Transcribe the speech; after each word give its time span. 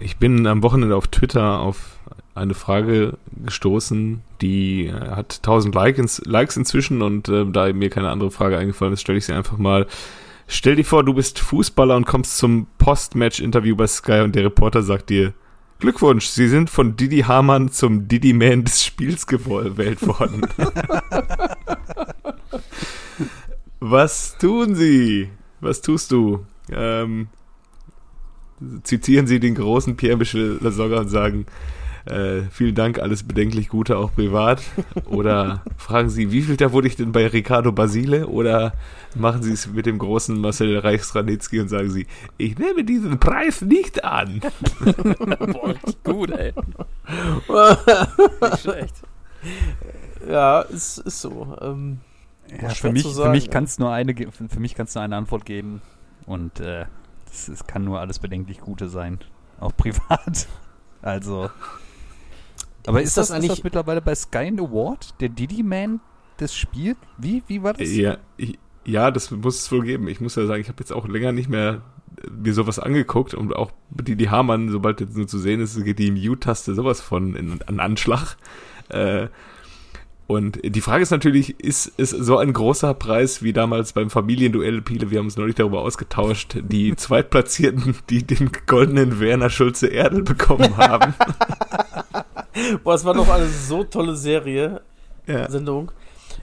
ich 0.00 0.16
bin 0.16 0.46
am 0.46 0.62
Wochenende 0.62 0.96
auf 0.96 1.08
Twitter 1.08 1.60
auf 1.60 1.98
eine 2.34 2.54
Frage 2.54 3.18
gestoßen, 3.44 4.22
die 4.40 4.86
äh, 4.86 4.92
hat 4.92 5.36
1000 5.38 5.74
Likes, 5.74 6.22
Likes 6.24 6.56
inzwischen 6.56 7.02
und 7.02 7.28
äh, 7.28 7.44
da 7.46 7.72
mir 7.72 7.90
keine 7.90 8.10
andere 8.10 8.30
Frage 8.30 8.56
eingefallen 8.56 8.94
ist, 8.94 9.00
stelle 9.00 9.18
ich 9.18 9.26
sie 9.26 9.32
einfach 9.34 9.58
mal. 9.58 9.86
Stell 10.46 10.76
dir 10.76 10.84
vor, 10.84 11.04
du 11.04 11.14
bist 11.14 11.38
Fußballer 11.38 11.96
und 11.96 12.06
kommst 12.06 12.36
zum 12.36 12.66
Post-Match-Interview 12.78 13.76
bei 13.76 13.86
Sky 13.86 14.20
und 14.20 14.34
der 14.34 14.44
Reporter 14.44 14.82
sagt 14.82 15.10
dir, 15.10 15.32
Glückwunsch, 15.78 16.26
Sie 16.26 16.48
sind 16.48 16.68
von 16.68 16.96
Didi 16.96 17.20
Hamann 17.20 17.70
zum 17.70 18.06
Didi 18.06 18.32
Man 18.32 18.64
des 18.64 18.84
Spiels 18.84 19.26
gewählt 19.26 20.06
worden. 20.06 20.42
Was 23.80 24.36
tun 24.36 24.74
Sie? 24.74 25.30
Was 25.60 25.80
tust 25.80 26.12
du? 26.12 26.44
Ähm, 26.70 27.28
zitieren 28.82 29.26
Sie 29.26 29.40
den 29.40 29.54
großen 29.54 29.96
Pierre-Michel 29.96 30.58
Lasogga 30.60 31.00
und 31.00 31.08
sagen, 31.08 31.46
äh, 32.06 32.42
vielen 32.50 32.74
Dank, 32.74 32.98
alles 32.98 33.22
bedenklich 33.22 33.68
Gute, 33.68 33.98
auch 33.98 34.14
privat. 34.14 34.62
Oder 35.06 35.62
fragen 35.76 36.08
Sie, 36.08 36.32
wie 36.32 36.42
viel 36.42 36.56
da 36.56 36.72
wurde 36.72 36.88
ich 36.88 36.96
denn 36.96 37.12
bei 37.12 37.26
Ricardo 37.26 37.72
Basile? 37.72 38.26
Oder 38.26 38.72
machen 39.14 39.42
Sie 39.42 39.52
es 39.52 39.68
mit 39.68 39.86
dem 39.86 39.98
großen 39.98 40.40
Marcel 40.40 40.78
Reichsranitzky 40.78 41.60
und 41.60 41.68
sagen 41.68 41.90
Sie, 41.90 42.06
ich 42.38 42.58
nehme 42.58 42.84
diesen 42.84 43.18
Preis 43.18 43.62
nicht 43.62 44.04
an. 44.04 44.40
Boah, 44.80 45.74
gut, 46.04 46.30
ey. 46.30 46.52
nicht 48.40 48.60
schlecht. 48.60 48.94
Ja, 50.28 50.62
ist, 50.62 50.98
ist 50.98 51.20
so. 51.20 51.56
Ähm, 51.60 51.98
ja, 52.60 52.70
für 52.70 52.92
mich, 52.92 53.04
sagen, 53.04 53.24
für 53.26 53.30
mich 53.30 53.50
kann 53.50 53.64
es 53.64 53.78
nur 53.78 53.92
eine, 53.92 54.14
für 54.14 54.60
mich 54.60 54.74
kann 54.74 54.86
es 54.86 54.94
nur 54.94 55.04
eine 55.04 55.16
Antwort 55.16 55.44
geben 55.44 55.82
und 56.26 56.60
äh, 56.60 56.86
es 57.48 57.66
kann 57.66 57.84
nur 57.84 58.00
alles 58.00 58.18
bedenklich 58.18 58.60
Gute 58.60 58.88
sein, 58.88 59.18
auch 59.58 59.74
privat. 59.76 60.48
Also 61.02 61.50
aber 62.86 63.02
ist, 63.02 63.08
ist 63.08 63.16
das, 63.16 63.28
das, 63.28 63.36
eigentlich 63.36 63.52
ist 63.52 63.58
das 63.58 63.64
mittlerweile 63.64 64.00
bei 64.00 64.14
Sky 64.14 64.46
in 64.46 64.58
Award, 64.58 65.20
der 65.20 65.28
Diddy 65.28 65.62
Man 65.62 66.00
das 66.38 66.54
spielt? 66.54 66.96
Wie, 67.18 67.42
wie 67.46 67.62
war 67.62 67.74
das? 67.74 67.94
Ja, 67.94 68.18
ich, 68.36 68.58
ja, 68.84 69.10
das 69.10 69.30
muss 69.30 69.58
es 69.58 69.72
wohl 69.72 69.82
geben. 69.82 70.08
Ich 70.08 70.20
muss 70.20 70.36
ja 70.36 70.46
sagen, 70.46 70.60
ich 70.60 70.68
habe 70.68 70.80
jetzt 70.80 70.92
auch 70.92 71.06
länger 71.06 71.32
nicht 71.32 71.48
mehr 71.48 71.82
mir 72.30 72.52
sowas 72.54 72.78
angeguckt 72.78 73.34
und 73.34 73.54
auch 73.54 73.70
Didi 73.90 74.24
Hamann, 74.24 74.68
sobald 74.68 75.00
jetzt 75.00 75.16
nur 75.16 75.26
zu 75.26 75.38
sehen 75.38 75.60
ist, 75.60 75.82
geht 75.84 75.98
die 75.98 76.10
Mute-Taste 76.10 76.74
sowas 76.74 77.00
von 77.00 77.34
in, 77.34 77.62
an 77.62 77.80
Anschlag. 77.80 78.36
Äh, 78.88 79.28
und 80.30 80.60
die 80.62 80.80
Frage 80.80 81.02
ist 81.02 81.10
natürlich, 81.10 81.58
ist 81.58 81.92
es 81.96 82.10
so 82.10 82.38
ein 82.38 82.52
großer 82.52 82.94
Preis 82.94 83.42
wie 83.42 83.52
damals 83.52 83.94
beim 83.94 84.10
Familienduell, 84.10 84.80
Piele, 84.80 85.10
wir 85.10 85.18
haben 85.18 85.26
uns 85.26 85.36
neulich 85.36 85.56
darüber 85.56 85.80
ausgetauscht, 85.80 86.56
die 86.62 86.94
Zweitplatzierten, 86.96 87.96
die 88.10 88.22
den 88.22 88.52
goldenen 88.68 89.18
Werner 89.18 89.50
Schulze 89.50 89.88
Erdel 89.88 90.22
bekommen 90.22 90.76
haben. 90.76 91.14
Boah, 92.84 92.94
es 92.94 93.04
war 93.04 93.14
doch 93.14 93.28
eine 93.28 93.48
so 93.48 93.82
tolle 93.82 94.14
Serie, 94.14 94.82
ja. 95.26 95.50
Sendung. 95.50 95.90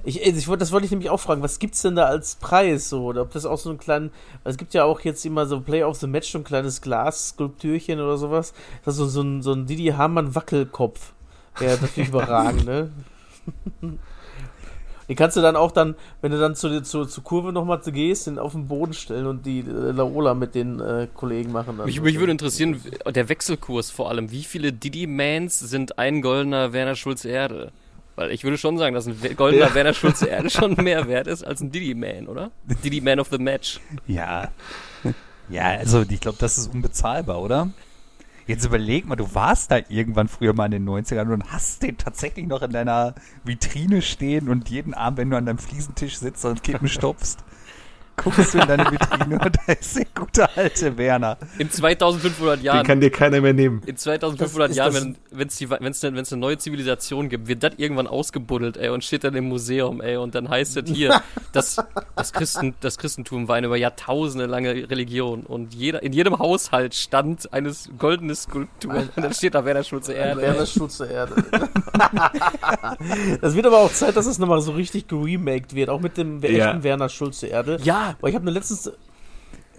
Ich, 0.04 0.22
ich, 0.22 0.46
das 0.46 0.74
wollte 0.74 0.84
ich 0.84 0.92
nämlich 0.92 1.10
auch 1.10 1.22
fragen, 1.22 1.42
was 1.42 1.58
gibt's 1.58 1.82
denn 1.82 1.96
da 1.96 2.08
als 2.08 2.36
Preis 2.36 2.90
so? 2.90 3.06
Oder 3.06 3.22
ob 3.22 3.32
das 3.32 3.46
auch 3.46 3.58
so 3.58 3.70
ein 3.70 3.78
kleinen, 3.78 4.12
es 4.44 4.58
gibt 4.58 4.74
ja 4.74 4.84
auch 4.84 5.00
jetzt 5.00 5.26
immer 5.26 5.46
so 5.46 5.62
Play 5.62 5.84
of 5.84 5.96
the 5.96 6.08
Match, 6.08 6.30
so 6.30 6.40
ein 6.40 6.44
kleines 6.44 6.82
Glas-Skulptürchen 6.82 8.02
oder 8.02 8.18
sowas. 8.18 8.54
Das 8.84 8.96
ist 8.96 8.98
so, 8.98 9.08
so 9.08 9.22
ein, 9.22 9.42
so 9.42 9.54
ein 9.54 9.66
Didi 9.66 9.94
Hamann 9.96 10.36
Wackelkopf. 10.36 11.14
Wäre 11.58 11.80
natürlich 11.80 12.10
überragend, 12.10 12.66
ne? 12.66 12.92
Den 15.10 15.16
kannst 15.16 15.38
du 15.38 15.42
dann 15.42 15.56
auch 15.56 15.72
dann, 15.72 15.96
wenn 16.22 16.32
du 16.32 16.40
dann 16.40 16.56
zu, 16.56 16.82
zu, 16.82 17.06
zur 17.06 17.24
Kurve 17.24 17.54
nochmal 17.54 17.80
gehst, 17.80 18.28
den 18.28 18.40
auf 18.40 18.52
den 18.52 18.68
Boden 18.68 18.94
stellen 18.94 19.26
und 19.26 19.46
die 19.46 19.60
äh, 19.60 19.92
Laola 19.92 20.34
mit 20.34 20.54
den 20.54 20.82
äh, 20.82 21.08
Kollegen 21.14 21.54
machen. 21.54 21.80
Mich, 21.86 22.02
mich 22.02 22.20
würde 22.20 22.34
interessieren, 22.34 22.82
der 23.06 23.30
Wechselkurs 23.30 23.90
vor 23.90 24.10
allem. 24.10 24.32
Wie 24.32 24.44
viele 24.44 24.74
Didi-Mans 24.74 25.60
sind 25.60 25.98
ein 25.98 26.22
goldener 26.22 26.74
Werner 26.74 26.96
Schulz-Erde? 26.96 27.72
Weil 28.18 28.32
ich 28.32 28.44
würde 28.44 28.58
schon 28.58 28.78
sagen, 28.78 28.96
dass 28.96 29.08
ein 29.08 29.16
goldener 29.38 29.68
ja. 29.68 29.76
Werner 29.76 29.94
Schulz-Erde 29.94 30.50
schon 30.50 30.74
mehr 30.74 31.08
wert 31.08 31.28
ist 31.28 31.44
als 31.44 31.62
ein 31.62 31.72
Didi-Man, 31.72 32.28
oder? 32.28 32.52
Didi-Man 32.84 33.20
of 33.20 33.30
the 33.30 33.38
Match. 33.38 33.80
Ja. 34.08 34.52
Ja, 35.50 35.64
also 35.78 36.04
ich 36.10 36.20
glaube, 36.20 36.38
das 36.40 36.58
ist 36.58 36.74
unbezahlbar, 36.74 37.42
oder? 37.42 37.70
Jetzt 38.48 38.64
überleg 38.66 39.06
mal, 39.06 39.18
du 39.18 39.36
warst 39.36 39.72
da 39.72 39.80
irgendwann 39.90 40.30
früher 40.30 40.54
mal 40.54 40.66
in 40.66 40.72
den 40.72 40.90
90ern 40.90 41.34
und 41.34 41.52
hast 41.52 41.84
den 41.84 41.98
tatsächlich 41.98 42.48
noch 42.48 42.62
in 42.62 42.72
deiner 42.72 43.14
Vitrine 43.44 44.02
stehen 44.02 44.48
und 44.48 44.70
jeden 44.70 44.94
Abend, 44.94 45.20
wenn 45.20 45.30
du 45.30 45.38
an 45.38 45.46
deinem 45.46 45.58
Fliesentisch 45.58 46.18
sitzt 46.18 46.46
und 46.46 46.64
Kippen 46.64 46.88
stopfst, 46.88 47.44
guckst 48.18 48.54
du 48.54 48.60
in 48.60 48.68
deine 48.68 48.92
Vitrine 48.92 49.40
und 49.40 49.56
da 49.56 49.74
ist 49.74 49.98
der 49.98 50.06
gute 50.16 50.58
alte 50.58 50.98
Werner. 50.98 51.38
In 51.58 51.72
2500 51.72 52.62
Jahren. 52.62 52.80
Den 52.80 52.88
kann 52.88 53.02
dir 53.02 53.12
keiner 53.12 53.42
mehr 53.42 53.54
nehmen. 53.54 53.82
In 53.86 53.96
2500 53.96 54.76
Jahren, 54.76 55.18
wenn 55.32 55.48
es 55.48 55.62
wenn's, 55.62 56.04
wenn's 56.04 56.34
eine 56.34 56.40
neue 56.40 56.58
Zivilisation 56.58 57.30
gibt, 57.30 57.48
wird 57.48 57.64
das 57.64 57.74
irgendwann 57.78 58.08
ausgebuddelt, 58.08 58.78
ey, 58.78 58.90
und 58.90 59.04
steht 59.04 59.24
dann 59.24 59.36
im 59.36 59.48
Museum, 59.48 60.02
ey, 60.02 60.18
und 60.18 60.36
dann 60.36 60.50
heißt 60.50 60.78
es 60.78 60.90
hier, 60.90 61.22
das, 61.52 61.78
das, 62.16 62.34
Christen, 62.34 62.76
das 62.82 62.98
Christentum 62.98 63.48
war 63.48 63.56
eine 63.56 63.68
über 63.68 63.78
Jahrtausende 63.78 64.46
lange 64.46 64.90
Religion 64.90 65.44
und 65.44 65.74
jeder, 65.74 66.04
in 66.04 66.14
jedem 66.14 66.40
Haushalt 66.40 66.96
stand 66.96 67.52
eine 67.54 67.74
goldene 67.98 68.36
Skulptur 68.36 69.08
und 69.16 69.24
dann 69.24 69.34
steht 69.34 69.56
da 69.56 69.64
Werner 69.64 69.84
Schulze 69.84 70.14
Erde. 70.14 70.42
Werner 70.42 70.66
Schulze 70.66 71.06
Erde. 71.06 71.36
das 73.42 73.56
wird 73.56 73.66
aber 73.66 73.80
auch 73.80 73.92
Zeit, 73.92 74.16
dass 74.16 74.26
es 74.26 74.40
nochmal 74.40 74.62
so 74.62 74.72
richtig 74.72 75.08
geremaked 75.08 75.76
wird, 75.76 75.90
auch 75.90 76.00
mit 76.00 76.18
dem 76.18 76.42
ja. 76.42 76.50
echten 76.50 76.84
Werner 76.84 77.10
Schulze 77.10 77.48
Erde. 77.48 77.78
Ja, 77.84 78.07
Boah, 78.20 78.28
ich 78.28 78.36
habe 78.36 78.46
nur 78.46 78.54
letztens. 78.54 78.92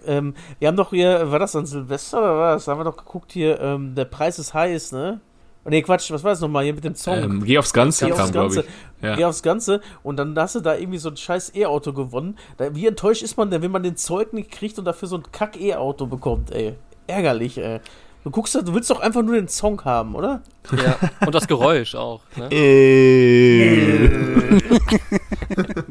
Ähm, 0.05 0.33
wir 0.59 0.67
haben 0.67 0.77
doch 0.77 0.91
hier, 0.91 1.29
war 1.29 1.39
das 1.39 1.55
an 1.55 1.65
Silvester 1.65 2.19
oder 2.19 2.39
was? 2.39 2.65
Da 2.65 2.71
haben 2.71 2.79
wir 2.79 2.85
doch 2.85 2.97
geguckt 2.97 3.33
hier, 3.33 3.59
ähm, 3.59 3.95
der 3.95 4.05
Preis 4.05 4.39
ist 4.39 4.53
heiß, 4.53 4.93
ne? 4.93 5.19
Oh, 5.65 5.69
nee, 5.69 5.81
Quatsch, 5.81 6.09
was 6.11 6.23
war 6.23 6.31
das 6.31 6.39
nochmal 6.39 6.63
hier 6.63 6.73
mit 6.73 6.85
dem 6.85 6.95
Song? 6.95 7.17
Ähm, 7.17 7.43
geh 7.43 7.57
aufs 7.57 7.73
Ganze, 7.73 8.05
geh 8.05 8.13
aufs 8.13 8.31
Ganze. 8.31 8.63
Ja. 9.01 9.17
Geh 9.17 9.25
aufs 9.25 9.43
Ganze. 9.43 9.81
Und 10.03 10.17
dann 10.17 10.37
hast 10.39 10.55
du 10.55 10.61
da 10.61 10.75
irgendwie 10.75 10.99
so 10.99 11.09
ein 11.09 11.17
scheiß 11.17 11.53
E-Auto 11.53 11.91
gewonnen. 11.91 12.37
Da, 12.57 12.73
wie 12.73 12.87
enttäuscht 12.87 13.23
ist 13.23 13.35
man 13.35 13.51
denn, 13.51 13.61
wenn 13.61 13.71
man 13.71 13.83
den 13.83 13.97
Zeug 13.97 14.31
nicht 14.31 14.51
kriegt 14.51 14.79
und 14.79 14.85
dafür 14.85 15.09
so 15.09 15.17
ein 15.17 15.23
Kack-E-Auto 15.31 16.05
bekommt, 16.05 16.51
ey? 16.51 16.75
Ärgerlich, 17.07 17.57
ey. 17.57 17.81
Du 18.23 18.31
guckst, 18.31 18.55
du 18.55 18.73
willst 18.73 18.89
doch 18.89 19.01
einfach 19.01 19.21
nur 19.21 19.35
den 19.35 19.47
Song 19.47 19.83
haben, 19.83 20.15
oder? 20.15 20.41
Ja. 20.71 20.97
Und 21.25 21.35
das 21.35 21.47
Geräusch 21.47 21.95
auch. 21.95 22.21
Ne? 22.35 22.49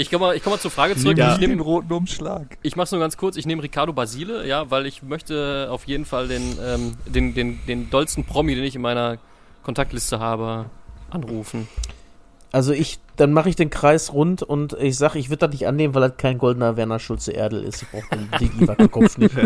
Ich 0.00 0.10
komme 0.10 0.28
mal, 0.28 0.40
komm 0.40 0.54
mal 0.54 0.58
zur 0.58 0.70
Frage 0.70 0.96
zurück. 0.96 1.18
Ja. 1.18 1.34
Ich 1.34 1.40
nehme 1.40 1.52
den 1.52 1.60
roten 1.60 1.92
Umschlag. 1.92 2.56
Ich 2.62 2.74
mach's 2.74 2.90
nur 2.90 3.00
ganz 3.00 3.18
kurz. 3.18 3.36
Ich 3.36 3.44
nehme 3.44 3.62
Ricardo 3.62 3.92
Basile, 3.92 4.46
ja, 4.46 4.70
weil 4.70 4.86
ich 4.86 5.02
möchte 5.02 5.68
auf 5.70 5.84
jeden 5.84 6.06
Fall 6.06 6.26
den, 6.26 6.56
ähm, 6.58 6.94
den, 7.04 7.34
den, 7.34 7.58
den 7.66 7.90
dollsten 7.90 8.24
Promi, 8.24 8.54
den 8.54 8.64
ich 8.64 8.74
in 8.74 8.80
meiner 8.80 9.18
Kontaktliste 9.62 10.18
habe, 10.18 10.70
anrufen. 11.10 11.68
Also 12.50 12.72
ich, 12.72 12.98
dann 13.16 13.34
mache 13.34 13.50
ich 13.50 13.56
den 13.56 13.68
Kreis 13.68 14.14
rund 14.14 14.42
und 14.42 14.72
ich 14.72 14.96
sage, 14.96 15.18
ich 15.18 15.28
würde 15.28 15.46
das 15.46 15.50
nicht 15.50 15.66
annehmen, 15.66 15.94
weil 15.94 16.08
das 16.08 16.16
kein 16.16 16.38
goldener 16.38 16.78
Werner 16.78 16.98
Schulze 16.98 17.32
Erdel 17.32 17.62
ist. 17.62 17.82
Ich 17.82 17.90
brauche 17.90 18.08
den 18.16 18.30
Digi-Wackelkopf 18.38 19.18
nicht. 19.18 19.34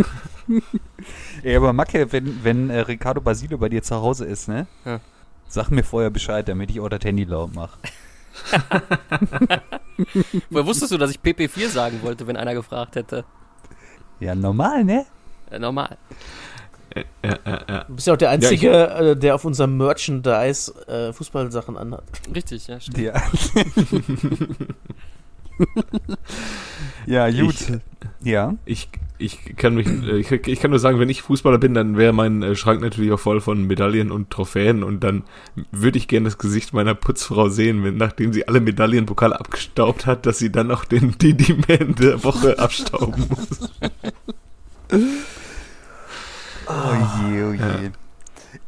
Ja, 1.42 1.58
aber 1.58 1.72
Macke, 1.72 2.12
wenn, 2.12 2.44
wenn 2.44 2.70
äh, 2.70 2.80
Ricardo 2.80 3.20
Basile 3.20 3.58
bei 3.58 3.68
dir 3.68 3.82
zu 3.82 3.96
Hause 3.96 4.24
ist, 4.24 4.46
ne? 4.48 4.66
Ja. 4.84 5.00
Sag 5.48 5.70
mir 5.70 5.82
vorher 5.82 6.10
Bescheid, 6.10 6.48
damit 6.48 6.70
ich 6.70 6.80
auch 6.80 6.88
das 6.88 7.00
Handy 7.02 7.24
laut 7.24 7.54
mache. 7.54 7.78
Woher 10.50 10.66
wusstest 10.66 10.92
du, 10.92 10.98
dass 10.98 11.10
ich 11.10 11.18
PP4 11.18 11.68
sagen 11.68 12.00
wollte, 12.02 12.26
wenn 12.26 12.36
einer 12.36 12.54
gefragt 12.54 12.96
hätte? 12.96 13.24
Ja, 14.20 14.34
normal, 14.34 14.84
ne? 14.84 15.06
Ja, 15.50 15.58
normal. 15.58 15.96
Ja, 16.94 17.02
ja, 17.44 17.84
du 17.84 17.94
bist 17.94 18.06
ja 18.06 18.12
auch 18.12 18.18
der 18.18 18.30
Einzige, 18.30 18.70
ja, 18.70 19.00
äh, 19.00 19.16
der 19.16 19.34
auf 19.34 19.44
unserem 19.44 19.76
Merchandise 19.76 20.72
äh, 20.86 21.12
Fußballsachen 21.12 21.76
anhat. 21.76 22.04
Richtig, 22.32 22.68
ja, 22.68 22.78
stimmt. 22.78 22.98
Ja, 22.98 23.20
ja 27.06 27.30
gut. 27.30 27.60
Ich, 27.60 28.26
ja. 28.26 28.54
Ich, 28.64 28.88
ich 29.18 29.56
kann 29.56 29.74
mich, 29.74 29.86
äh, 29.86 30.18
ich, 30.18 30.30
ich, 30.30 30.60
kann 30.60 30.70
nur 30.70 30.80
sagen, 30.80 30.98
wenn 30.98 31.08
ich 31.08 31.22
Fußballer 31.22 31.58
bin, 31.58 31.74
dann 31.74 31.96
wäre 31.96 32.12
mein 32.12 32.42
äh, 32.42 32.56
Schrank 32.56 32.80
natürlich 32.80 33.12
auch 33.12 33.20
voll 33.20 33.40
von 33.40 33.66
Medaillen 33.66 34.10
und 34.10 34.30
Trophäen 34.30 34.82
und 34.82 35.04
dann 35.04 35.22
würde 35.70 35.98
ich 35.98 36.08
gerne 36.08 36.24
das 36.24 36.38
Gesicht 36.38 36.72
meiner 36.72 36.94
Putzfrau 36.94 37.48
sehen, 37.48 37.84
wenn, 37.84 37.96
nachdem 37.96 38.32
sie 38.32 38.48
alle 38.48 38.60
Medaillenpokale 38.60 39.38
abgestaubt 39.38 40.06
hat, 40.06 40.26
dass 40.26 40.38
sie 40.38 40.50
dann 40.50 40.70
auch 40.70 40.84
den 40.84 41.16
Didi 41.18 41.54
Man 41.68 41.94
der 41.94 42.24
Woche 42.24 42.58
abstauben 42.58 43.26
muss. 43.28 43.70
oh 46.66 46.94
je, 47.28 47.42
oh 47.44 47.52
je. 47.52 47.58
Ja. 47.58 47.90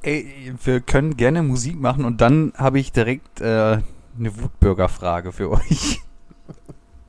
Ey, 0.02 0.52
wir 0.64 0.80
können 0.80 1.16
gerne 1.16 1.42
Musik 1.42 1.80
machen 1.80 2.04
und 2.04 2.20
dann 2.20 2.52
habe 2.56 2.78
ich 2.78 2.92
direkt 2.92 3.40
äh, 3.40 3.78
eine 4.18 4.40
Wutbürgerfrage 4.40 5.32
für 5.32 5.50
euch. 5.50 6.00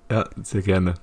Ja, 0.10 0.26
sehr 0.42 0.62
gerne. 0.62 0.96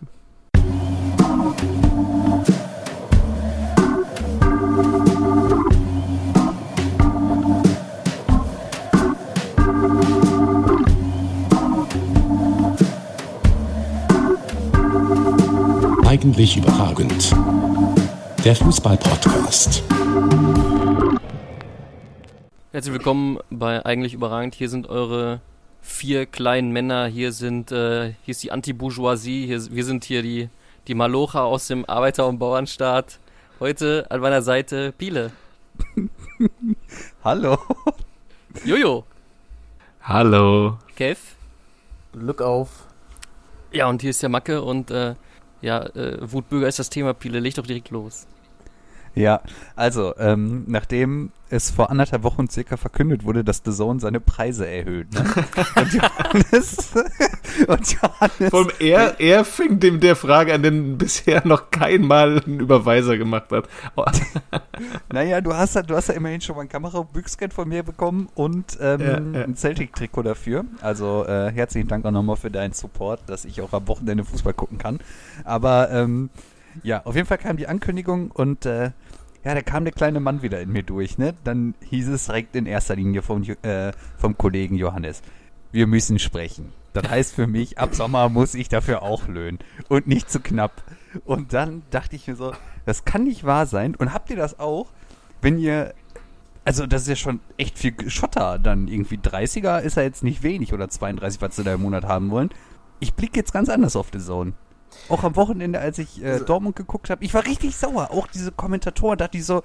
Eigentlich 16.14 16.56
überragend. 16.56 17.34
Der 18.44 18.54
Fußball-Podcast. 18.54 19.82
Herzlich 22.70 22.92
willkommen 22.92 23.40
bei 23.50 23.84
Eigentlich 23.84 24.14
Überragend. 24.14 24.54
Hier 24.54 24.68
sind 24.68 24.88
eure 24.88 25.40
vier 25.82 26.26
kleinen 26.26 26.70
Männer. 26.70 27.06
Hier 27.06 27.32
sind, 27.32 27.72
äh, 27.72 28.14
hier 28.22 28.30
ist 28.30 28.44
die 28.44 28.52
Anti-Bourgeoisie. 28.52 29.46
Hier, 29.46 29.74
wir 29.74 29.84
sind 29.84 30.04
hier 30.04 30.22
die, 30.22 30.48
die 30.86 30.94
Malocha 30.94 31.42
aus 31.42 31.66
dem 31.66 31.84
Arbeiter- 31.84 32.28
und 32.28 32.38
Bauernstaat. 32.38 33.18
Heute 33.58 34.06
an 34.08 34.20
meiner 34.20 34.42
Seite 34.42 34.92
Piele. 34.92 35.32
Hallo. 37.24 37.58
Jojo. 38.64 39.02
Hallo. 40.00 40.78
Kev. 40.94 41.18
Glück 42.12 42.40
auf. 42.40 42.86
Ja, 43.72 43.88
und 43.88 44.00
hier 44.00 44.10
ist 44.10 44.22
der 44.22 44.28
Macke 44.28 44.62
und 44.62 44.92
äh, 44.92 45.16
ja, 45.64 45.86
äh, 45.96 46.18
Wutbürger 46.20 46.68
ist 46.68 46.78
das 46.78 46.90
Thema, 46.90 47.14
Piele. 47.14 47.40
Leg 47.40 47.54
doch 47.54 47.66
direkt 47.66 47.90
los. 47.90 48.26
Ja, 49.14 49.40
also, 49.76 50.14
ähm, 50.18 50.64
nachdem 50.66 51.30
es 51.50 51.70
vor 51.70 51.90
anderthalb 51.90 52.24
Wochen 52.24 52.48
circa 52.48 52.76
verkündet 52.76 53.24
wurde, 53.24 53.44
dass 53.44 53.62
The 53.64 53.70
Zone 53.70 54.00
seine 54.00 54.18
Preise 54.18 54.66
erhöht, 54.66 55.12
ne? 55.12 55.20
Und 55.76 55.92
Johannes, 55.92 56.92
und 57.68 57.92
Johannes. 57.92 58.50
Vor 58.50 58.60
allem 58.60 58.70
er, 58.80 59.20
er 59.20 59.44
fing 59.44 59.78
dem 59.78 60.00
der 60.00 60.16
Frage 60.16 60.54
an, 60.54 60.62
den 60.62 60.98
bisher 60.98 61.46
noch 61.46 61.70
kein 61.70 62.02
Mal 62.02 62.42
einen 62.44 62.60
Überweiser 62.60 63.16
gemacht 63.16 63.52
hat. 63.52 63.68
naja, 65.12 65.40
du 65.40 65.54
hast, 65.54 65.76
du 65.88 65.94
hast 65.94 66.08
ja 66.08 66.14
immerhin 66.14 66.40
schon 66.40 66.56
mal 66.56 66.62
ein 66.62 66.68
Kamerabüchscan 66.68 67.50
von 67.50 67.68
mir 67.68 67.82
bekommen 67.82 68.28
und 68.34 68.78
ähm, 68.80 69.00
ja, 69.00 69.38
ja. 69.38 69.44
ein 69.44 69.56
Celtic-Trikot 69.56 70.22
dafür. 70.22 70.64
Also 70.80 71.24
äh, 71.26 71.52
herzlichen 71.52 71.88
Dank 71.88 72.04
auch 72.04 72.10
nochmal 72.10 72.36
für 72.36 72.50
deinen 72.50 72.72
Support, 72.72 73.20
dass 73.26 73.44
ich 73.44 73.60
auch 73.60 73.72
am 73.72 73.86
Wochenende 73.86 74.24
Fußball 74.24 74.54
gucken 74.54 74.78
kann. 74.78 74.98
Aber 75.44 75.90
ähm, 75.90 76.30
ja, 76.82 77.04
auf 77.04 77.14
jeden 77.14 77.26
Fall 77.26 77.38
kam 77.38 77.56
die 77.56 77.66
Ankündigung 77.66 78.30
und 78.30 78.66
äh, 78.66 78.90
ja, 79.44 79.54
da 79.54 79.60
kam 79.60 79.84
der 79.84 79.92
kleine 79.92 80.20
Mann 80.20 80.42
wieder 80.42 80.60
in 80.60 80.70
mir 80.70 80.82
durch, 80.82 81.18
ne? 81.18 81.34
Dann 81.44 81.74
hieß 81.90 82.08
es 82.08 82.26
direkt 82.26 82.56
in 82.56 82.66
erster 82.66 82.96
Linie 82.96 83.22
vom, 83.22 83.42
äh, 83.42 83.92
vom 84.16 84.38
Kollegen 84.38 84.76
Johannes. 84.76 85.22
Wir 85.70 85.86
müssen 85.86 86.18
sprechen. 86.18 86.72
Das 86.94 87.10
heißt 87.10 87.34
für 87.34 87.46
mich, 87.46 87.78
ab 87.78 87.94
Sommer 87.94 88.28
muss 88.28 88.54
ich 88.54 88.68
dafür 88.68 89.02
auch 89.02 89.28
löhnen. 89.28 89.58
Und 89.88 90.06
nicht 90.06 90.30
zu 90.30 90.40
knapp. 90.40 90.82
Und 91.24 91.52
dann 91.52 91.82
dachte 91.90 92.16
ich 92.16 92.26
mir 92.26 92.36
so, 92.36 92.52
das 92.86 93.04
kann 93.04 93.24
nicht 93.24 93.44
wahr 93.44 93.66
sein. 93.66 93.94
Und 93.96 94.14
habt 94.14 94.30
ihr 94.30 94.36
das 94.36 94.58
auch, 94.58 94.86
wenn 95.42 95.58
ihr. 95.58 95.92
Also, 96.66 96.86
das 96.86 97.02
ist 97.02 97.08
ja 97.08 97.16
schon 97.16 97.40
echt 97.58 97.78
viel 97.78 97.94
Schotter. 98.08 98.58
Dann 98.58 98.88
irgendwie 98.88 99.18
30er 99.18 99.80
ist 99.80 99.96
ja 99.98 100.04
jetzt 100.04 100.22
nicht 100.22 100.42
wenig 100.42 100.72
oder 100.72 100.88
32, 100.88 101.42
was 101.42 101.56
sie 101.56 101.64
da 101.64 101.74
im 101.74 101.82
Monat 101.82 102.04
haben 102.04 102.30
wollen. 102.30 102.48
Ich 103.00 103.12
blicke 103.12 103.36
jetzt 103.36 103.52
ganz 103.52 103.68
anders 103.68 103.96
auf 103.96 104.10
die 104.10 104.20
Zone. 104.20 104.54
Auch 105.08 105.22
am 105.24 105.36
Wochenende, 105.36 105.78
als 105.78 105.98
ich 105.98 106.22
äh, 106.22 106.32
also 106.32 106.44
Dortmund 106.44 106.76
geguckt 106.76 107.10
habe, 107.10 107.24
ich 107.24 107.34
war 107.34 107.44
richtig 107.44 107.76
sauer. 107.76 108.10
Auch 108.10 108.26
diese 108.26 108.52
Kommentatoren, 108.52 109.18
dachte 109.18 109.38
ich 109.38 109.44
so, 109.44 109.62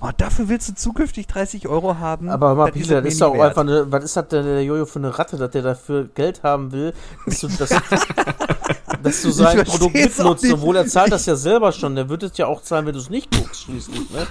oh, 0.00 0.10
dafür 0.16 0.48
willst 0.48 0.68
du 0.68 0.74
zukünftig 0.74 1.26
30 1.26 1.68
Euro 1.68 1.98
haben. 1.98 2.28
Aber 2.28 2.54
mal, 2.54 2.70
Pisa, 2.70 3.00
das 3.00 3.14
ist 3.14 3.20
doch 3.20 3.38
einfach 3.38 3.62
eine, 3.62 3.90
was 3.90 4.04
ist 4.04 4.16
das 4.16 4.28
denn 4.28 4.44
der 4.44 4.62
Jojo 4.62 4.86
für 4.86 4.98
eine 4.98 5.18
Ratte, 5.18 5.36
dass 5.36 5.50
der 5.50 5.62
dafür 5.62 6.08
Geld 6.14 6.42
haben 6.42 6.72
will, 6.72 6.92
dass 7.24 7.40
du, 7.40 7.48
das, 7.48 7.70
dass 9.02 9.22
du 9.22 9.30
sein 9.30 9.64
Produkt 9.64 9.94
mitnutzt, 9.94 10.52
obwohl 10.52 10.76
er 10.76 10.86
zahlt 10.86 11.12
das 11.12 11.26
ja 11.26 11.36
selber 11.36 11.72
schon. 11.72 11.94
Der 11.94 12.08
wird 12.08 12.22
es 12.22 12.36
ja 12.36 12.46
auch 12.46 12.62
zahlen, 12.62 12.86
wenn 12.86 12.94
du 12.94 13.00
es 13.00 13.10
nicht 13.10 13.30
guckst, 13.30 13.62
schließlich, 13.62 14.10
ne? 14.10 14.26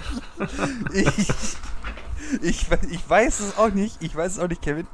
ich, 0.93 1.29
ich, 2.41 2.67
ich 2.91 3.09
weiß 3.09 3.39
es 3.39 3.57
auch 3.57 3.69
nicht, 3.69 3.97
ich 4.01 4.15
weiß 4.15 4.33
es 4.33 4.39
auch 4.39 4.47
nicht, 4.47 4.61
Kevin. 4.61 4.87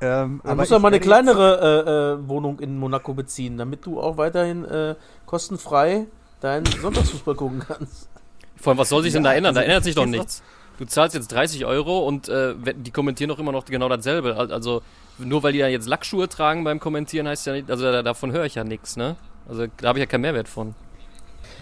Ähm, 0.00 0.40
du 0.44 0.54
musst 0.54 0.70
ja 0.70 0.78
mal 0.78 0.88
eine 0.88 1.00
kleinere 1.00 2.18
äh, 2.18 2.24
äh, 2.24 2.28
Wohnung 2.28 2.58
in 2.60 2.78
Monaco 2.78 3.14
beziehen, 3.14 3.58
damit 3.58 3.86
du 3.86 4.00
auch 4.00 4.16
weiterhin 4.16 4.64
äh, 4.64 4.94
kostenfrei 5.26 6.06
deinen 6.40 6.66
Sonntagsfußball 6.66 7.34
gucken 7.34 7.60
kannst. 7.66 8.08
Vor 8.56 8.72
allem, 8.72 8.78
was 8.78 8.88
soll 8.88 9.02
sich 9.02 9.12
ja, 9.12 9.18
denn 9.18 9.24
da 9.24 9.34
ändern? 9.34 9.50
Also 9.50 9.60
da 9.60 9.66
ändert 9.66 9.84
sich 9.84 9.94
doch 9.94 10.06
nichts. 10.06 10.42
Du 10.78 10.86
zahlst 10.86 11.14
jetzt 11.14 11.28
30 11.32 11.64
Euro 11.66 12.06
und 12.06 12.28
äh, 12.28 12.54
die 12.74 12.90
kommentieren 12.90 13.28
doch 13.28 13.38
immer 13.38 13.52
noch 13.52 13.64
genau 13.64 13.88
dasselbe. 13.88 14.36
Also 14.36 14.82
nur 15.18 15.42
weil 15.42 15.52
die 15.52 15.58
ja 15.58 15.68
jetzt 15.68 15.86
Lackschuhe 15.86 16.28
tragen 16.28 16.64
beim 16.64 16.80
Kommentieren 16.80 17.28
heißt 17.28 17.46
ja 17.46 17.52
nicht, 17.52 17.70
also 17.70 18.02
davon 18.02 18.32
höre 18.32 18.44
ich 18.44 18.54
ja 18.54 18.64
nichts, 18.64 18.96
ne? 18.96 19.16
Also 19.48 19.66
da 19.76 19.88
habe 19.88 19.98
ich 19.98 20.02
ja 20.02 20.06
keinen 20.06 20.22
Mehrwert 20.22 20.48
von. 20.48 20.74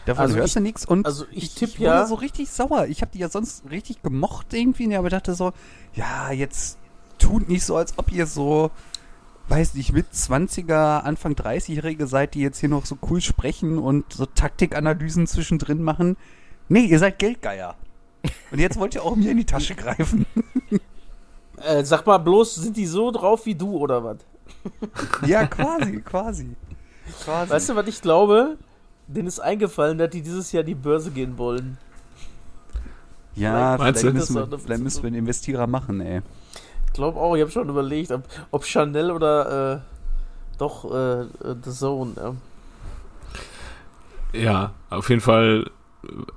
Davon 0.06 0.22
also 0.22 0.36
hörst 0.36 0.48
ich, 0.48 0.54
du 0.54 0.60
nichts 0.60 0.86
und 0.86 1.04
also 1.04 1.24
ich, 1.30 1.44
ich 1.44 1.54
tippe 1.54 1.82
ja 1.82 2.06
so 2.06 2.14
richtig 2.14 2.50
sauer. 2.50 2.86
Ich 2.86 3.02
habe 3.02 3.12
die 3.12 3.18
ja 3.18 3.28
sonst 3.28 3.64
richtig 3.70 4.02
gemocht 4.02 4.54
irgendwie, 4.54 4.94
aber 4.96 5.10
dachte 5.10 5.34
so, 5.34 5.52
ja, 5.94 6.30
jetzt 6.32 6.78
tut 7.20 7.48
nicht 7.48 7.64
so, 7.64 7.76
als 7.76 7.96
ob 7.98 8.10
ihr 8.12 8.26
so, 8.26 8.70
weiß 9.48 9.74
nicht, 9.74 9.92
mit 9.92 10.06
20er, 10.12 11.00
Anfang 11.00 11.34
30-Jährige 11.34 12.06
seid, 12.06 12.34
die 12.34 12.40
jetzt 12.40 12.58
hier 12.58 12.68
noch 12.68 12.86
so 12.86 12.98
cool 13.08 13.20
sprechen 13.20 13.78
und 13.78 14.12
so 14.12 14.26
Taktikanalysen 14.26 15.26
zwischendrin 15.26 15.82
machen. 15.82 16.16
Nee, 16.68 16.84
ihr 16.84 16.98
seid 16.98 17.18
Geldgeier. 17.18 17.76
Und 18.50 18.58
jetzt 18.58 18.78
wollt 18.78 18.94
ihr 18.94 19.02
auch 19.02 19.16
mir 19.16 19.30
in 19.30 19.38
die 19.38 19.46
Tasche 19.46 19.74
greifen. 19.74 20.26
Äh, 21.62 21.84
sag 21.84 22.06
mal 22.06 22.16
bloß, 22.16 22.54
sind 22.54 22.74
die 22.74 22.86
so 22.86 23.10
drauf 23.10 23.44
wie 23.44 23.54
du 23.54 23.76
oder 23.76 24.02
was? 24.02 24.16
ja, 25.26 25.46
quasi, 25.46 26.00
quasi, 26.00 26.56
quasi. 27.22 27.50
Weißt 27.50 27.68
du, 27.68 27.76
was 27.76 27.86
ich 27.86 28.00
glaube? 28.00 28.56
Denen 29.06 29.28
ist 29.28 29.40
eingefallen, 29.40 29.98
dass 29.98 30.08
die 30.08 30.22
dieses 30.22 30.52
Jahr 30.52 30.62
die 30.62 30.74
Börse 30.74 31.10
gehen 31.10 31.36
wollen. 31.36 31.76
Ja, 33.34 33.76
vielleicht, 33.76 33.98
vielleicht 33.98 34.14
müssen, 34.14 34.34
wir, 34.36 34.58
vielleicht 34.58 34.82
müssen 34.82 35.02
wir 35.02 35.08
einen 35.08 35.16
Investierer 35.16 35.66
machen, 35.66 36.00
ey. 36.00 36.22
Ich 36.90 36.94
glaube 36.94 37.20
auch, 37.20 37.36
ich 37.36 37.40
habe 37.40 37.52
schon 37.52 37.68
überlegt, 37.68 38.10
ob, 38.10 38.24
ob 38.50 38.64
Chanel 38.64 39.12
oder 39.12 39.74
äh, 39.76 39.80
doch 40.58 40.84
äh, 40.92 41.24
The 41.62 41.70
Zone. 41.70 42.14
Ja. 44.32 44.40
ja, 44.40 44.74
auf 44.90 45.08
jeden 45.08 45.20
Fall, 45.20 45.70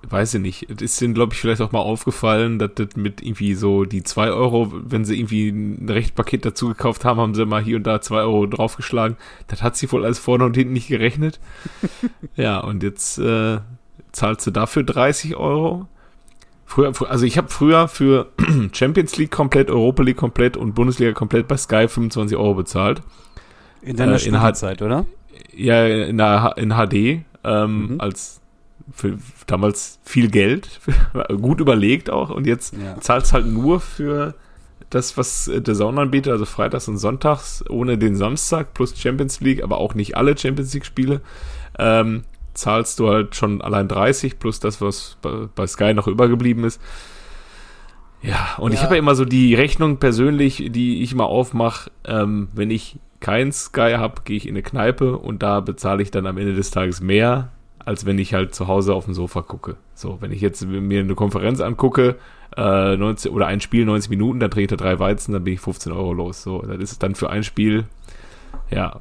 weiß 0.08 0.36
ich 0.36 0.42
nicht. 0.42 0.70
Es 0.70 0.82
ist 0.84 1.02
ihnen, 1.02 1.16
glaube 1.16 1.34
ich, 1.34 1.40
vielleicht 1.40 1.60
auch 1.60 1.72
mal 1.72 1.80
aufgefallen, 1.80 2.60
dass 2.60 2.70
das 2.76 2.96
mit 2.96 3.24
irgendwie 3.24 3.56
so 3.56 3.84
die 3.84 4.04
2 4.04 4.30
Euro, 4.30 4.72
wenn 4.72 5.06
sie 5.06 5.20
irgendwie 5.20 5.50
ein 5.50 5.90
Rechtpaket 5.90 6.46
dazu 6.46 6.68
gekauft 6.68 7.04
haben, 7.04 7.20
haben 7.20 7.34
sie 7.34 7.48
mal 7.48 7.64
hier 7.64 7.78
und 7.78 7.84
da 7.84 8.00
2 8.00 8.18
Euro 8.18 8.46
draufgeschlagen. 8.46 9.18
Das 9.48 9.64
hat 9.64 9.76
sie 9.76 9.92
wohl 9.92 10.06
alles 10.06 10.20
vorne 10.20 10.46
und 10.46 10.56
hinten 10.56 10.74
nicht 10.74 10.88
gerechnet. 10.88 11.40
ja, 12.36 12.60
und 12.60 12.84
jetzt 12.84 13.18
äh, 13.18 13.60
zahlt 14.12 14.40
sie 14.42 14.52
dafür 14.52 14.84
30 14.84 15.36
Euro. 15.36 15.88
Früher, 16.74 16.92
also 17.08 17.24
ich 17.24 17.38
habe 17.38 17.50
früher 17.50 17.88
für 17.88 18.32
Champions 18.72 19.16
League 19.18 19.30
komplett, 19.30 19.70
Europa 19.70 20.02
League 20.02 20.18
komplett 20.18 20.58
und 20.58 20.74
Bundesliga 20.74 21.12
komplett 21.12 21.48
bei 21.48 21.56
Sky 21.56 21.88
25 21.88 22.36
Euro 22.36 22.56
bezahlt. 22.56 23.04
In 23.84 23.96
deiner 23.96 24.14
äh, 24.16 24.20
Studienzeit, 24.20 24.82
oder? 24.82 25.06
Ja, 25.56 25.86
in, 25.86 26.18
der, 26.18 26.56
in 26.58 26.72
HD, 26.72 27.26
ähm, 27.44 27.94
mhm. 27.94 28.02
als 28.02 28.42
für 28.92 29.20
damals 29.46 30.00
viel 30.04 30.32
Geld, 30.32 30.80
gut 31.40 31.60
überlegt 31.60 32.10
auch 32.10 32.32
und 32.32 32.48
jetzt 32.48 32.74
ja. 32.74 33.00
zahlst 33.00 33.34
halt 33.34 33.46
nur 33.46 33.80
für 33.80 34.34
das, 34.90 35.16
was 35.16 35.52
der 35.54 35.76
Sauna 35.76 36.02
anbietet, 36.02 36.32
also 36.32 36.46
freitags 36.46 36.88
und 36.88 36.98
sonntags, 36.98 37.64
ohne 37.70 38.00
den 38.00 38.16
Samstag 38.16 38.74
plus 38.74 39.00
Champions 39.00 39.42
League, 39.42 39.62
aber 39.62 39.78
auch 39.78 39.94
nicht 39.94 40.18
alle 40.18 40.36
Champions 40.36 40.74
League 40.74 40.86
Spiele. 40.88 41.22
Ähm, 41.78 42.24
zahlst 42.54 43.00
du 43.00 43.10
halt 43.10 43.36
schon 43.36 43.62
allein 43.62 43.88
30 43.88 44.40
plus 44.40 44.60
das, 44.60 44.82
was 44.82 45.18
bei, 45.22 45.48
bei 45.54 45.68
Sky 45.68 45.94
noch 45.94 46.08
übergeblieben 46.08 46.64
ist. 46.64 46.82
Ja, 48.22 48.56
und 48.58 48.72
ja. 48.72 48.78
ich 48.78 48.84
habe 48.84 48.96
ja 48.96 49.00
immer 49.00 49.16
so 49.16 49.26
die 49.26 49.54
Rechnung 49.54 49.98
persönlich, 49.98 50.70
die 50.70 51.04
ich 51.04 51.14
mal 51.14 51.26
aufmache, 51.26 51.92
ähm, 52.06 52.48
wenn 52.54 52.72
ich 52.72 52.98
kein 53.20 53.52
Sky 53.52 53.96
habe, 53.98 54.22
gehe 54.24 54.38
ich 54.38 54.48
in 54.48 54.56
eine 54.56 54.64
Kneipe 54.64 55.18
und 55.18 55.44
da 55.44 55.60
bezahle 55.60 56.02
ich 56.02 56.12
dann 56.12 56.26
am 56.26 56.38
Ende 56.38 56.54
des 56.54 56.72
Tages 56.72 57.02
mehr, 57.02 57.50
als 57.80 58.06
wenn 58.06 58.18
ich 58.18 58.34
halt 58.34 58.56
zu 58.56 58.68
Hause 58.68 58.94
auf 58.94 59.06
dem 59.06 59.14
Sofa 59.14 59.42
gucke. 59.42 59.76
So, 59.94 60.18
wenn 60.22 60.32
ich 60.32 60.42
jetzt 60.42 60.66
mir 60.66 61.02
eine 61.02 61.16
Konferenz 61.16 61.60
angucke, 61.60 62.16
äh, 62.56 62.96
90, 62.96 63.32
oder 63.32 63.48
ein 63.48 63.62
Spiel 63.62 63.86
90 63.86 64.10
Minuten, 64.10 64.40
dann 64.40 64.50
dreht 64.50 64.72
er 64.72 64.78
drei 64.78 65.00
Weizen, 65.00 65.34
dann 65.34 65.44
bin 65.44 65.54
ich 65.54 65.60
15 65.60 65.92
Euro 65.92 66.14
los. 66.14 66.44
So, 66.44 66.62
das 66.62 66.78
ist 66.80 67.04
dann 67.04 67.16
für 67.16 67.30
ein 67.30 67.44
Spiel, 67.44 67.86
ja, 68.70 69.00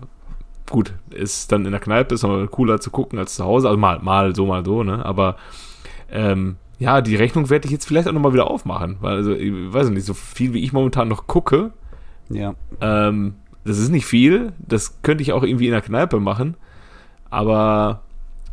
gut, 0.73 0.95
ist 1.11 1.53
dann 1.53 1.65
in 1.65 1.71
der 1.71 1.81
Kneipe, 1.81 2.15
ist 2.15 2.23
noch 2.23 2.47
cooler 2.49 2.81
zu 2.81 2.91
gucken 2.91 3.19
als 3.19 3.37
zu 3.37 3.45
Hause, 3.45 3.69
also 3.69 3.79
mal, 3.79 4.01
mal 4.01 4.35
so, 4.35 4.47
mal 4.47 4.65
so, 4.65 4.83
ne, 4.83 5.05
aber 5.05 5.37
ähm, 6.11 6.57
ja, 6.79 7.01
die 7.01 7.15
Rechnung 7.15 7.49
werde 7.51 7.67
ich 7.67 7.73
jetzt 7.73 7.87
vielleicht 7.87 8.09
auch 8.09 8.13
nochmal 8.13 8.33
wieder 8.33 8.51
aufmachen, 8.51 8.97
weil, 9.01 9.17
also, 9.17 9.33
ich 9.33 9.53
weiß 9.53 9.91
nicht, 9.91 10.07
so 10.07 10.15
viel 10.15 10.53
wie 10.55 10.65
ich 10.65 10.73
momentan 10.73 11.09
noch 11.09 11.27
gucke, 11.27 11.71
ja. 12.29 12.55
Ähm, 12.81 13.35
das 13.65 13.79
ist 13.79 13.91
nicht 13.91 14.07
viel, 14.07 14.53
das 14.59 15.03
könnte 15.03 15.23
ich 15.23 15.33
auch 15.33 15.45
irgendwie 15.45 15.67
in 15.67 15.73
der 15.73 15.83
Kneipe 15.83 16.19
machen, 16.19 16.57
aber 17.31 18.03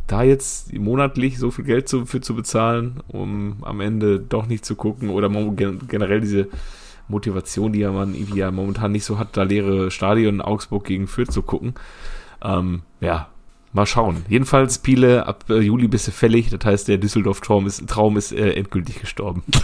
da 0.05 0.23
jetzt 0.23 0.73
monatlich 0.73 1.37
so 1.39 1.51
viel 1.51 1.65
Geld 1.65 1.87
zu, 1.87 2.05
für 2.05 2.21
zu 2.21 2.35
bezahlen, 2.35 3.01
um 3.07 3.57
am 3.61 3.79
Ende 3.79 4.19
doch 4.19 4.47
nicht 4.47 4.65
zu 4.65 4.75
gucken 4.75 5.09
oder 5.09 5.29
generell 5.87 6.21
diese 6.21 6.47
Motivation, 7.09 7.73
die 7.73 7.79
ja 7.79 7.91
man 7.91 8.15
irgendwie 8.15 8.39
ja 8.39 8.51
momentan 8.51 8.91
nicht 8.91 9.03
so 9.03 9.19
hat, 9.19 9.35
da 9.35 9.43
leere 9.43 9.91
Stadion 9.91 10.41
Augsburg 10.41 10.85
gegen 10.85 11.07
Fürth 11.07 11.31
zu 11.31 11.41
gucken. 11.41 11.73
Ähm, 12.41 12.83
ja, 13.01 13.27
mal 13.73 13.85
schauen. 13.85 14.25
Jedenfalls 14.29 14.79
Piele, 14.79 15.25
ab 15.27 15.45
äh, 15.49 15.59
Juli 15.59 15.87
bist 15.87 16.07
du 16.07 16.11
fällig. 16.11 16.49
Das 16.49 16.63
heißt, 16.63 16.87
der 16.87 16.97
Düsseldorf-Traum 16.97 17.67
ist, 17.67 17.85
Traum 17.87 18.15
ist 18.17 18.31
äh, 18.31 18.51
endgültig 18.53 18.99
gestorben. 19.01 19.43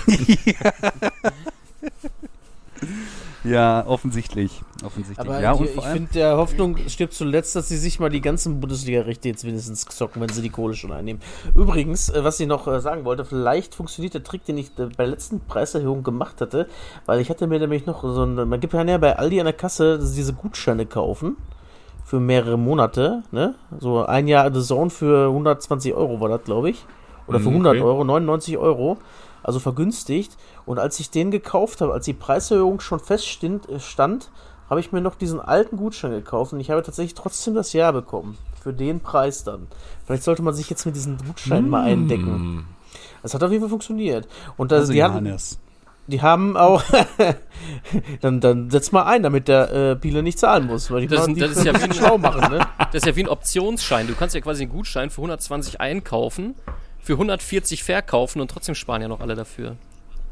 ja. 3.45 3.85
offensichtlich. 3.87 4.61
offensichtlich. 4.83 5.19
Aber 5.19 5.41
ja, 5.41 5.53
und 5.53 5.65
ich 5.65 5.83
finde, 5.83 6.11
der 6.13 6.37
Hoffnung 6.37 6.77
stirbt 6.87 7.13
zuletzt, 7.13 7.55
dass 7.55 7.69
sie 7.69 7.77
sich 7.77 7.99
mal 7.99 8.09
die 8.09 8.21
ganzen 8.21 8.59
Bundesliga-Rechte 8.59 9.27
jetzt 9.29 9.43
wenigstens 9.43 9.85
zocken, 9.85 10.21
wenn 10.21 10.29
sie 10.29 10.41
die 10.41 10.49
Kohle 10.49 10.73
schon 10.73 10.91
einnehmen. 10.91 11.21
Übrigens, 11.55 12.09
äh, 12.09 12.23
was 12.23 12.39
ich 12.39 12.47
noch 12.47 12.67
äh, 12.67 12.79
sagen 12.81 13.05
wollte, 13.05 13.25
vielleicht 13.25 13.75
funktioniert 13.75 14.13
der 14.13 14.23
Trick, 14.23 14.45
den 14.45 14.57
ich 14.57 14.67
äh, 14.77 14.85
bei 14.85 15.03
der 15.03 15.07
letzten 15.07 15.39
Preiserhöhung 15.41 16.03
gemacht 16.03 16.41
hatte, 16.41 16.67
weil 17.05 17.19
ich 17.19 17.29
hatte 17.29 17.47
mir 17.47 17.59
nämlich 17.59 17.85
noch 17.85 18.01
so 18.01 18.23
ein, 18.23 18.35
man 18.47 18.59
gibt 18.59 18.73
ja 18.73 18.97
bei 18.97 19.17
Aldi 19.17 19.39
an 19.39 19.45
der 19.45 19.53
Kasse 19.53 19.99
diese 19.99 20.33
Gutscheine 20.33 20.85
kaufen 20.85 21.37
für 22.03 22.19
mehrere 22.19 22.57
Monate, 22.57 23.23
ne? 23.31 23.55
So 23.79 24.05
ein 24.05 24.27
Jahr 24.27 24.53
The 24.53 24.61
Zone 24.61 24.91
für 24.91 25.27
120 25.27 25.93
Euro 25.95 26.21
war 26.21 26.29
das, 26.29 26.43
glaube 26.43 26.69
ich. 26.69 26.85
Oder 27.27 27.39
für 27.39 27.49
100 27.49 27.73
mhm, 27.73 27.79
okay. 27.79 27.87
Euro, 27.87 28.03
99 28.03 28.57
Euro 28.57 28.97
also 29.45 29.59
vergünstigt. 29.59 30.37
Und 30.65 30.79
als 30.79 30.99
ich 30.99 31.11
den 31.11 31.31
gekauft 31.31 31.81
habe, 31.81 31.93
als 31.93 32.05
die 32.05 32.13
Preiserhöhung 32.13 32.79
schon 32.79 32.99
feststand, 32.99 33.69
äh, 33.69 33.79
stand, 33.79 34.31
habe 34.69 34.79
ich 34.79 34.91
mir 34.91 35.01
noch 35.01 35.15
diesen 35.15 35.39
alten 35.39 35.77
Gutschein 35.77 36.11
gekauft 36.11 36.51
und 36.51 36.59
ich 36.59 36.71
habe 36.71 36.81
tatsächlich 36.81 37.13
trotzdem 37.13 37.53
das 37.53 37.71
Jahr 37.73 37.93
bekommen. 37.93 38.37
Für 38.61 38.73
den 38.73 38.99
Preis 38.99 39.43
dann. 39.43 39.67
Vielleicht 40.05 40.23
sollte 40.23 40.41
man 40.41 40.55
sich 40.55 40.71
jetzt 40.71 40.87
mit 40.87 40.95
diesem 40.95 41.17
Gutschein 41.19 41.67
mm. 41.67 41.69
mal 41.69 41.83
eindecken. 41.83 42.65
Das 43.21 43.35
hat 43.35 43.43
auf 43.43 43.51
jeden 43.51 43.61
Fall 43.61 43.69
funktioniert. 43.69 44.27
Und 44.57 44.71
das, 44.71 44.81
also 44.81 44.93
die, 44.93 45.03
hatten, 45.03 45.37
die 46.07 46.21
haben 46.23 46.57
auch. 46.57 46.83
dann, 48.21 48.41
dann 48.41 48.71
setz 48.71 48.91
mal 48.91 49.03
ein, 49.03 49.21
damit 49.21 49.47
der 49.47 49.91
äh, 49.91 49.95
Biele 49.95 50.23
nicht 50.23 50.39
zahlen 50.39 50.65
muss. 50.65 50.89
Weil 50.89 51.01
die 51.01 51.07
das, 51.07 51.27
das 51.27 51.51
ist 51.51 51.65
ja 51.65 51.75
wie 51.75 51.83
ein 51.83 51.93
schlau 51.93 52.17
machen, 52.17 52.51
ne? 52.51 52.65
Das 52.91 53.03
ist 53.03 53.05
ja 53.05 53.15
wie 53.15 53.23
ein 53.23 53.29
Optionsschein. 53.29 54.07
Du 54.07 54.15
kannst 54.15 54.33
ja 54.33 54.41
quasi 54.41 54.63
einen 54.63 54.71
Gutschein 54.71 55.11
für 55.11 55.21
120 55.21 55.79
einkaufen 55.79 56.55
für 57.05 57.13
140 57.13 57.83
verkaufen 57.83 58.41
und 58.41 58.49
trotzdem 58.49 58.73
sparen 58.73 59.03
ja 59.03 59.07
noch 59.07 59.19
alle 59.19 59.35
dafür. 59.35 59.75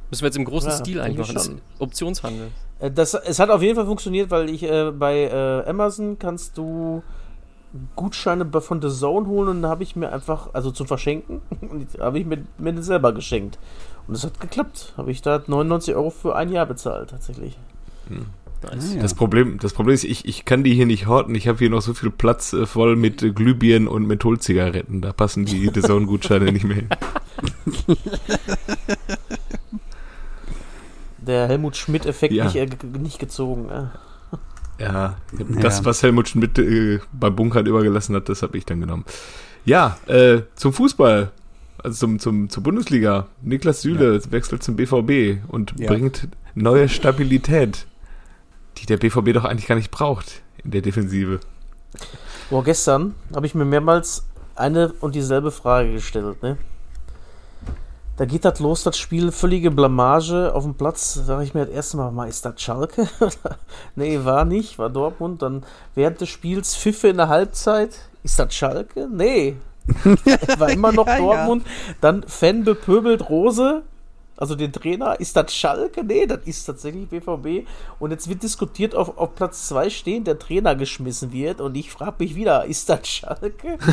Müssen 0.10 0.24
wir 0.24 0.28
jetzt 0.28 0.38
im 0.38 0.46
großen 0.46 0.72
ja, 0.72 0.76
Stil 0.76 1.02
eigentlich 1.02 1.32
machen. 1.32 1.62
Optionshandel. 1.78 2.48
Äh, 2.80 2.90
das, 2.90 3.14
es 3.14 3.38
hat 3.38 3.52
auf 3.52 3.62
jeden 3.62 3.76
Fall 3.76 3.86
funktioniert, 3.86 4.32
weil 4.32 4.50
ich 4.50 4.64
äh, 4.64 4.90
bei 4.92 5.26
äh, 5.26 5.70
Amazon 5.70 6.18
kannst 6.18 6.58
du 6.58 7.04
Gutscheine 7.96 8.50
von 8.60 8.82
The 8.82 8.90
Zone 8.90 9.28
holen 9.28 9.50
und 9.50 9.62
da 9.62 9.70
habe 9.70 9.84
ich 9.84 9.96
mir 9.96 10.12
einfach, 10.12 10.50
also 10.54 10.72
zum 10.72 10.88
Verschenken, 10.88 11.44
habe 12.00 12.18
ich 12.18 12.26
mir, 12.26 12.44
mir 12.58 12.82
selber 12.82 13.14
geschenkt. 13.14 13.60
Und 14.08 14.16
es 14.16 14.24
hat 14.24 14.40
geklappt. 14.40 14.94
Habe 14.98 15.12
ich 15.12 15.22
da 15.22 15.44
99 15.46 15.94
Euro 15.94 16.10
für 16.10 16.36
ein 16.36 16.52
Jahr 16.52 16.66
bezahlt, 16.66 17.12
tatsächlich. 17.12 17.56
Hm. 18.08 18.26
Nice. 18.64 18.98
Das, 19.00 19.14
Problem, 19.14 19.60
das 19.60 19.74
Problem 19.74 19.94
ist, 19.94 20.04
ich, 20.04 20.26
ich 20.26 20.46
kann 20.46 20.64
die 20.64 20.74
hier 20.74 20.86
nicht 20.86 21.08
horten. 21.08 21.36
Ich 21.36 21.48
habe 21.48 21.60
hier 21.60 21.70
noch 21.70 21.82
so 21.82 21.94
viel 21.94 22.10
Platz 22.10 22.54
äh, 22.54 22.66
voll 22.66 22.96
mit 22.96 23.22
äh, 23.22 23.32
Glühbirnen 23.32 23.88
und 23.88 24.08
Mentholzigaretten. 24.08 25.02
Da 25.02 25.12
passen 25.14 25.46
die 25.46 25.72
Zone-Gutscheine 25.72 26.52
nicht 26.52 26.66
mehr 26.66 26.78
hin. 26.78 26.88
Der 31.18 31.48
Helmut 31.48 31.78
Schmidt-Effekt 31.78 32.34
ja. 32.34 32.46
nicht, 32.46 32.56
äh, 32.56 32.68
nicht 33.00 33.20
gezogen. 33.20 33.70
Äh. 33.70 33.86
Ja, 34.80 35.18
das, 35.62 35.86
was 35.86 36.04
Helmut 36.04 36.28
Schmidt 36.30 36.58
äh, 36.58 37.00
beim 37.12 37.36
Bunkern 37.36 37.66
übergelassen 37.66 38.16
hat, 38.16 38.28
das 38.28 38.42
habe 38.42 38.58
ich 38.58 38.66
dann 38.66 38.82
genommen. 38.82 39.06
Ja, 39.66 39.98
äh, 40.08 40.42
zum 40.56 40.74
Fußball, 40.74 41.32
also 41.78 41.98
zum, 41.98 42.20
zum, 42.20 42.50
zur 42.50 42.64
Bundesliga. 42.64 43.28
Niklas 43.42 43.82
Süle 43.82 44.16
ja. 44.16 44.32
wechselt 44.32 44.64
zum 44.64 44.76
BVB 44.76 45.44
und 45.48 45.74
ja. 45.78 45.88
bringt 45.88 46.28
neue 46.56 46.90
Stabilität 46.90 47.86
die 48.78 48.86
der 48.86 48.98
BVB 48.98 49.34
doch 49.34 49.46
eigentlich 49.46 49.68
gar 49.68 49.76
nicht 49.76 49.92
braucht 49.92 50.42
in 50.64 50.72
der 50.72 50.82
Defensive. 50.82 51.40
Boah, 52.50 52.64
gestern 52.64 53.16
habe 53.34 53.46
ich 53.46 53.56
mir 53.56 53.66
mehrmals 53.66 54.26
eine 54.56 54.94
und 55.00 55.16
dieselbe 55.16 55.52
Frage 55.52 55.94
gestellt, 55.94 56.42
ne? 56.44 56.58
Da 58.16 58.26
geht 58.26 58.46
das 58.46 58.60
los, 58.60 58.84
das 58.84 58.98
Spiel, 58.98 59.32
völlige 59.32 59.72
Blamage 59.72 60.54
auf 60.54 60.64
dem 60.64 60.76
Platz. 60.76 61.16
Da 61.16 61.24
sage 61.24 61.44
ich 61.46 61.56
mir 61.56 61.66
das 61.66 61.74
erste 61.74 61.98
Mal, 61.98 62.12
mal, 62.12 62.30
ist 62.30 62.46
das 62.46 62.62
Schalke? 62.62 63.10
nee, 63.96 64.20
war 64.24 64.46
nicht, 64.46 64.78
war 64.78 64.92
Dortmund. 64.92 65.42
Dann 65.42 65.64
während 65.96 66.22
des 66.22 66.30
Spiels 66.30 66.76
Pfiffe 66.76 67.08
in 67.08 67.18
der 67.18 67.30
Halbzeit. 67.30 67.98
Ist 68.22 68.38
das 68.38 68.54
Schalke? 68.54 69.10
Nee. 69.12 69.56
war 70.60 70.70
immer 70.70 70.92
noch 70.92 71.08
ja, 71.08 71.18
Dortmund. 71.18 71.66
Ja. 71.66 71.96
Dann 72.02 72.24
Fan 72.24 72.64
bepöbelt 72.64 73.30
Rose 73.30 73.82
also 74.36 74.56
den 74.56 74.72
Trainer, 74.72 75.20
ist 75.20 75.36
das 75.36 75.54
Schalke? 75.54 76.04
Nee, 76.04 76.26
das 76.26 76.40
ist 76.46 76.66
tatsächlich 76.66 77.08
BVB. 77.08 77.68
Und 78.00 78.12
jetzt 78.12 78.28
wird 78.28 78.44
diskutiert, 78.44 78.96
auf, 78.96 79.18
auf 79.18 79.36
Platz 79.36 79.68
2 79.68 79.90
stehen, 79.90 80.24
der 80.24 80.40
Trainer 80.40 80.76
geschmissen 80.76 81.32
wird. 81.32 81.62
Und 81.62 81.76
ich 81.76 81.92
frage 81.92 82.16
mich 82.20 82.36
wieder, 82.36 82.66
ist 82.66 82.90
das 82.90 83.08
Schalke? 83.08 83.78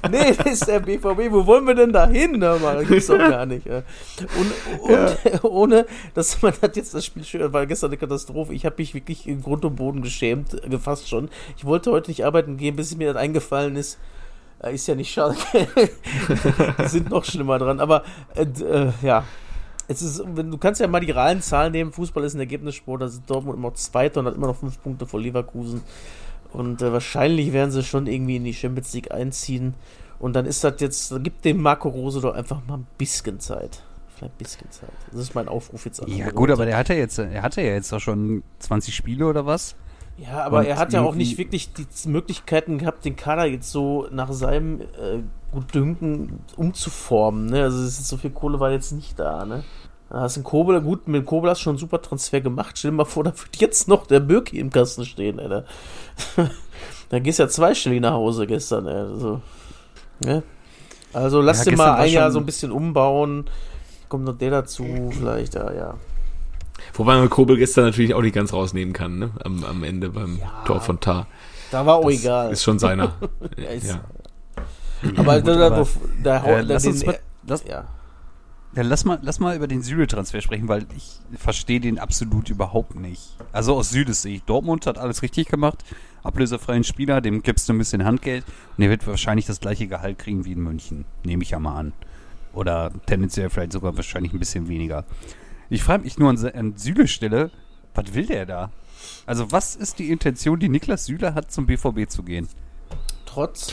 nee, 0.10 0.32
das 0.36 0.46
ist 0.46 0.68
der 0.68 0.80
BVB. 0.80 1.30
Wo 1.30 1.46
wollen 1.46 1.66
wir 1.66 1.74
denn 1.74 1.92
da 1.92 2.06
hin? 2.06 2.40
Das 2.40 2.88
gibt's 2.88 3.06
doch 3.06 3.18
gar 3.18 3.46
nicht. 3.46 3.66
Und, 3.66 4.80
und 4.82 4.90
ja. 4.90 5.16
ohne, 5.44 5.86
dass 6.14 6.40
man 6.42 6.52
das 6.60 6.76
jetzt 6.76 6.94
das 6.94 7.04
Spiel 7.04 7.24
schön, 7.24 7.52
war 7.52 7.66
gestern 7.66 7.90
eine 7.90 7.96
Katastrophe. 7.96 8.54
Ich 8.54 8.64
habe 8.64 8.76
mich 8.78 8.94
wirklich 8.94 9.26
in 9.26 9.42
Grund 9.42 9.64
und 9.64 9.76
Boden 9.76 10.02
geschämt, 10.02 10.60
gefasst 10.68 11.08
schon. 11.08 11.28
Ich 11.56 11.64
wollte 11.64 11.90
heute 11.92 12.10
nicht 12.10 12.24
arbeiten 12.24 12.56
gehen, 12.56 12.76
bis 12.76 12.96
mir 12.96 13.12
das 13.12 13.22
eingefallen 13.22 13.76
ist 13.76 13.98
ist 14.68 14.86
ja 14.86 14.94
nicht 14.94 15.12
Schalke. 15.12 15.68
die 16.78 16.88
sind 16.88 17.10
noch 17.10 17.24
schlimmer 17.24 17.58
dran. 17.58 17.80
Aber 17.80 18.04
äh, 18.34 18.42
äh, 18.42 18.92
ja, 19.02 19.24
es 19.88 20.02
ist, 20.02 20.22
wenn, 20.26 20.50
du 20.50 20.58
kannst 20.58 20.80
ja 20.80 20.86
mal 20.86 21.00
die 21.00 21.10
realen 21.10 21.42
Zahlen 21.42 21.72
nehmen. 21.72 21.92
Fußball 21.92 22.24
ist 22.24 22.34
ein 22.34 22.40
Ergebnissport. 22.40 23.02
Da 23.02 23.08
sind 23.08 23.28
Dortmund 23.28 23.58
immer 23.58 23.74
Zweiter 23.74 24.20
und 24.20 24.26
hat 24.26 24.34
immer 24.34 24.48
noch 24.48 24.56
fünf 24.56 24.82
Punkte 24.82 25.06
vor 25.06 25.20
Leverkusen. 25.20 25.82
Und 26.52 26.82
äh, 26.82 26.92
wahrscheinlich 26.92 27.52
werden 27.52 27.70
sie 27.70 27.82
schon 27.82 28.06
irgendwie 28.06 28.36
in 28.36 28.44
die 28.44 28.54
Champions 28.54 28.92
League 28.92 29.12
einziehen. 29.12 29.74
Und 30.18 30.34
dann 30.34 30.46
ist 30.46 30.62
das 30.62 30.74
jetzt, 30.80 31.14
gibt 31.22 31.44
dem 31.44 31.62
Marco 31.62 31.88
Rose 31.88 32.20
doch 32.20 32.34
einfach 32.34 32.60
mal 32.66 32.78
ein 32.78 32.86
bisschen 32.98 33.40
Zeit. 33.40 33.82
Vielleicht 34.14 34.34
ein 34.34 34.38
bisschen 34.38 34.70
Zeit. 34.70 34.90
Das 35.10 35.20
ist 35.22 35.34
mein 35.34 35.48
Aufruf 35.48 35.86
jetzt 35.86 36.02
an. 36.02 36.10
Ja, 36.10 36.30
gut, 36.30 36.50
aber 36.50 36.66
der 36.66 36.76
hatte 36.76 36.92
jetzt, 36.92 37.18
er 37.18 37.42
hatte 37.42 37.62
ja 37.62 37.72
jetzt 37.72 37.92
auch 37.94 38.00
schon 38.00 38.42
20 38.58 38.94
Spiele 38.94 39.26
oder 39.26 39.46
was? 39.46 39.76
Ja, 40.20 40.44
aber 40.44 40.58
und 40.58 40.66
er 40.66 40.76
hat 40.76 40.92
ja 40.92 41.00
auch 41.00 41.14
nicht 41.14 41.38
wirklich 41.38 41.72
die 41.72 42.08
Möglichkeiten 42.08 42.76
gehabt, 42.76 43.04
den 43.04 43.16
Kader 43.16 43.46
jetzt 43.46 43.70
so 43.70 44.06
nach 44.10 44.30
seinem 44.32 44.80
äh, 44.80 45.22
Gutdünken 45.50 46.40
umzuformen. 46.56 47.46
Ne? 47.46 47.62
Also 47.62 47.86
so 47.86 48.18
viel 48.18 48.30
Kohle 48.30 48.60
war 48.60 48.70
jetzt 48.70 48.92
nicht 48.92 49.18
da. 49.18 49.46
Ne? 49.46 49.64
Da 50.10 50.20
hast 50.20 50.36
du 50.36 50.42
Kobel, 50.42 50.82
gut, 50.82 51.08
mit 51.08 51.24
Kobel 51.24 51.50
hast 51.50 51.60
du 51.60 51.64
schon 51.64 51.70
einen 51.72 51.78
super 51.78 52.02
Transfer 52.02 52.42
gemacht. 52.42 52.76
Stell 52.76 52.90
dir 52.90 52.98
mal 52.98 53.04
vor, 53.06 53.24
da 53.24 53.30
wird 53.30 53.56
jetzt 53.56 53.88
noch 53.88 54.06
der 54.06 54.20
Birki 54.20 54.58
im 54.58 54.68
Kasten 54.68 55.06
stehen, 55.06 55.40
Alter. 55.40 55.64
da 57.08 57.18
gehst 57.18 57.38
du 57.38 57.44
ja 57.44 57.48
zweistellig 57.48 58.02
nach 58.02 58.12
Hause 58.12 58.46
gestern, 58.46 58.88
ey. 58.88 58.96
Also, 58.96 59.40
ne? 60.22 60.42
also 61.14 61.40
lass 61.40 61.64
ja, 61.64 61.70
dir 61.70 61.76
mal 61.78 61.94
ein 61.94 62.12
Jahr 62.12 62.30
so 62.30 62.40
ein 62.40 62.46
bisschen 62.46 62.72
umbauen. 62.72 63.46
Kommt 64.10 64.24
noch 64.24 64.36
der 64.36 64.50
dazu, 64.50 64.84
vielleicht, 65.12 65.54
ja, 65.54 65.72
ja. 65.72 65.94
Wobei 67.00 67.16
man 67.16 67.30
Kobel 67.30 67.56
gestern 67.56 67.86
natürlich 67.86 68.12
auch 68.12 68.20
nicht 68.20 68.34
ganz 68.34 68.52
rausnehmen 68.52 68.92
kann, 68.92 69.18
ne? 69.18 69.30
Am, 69.42 69.64
am 69.64 69.84
Ende 69.84 70.10
beim 70.10 70.38
ja, 70.38 70.62
Tor 70.66 70.82
von 70.82 71.00
Tar. 71.00 71.26
Da 71.70 71.86
war 71.86 71.96
auch 71.96 72.04
das 72.04 72.20
egal. 72.20 72.52
Ist 72.52 72.62
schon 72.62 72.78
seiner. 72.78 73.14
ja, 73.56 73.70
ist, 73.70 73.88
ja. 73.88 74.04
Aber, 75.16 75.40
gut, 75.40 75.48
da, 75.48 75.66
aber 75.68 75.88
da, 76.22 76.40
da, 76.40 76.44
äh, 76.44 76.60
lass 76.60 76.84
uns 76.84 77.06
mal, 77.06 77.18
lass, 77.46 77.64
ja. 77.64 77.86
Ja, 78.76 78.82
lass 78.82 79.06
mal, 79.06 79.18
lass 79.22 79.40
mal 79.40 79.56
über 79.56 79.66
den 79.66 79.80
Süle-Transfer 79.80 80.42
sprechen, 80.42 80.68
weil 80.68 80.84
ich 80.94 81.20
verstehe 81.38 81.80
den 81.80 81.98
absolut 81.98 82.50
überhaupt 82.50 82.96
nicht. 82.96 83.34
Also 83.50 83.76
aus 83.76 83.88
Südes 83.88 84.20
sehe 84.20 84.34
ich, 84.34 84.42
Dortmund 84.42 84.84
hat 84.84 84.98
alles 84.98 85.22
richtig 85.22 85.48
gemacht. 85.48 85.82
Ablösefreien 86.22 86.84
Spieler, 86.84 87.22
dem 87.22 87.42
gibst 87.42 87.66
du 87.66 87.72
ein 87.72 87.78
bisschen 87.78 88.04
Handgeld 88.04 88.44
und 88.76 88.84
er 88.84 88.90
wird 88.90 89.06
wahrscheinlich 89.06 89.46
das 89.46 89.60
gleiche 89.60 89.86
Gehalt 89.86 90.18
kriegen 90.18 90.44
wie 90.44 90.52
in 90.52 90.60
München. 90.60 91.06
Nehme 91.24 91.44
ich 91.44 91.50
ja 91.52 91.58
mal 91.60 91.78
an. 91.78 91.92
Oder 92.52 92.90
tendenziell 93.06 93.48
vielleicht 93.48 93.72
sogar 93.72 93.96
wahrscheinlich 93.96 94.34
ein 94.34 94.38
bisschen 94.38 94.68
weniger. 94.68 95.06
Ich 95.70 95.84
frage 95.84 96.02
mich 96.02 96.18
nur 96.18 96.28
an, 96.28 96.36
an 96.44 96.76
Süles 96.76 97.10
Stelle, 97.10 97.50
was 97.94 98.12
will 98.12 98.26
der 98.26 98.44
da? 98.44 98.72
Also, 99.24 99.50
was 99.52 99.76
ist 99.76 99.98
die 99.98 100.10
Intention, 100.10 100.58
die 100.58 100.68
Niklas 100.68 101.06
Süle 101.06 101.34
hat, 101.34 101.50
zum 101.50 101.66
BVB 101.66 102.08
zu 102.08 102.22
gehen? 102.24 102.48
Trotz 103.24 103.72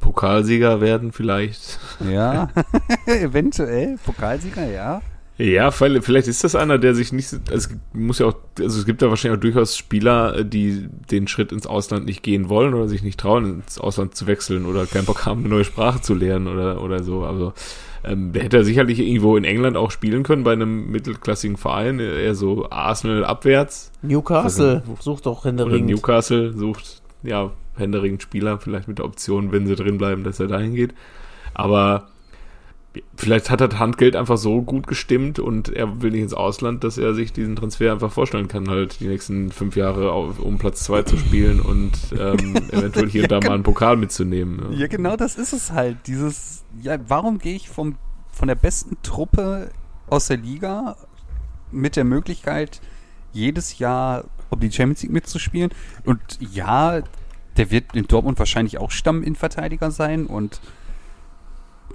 Pokalsieger 0.00 0.82
werden 0.82 1.12
vielleicht. 1.12 1.80
Ja, 2.08 2.50
eventuell 3.06 3.98
Pokalsieger, 4.04 4.70
ja. 4.70 5.00
Ja, 5.36 5.72
vielleicht 5.72 6.28
ist 6.28 6.44
das 6.44 6.54
einer, 6.54 6.78
der 6.78 6.94
sich 6.94 7.12
nicht, 7.12 7.32
es 7.50 7.68
muss 7.92 8.20
ja 8.20 8.26
auch, 8.26 8.36
also 8.60 8.78
es 8.78 8.86
gibt 8.86 9.02
da 9.02 9.08
wahrscheinlich 9.08 9.38
auch 9.38 9.42
durchaus 9.42 9.76
Spieler, 9.76 10.44
die 10.44 10.86
den 11.10 11.26
Schritt 11.26 11.50
ins 11.50 11.66
Ausland 11.66 12.06
nicht 12.06 12.22
gehen 12.22 12.48
wollen 12.48 12.72
oder 12.72 12.86
sich 12.86 13.02
nicht 13.02 13.18
trauen, 13.18 13.62
ins 13.62 13.80
Ausland 13.80 14.14
zu 14.14 14.28
wechseln 14.28 14.64
oder 14.64 14.86
keinen 14.86 15.06
Bock 15.06 15.26
haben, 15.26 15.40
eine 15.40 15.48
neue 15.48 15.64
Sprache 15.64 16.00
zu 16.00 16.14
lernen 16.14 16.46
oder, 16.46 16.80
oder 16.80 17.02
so. 17.02 17.24
Also 17.24 17.52
ähm, 18.04 18.32
der 18.32 18.44
hätte 18.44 18.64
sicherlich 18.64 19.00
irgendwo 19.00 19.36
in 19.36 19.44
England 19.44 19.76
auch 19.76 19.90
spielen 19.90 20.22
können 20.22 20.44
bei 20.44 20.52
einem 20.52 20.90
mittelklassigen 20.90 21.56
Verein, 21.56 21.98
eher 21.98 22.34
so 22.34 22.68
Arsenal 22.70 23.24
abwärts. 23.24 23.92
Newcastle 24.02 24.82
also, 24.86 24.96
sucht 25.00 25.26
doch 25.26 25.44
händeringend. 25.44 25.90
Newcastle 25.90 26.52
sucht, 26.52 27.02
ja, 27.22 27.50
händeringend 27.76 28.22
Spieler, 28.22 28.58
vielleicht 28.58 28.88
mit 28.88 28.98
der 28.98 29.04
Option, 29.04 29.52
wenn 29.52 29.66
sie 29.66 29.74
drin 29.74 29.98
bleiben, 29.98 30.24
dass 30.24 30.40
er 30.40 30.46
dahin 30.46 30.74
geht. 30.74 30.94
Aber 31.54 32.08
vielleicht 33.16 33.50
hat 33.50 33.60
das 33.60 33.78
Handgeld 33.78 34.16
einfach 34.16 34.36
so 34.36 34.62
gut 34.62 34.86
gestimmt 34.86 35.38
und 35.38 35.68
er 35.68 36.02
will 36.02 36.12
nicht 36.12 36.22
ins 36.22 36.34
Ausland, 36.34 36.84
dass 36.84 36.98
er 36.98 37.14
sich 37.14 37.32
diesen 37.32 37.56
Transfer 37.56 37.92
einfach 37.92 38.12
vorstellen 38.12 38.48
kann, 38.48 38.68
halt 38.68 39.00
die 39.00 39.06
nächsten 39.06 39.50
fünf 39.50 39.76
Jahre 39.76 40.12
auf, 40.12 40.38
um 40.38 40.58
Platz 40.58 40.84
zwei 40.84 41.02
zu 41.02 41.16
spielen 41.16 41.60
und 41.60 41.92
ähm, 42.12 42.56
eventuell 42.70 43.08
hier 43.08 43.24
und 43.24 43.32
da 43.32 43.40
mal 43.40 43.52
einen 43.52 43.62
Pokal 43.62 43.96
mitzunehmen. 43.96 44.72
Ja. 44.72 44.78
ja. 44.80 44.86
genau 44.86 45.16
das 45.16 45.36
ist 45.36 45.52
es 45.52 45.72
halt. 45.72 45.98
Dieses, 46.06 46.64
ja, 46.80 46.98
warum 47.08 47.38
gehe 47.38 47.56
ich 47.56 47.68
vom, 47.68 47.96
von 48.32 48.48
der 48.48 48.54
besten 48.54 48.96
Truppe 49.02 49.70
aus 50.08 50.28
der 50.28 50.36
Liga 50.36 50.96
mit 51.72 51.96
der 51.96 52.04
Möglichkeit, 52.04 52.80
jedes 53.32 53.78
Jahr 53.78 54.24
um 54.50 54.60
die 54.60 54.70
Champions 54.70 55.02
League 55.02 55.12
mitzuspielen. 55.12 55.70
Und 56.04 56.20
ja, 56.40 57.02
der 57.56 57.70
wird 57.70 57.94
in 57.94 58.06
Dortmund 58.06 58.38
wahrscheinlich 58.38 58.78
auch 58.78 58.90
Stamminverteidiger 58.90 59.90
sein 59.90 60.26
und 60.26 60.60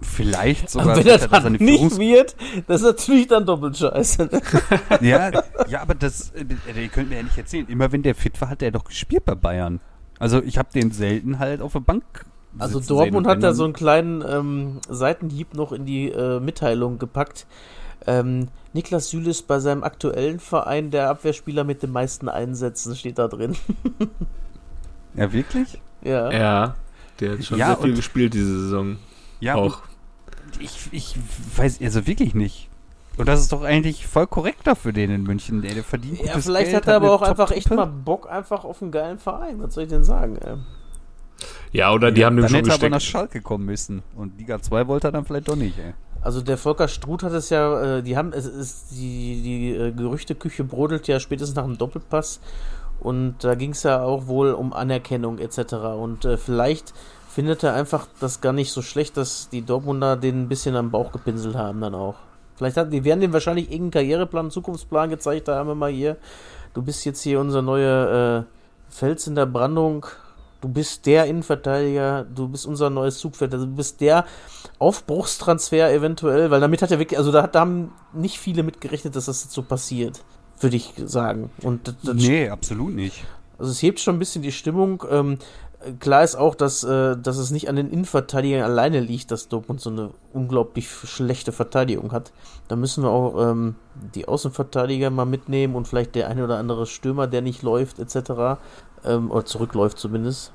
vielleicht 0.02 0.70
sogar. 0.70 0.90
Aber 0.90 0.98
wenn 0.98 1.08
er 1.08 1.28
dann 1.28 1.54
nicht 1.54 1.64
Führungs 1.64 1.98
wird, 2.00 2.36
das 2.68 2.82
ist 2.82 2.88
natürlich 2.88 3.28
dann 3.28 3.46
doppelt 3.46 3.78
scheiße. 3.78 4.26
Ne? 4.26 4.42
ja, 5.02 5.32
ja, 5.68 5.82
aber 5.82 5.96
das, 5.96 6.32
äh, 6.32 6.46
ihr 6.82 6.88
könnt 6.90 7.10
mir 7.10 7.18
ja 7.18 7.24
nicht 7.24 7.38
erzählen. 7.38 7.68
Immer 7.68 7.92
wenn 7.92 8.04
der 8.04 8.16
fit 8.16 8.40
war, 8.42 8.50
hat 8.50 8.62
er 8.62 8.72
doch 8.72 8.84
gespielt 8.84 9.26
bei 9.26 9.36
Bayern. 9.36 9.80
Also 10.20 10.42
ich 10.44 10.58
habe 10.58 10.70
den 10.74 10.92
selten 10.92 11.40
halt 11.40 11.62
auf 11.62 11.74
der 11.74 11.80
Bank. 11.80 12.26
Also 12.58 12.80
Dortmund 12.80 13.28
hat 13.28 13.44
da 13.44 13.54
so 13.54 13.64
einen 13.64 13.74
kleinen 13.74 14.24
ähm, 14.28 14.80
Seitenhieb 14.90 15.54
noch 15.54 15.72
in 15.72 15.86
die 15.86 16.10
äh, 16.10 16.40
Mitteilung 16.40 16.98
gepackt. 16.98 17.46
Ähm, 18.08 18.48
Niklas 18.74 19.10
Süle 19.10 19.30
ist 19.30 19.48
bei 19.48 19.60
seinem 19.60 19.84
aktuellen 19.84 20.40
Verein 20.40 20.90
der 20.90 21.10
Abwehrspieler 21.10 21.64
mit 21.64 21.84
den 21.84 21.92
meisten 21.92 22.28
Einsätzen, 22.30 22.96
steht 22.96 23.18
da 23.18 23.28
drin. 23.28 23.56
ja, 25.16 25.32
wirklich? 25.32 25.80
Ja. 26.02 26.32
Ja, 26.32 26.76
der 27.20 27.34
hat 27.34 27.46
schon 27.46 27.58
ja, 27.58 27.68
sehr 27.68 27.78
viel 27.78 27.96
gespielt 27.96 28.34
diese 28.34 28.62
Saison. 28.62 28.98
Ja, 29.40 29.56
auch. 29.56 29.82
Ich, 30.60 30.90
ich 30.92 31.16
weiß 31.56 31.82
also 31.82 32.08
wirklich 32.08 32.34
nicht. 32.34 32.70
Und 33.18 33.28
das 33.28 33.42
ist 33.42 33.52
doch 33.52 33.64
eigentlich 33.64 34.08
voll 34.08 34.28
korrekter 34.28 34.76
für 34.76 34.94
den 34.94 35.12
in 35.12 35.24
München. 35.24 35.62
Der, 35.62 35.74
der 35.74 35.84
verdient 35.84 36.22
Ja, 36.22 36.40
vielleicht 36.40 36.72
Geld, 36.72 36.76
hat 36.78 36.88
er 36.88 36.96
aber 36.96 37.12
auch 37.12 37.22
einfach 37.22 37.52
echt 37.52 37.70
mal 37.70 37.86
Bock 37.86 38.30
einfach 38.32 38.64
auf 38.64 38.82
einen 38.82 38.92
geilen 38.92 39.20
Verein. 39.20 39.62
Was 39.62 39.74
soll 39.74 39.84
ich 39.84 39.90
denn 39.90 40.06
sagen? 40.06 40.38
Ey? 40.38 40.56
Ja, 41.72 41.92
oder 41.92 42.12
die 42.12 42.22
ja, 42.22 42.28
haben 42.28 42.38
den 42.38 42.48
schon 42.48 42.56
hätte 42.56 42.66
gesteckt. 42.68 42.84
aber 42.84 42.96
nach 42.96 43.02
Schalke 43.02 43.42
kommen 43.42 43.66
müssen. 43.66 44.04
Und 44.16 44.38
Liga 44.38 44.62
2 44.62 44.88
wollte 44.88 45.10
er 45.10 45.12
dann 45.12 45.26
vielleicht 45.26 45.50
doch 45.50 45.56
nicht, 45.56 45.78
ey. 45.80 45.94
Also 46.22 46.42
der 46.42 46.58
Volker 46.58 46.88
Struth 46.88 47.24
hat 47.24 47.34
es 47.34 47.50
ja, 47.50 47.98
äh, 47.98 48.04
die 48.04 48.18
haben, 48.18 48.34
es 48.34 48.46
ist, 48.46 48.92
die, 48.92 49.42
die 49.42 49.70
äh, 49.72 49.92
Gerüchteküche 49.92 50.64
brodelt 50.64 51.08
ja 51.08 51.20
spätestens 51.20 51.56
nach 51.56 51.64
dem 51.64 51.78
Doppelpass 51.78 52.42
und 53.00 53.36
da 53.40 53.56
ging 53.56 53.72
es 53.72 53.84
ja 53.84 54.02
auch 54.02 54.28
wohl 54.28 54.52
um 54.52 54.74
Anerkennung 54.74 55.40
etc. 55.40 55.74
Und 55.98 56.26
äh, 56.26 56.38
vielleicht 56.38 56.94
findet 57.40 57.64
er 57.64 57.74
einfach 57.74 58.06
das 58.20 58.42
gar 58.42 58.52
nicht 58.52 58.70
so 58.70 58.82
schlecht, 58.82 59.16
dass 59.16 59.48
die 59.48 59.62
Dortmunder 59.62 60.18
den 60.18 60.42
ein 60.42 60.50
bisschen 60.50 60.76
am 60.76 60.92
Bauch 60.92 61.14
gepinselt 61.14 61.56
haben 61.56 61.80
dann 61.80 61.96
auch. 61.96 62.16
Vielleicht 62.58 62.76
hat, 62.76 62.92
die 62.92 63.06
werden 63.06 63.22
dem 63.22 63.32
wahrscheinlich 63.32 63.72
irgendeinen 63.72 63.92
Karriereplan, 63.92 64.52
Zukunftsplan 64.52 65.10
gezeigt, 65.10 65.48
da 65.48 65.56
haben 65.56 65.70
wir 65.70 65.76
mal 65.76 65.90
hier, 65.90 66.18
du 66.74 66.82
bist 66.82 67.06
jetzt 67.06 67.22
hier 67.22 67.40
unser 67.40 67.62
neuer 67.62 68.46
äh, 68.46 68.94
Fels 68.94 69.26
in 69.26 69.36
der 69.36 69.46
Brandung, 69.46 70.06
du 70.60 70.68
bist 70.68 71.06
der 71.06 71.28
Innenverteidiger, 71.28 72.26
du 72.26 72.50
bist 72.50 72.66
unser 72.66 72.90
neues 72.90 73.20
Zugpferd, 73.20 73.54
also 73.54 73.66
du 73.68 73.74
bist 73.74 74.02
der 74.02 74.26
Aufbruchstransfer 74.78 75.94
eventuell, 75.94 76.52
weil 76.52 76.60
damit 76.60 76.82
hat 76.82 76.92
er 76.92 77.00
wirklich, 77.00 77.18
also 77.18 77.32
da, 77.32 77.48
da 77.48 77.62
haben 77.62 77.94
nicht 78.12 78.38
viele 78.38 78.64
mitgerechnet, 78.64 79.16
dass 79.16 79.28
das 79.28 79.46
jetzt 79.46 79.54
so 79.54 79.62
passiert, 79.62 80.26
würde 80.60 80.76
ich 80.76 80.94
sagen. 81.06 81.52
Und 81.64 81.88
das, 81.88 81.96
das 82.04 82.16
nee, 82.16 82.50
absolut 82.50 82.94
nicht. 82.94 83.24
Also 83.58 83.72
es 83.72 83.82
hebt 83.82 84.02
schon 84.02 84.18
ein 84.18 84.20
bisschen 84.20 84.42
die 84.42 84.52
Stimmung. 84.52 85.04
Ähm, 85.10 85.38
klar 86.00 86.24
ist 86.24 86.36
auch, 86.36 86.56
dass, 86.56 86.84
äh, 86.84 87.16
dass 87.18 87.38
es 87.38 87.52
nicht 87.52 87.70
an 87.70 87.76
den 87.76 87.90
Innenverteidigern 87.90 88.64
alleine 88.64 89.00
liegt, 89.00 89.32
dass 89.32 89.48
Dortmund 89.48 89.80
so 89.82 89.90
eine 89.90 90.12
unglaublich 90.34 90.90
schlechte 90.90 91.52
Verteidigung 91.52 92.12
hat. 92.12 92.32
Da 92.68 92.76
müssen 92.76 93.04
wir 93.04 93.10
auch 93.10 93.50
ähm, 93.50 93.76
die 94.16 94.28
Außenverteidiger 94.28 95.10
mal 95.10 95.26
mitnehmen 95.26 95.76
und 95.76 95.88
vielleicht 95.88 96.16
der 96.16 96.28
eine 96.28 96.44
oder 96.44 96.58
andere 96.58 96.86
Stürmer, 96.86 97.28
der 97.28 97.42
nicht 97.42 97.64
läuft, 97.64 98.00
etc. 98.00 98.60
Ähm, 99.06 99.32
oder 99.32 99.46
zurückläuft 99.46 100.00
zumindest. 100.00 100.52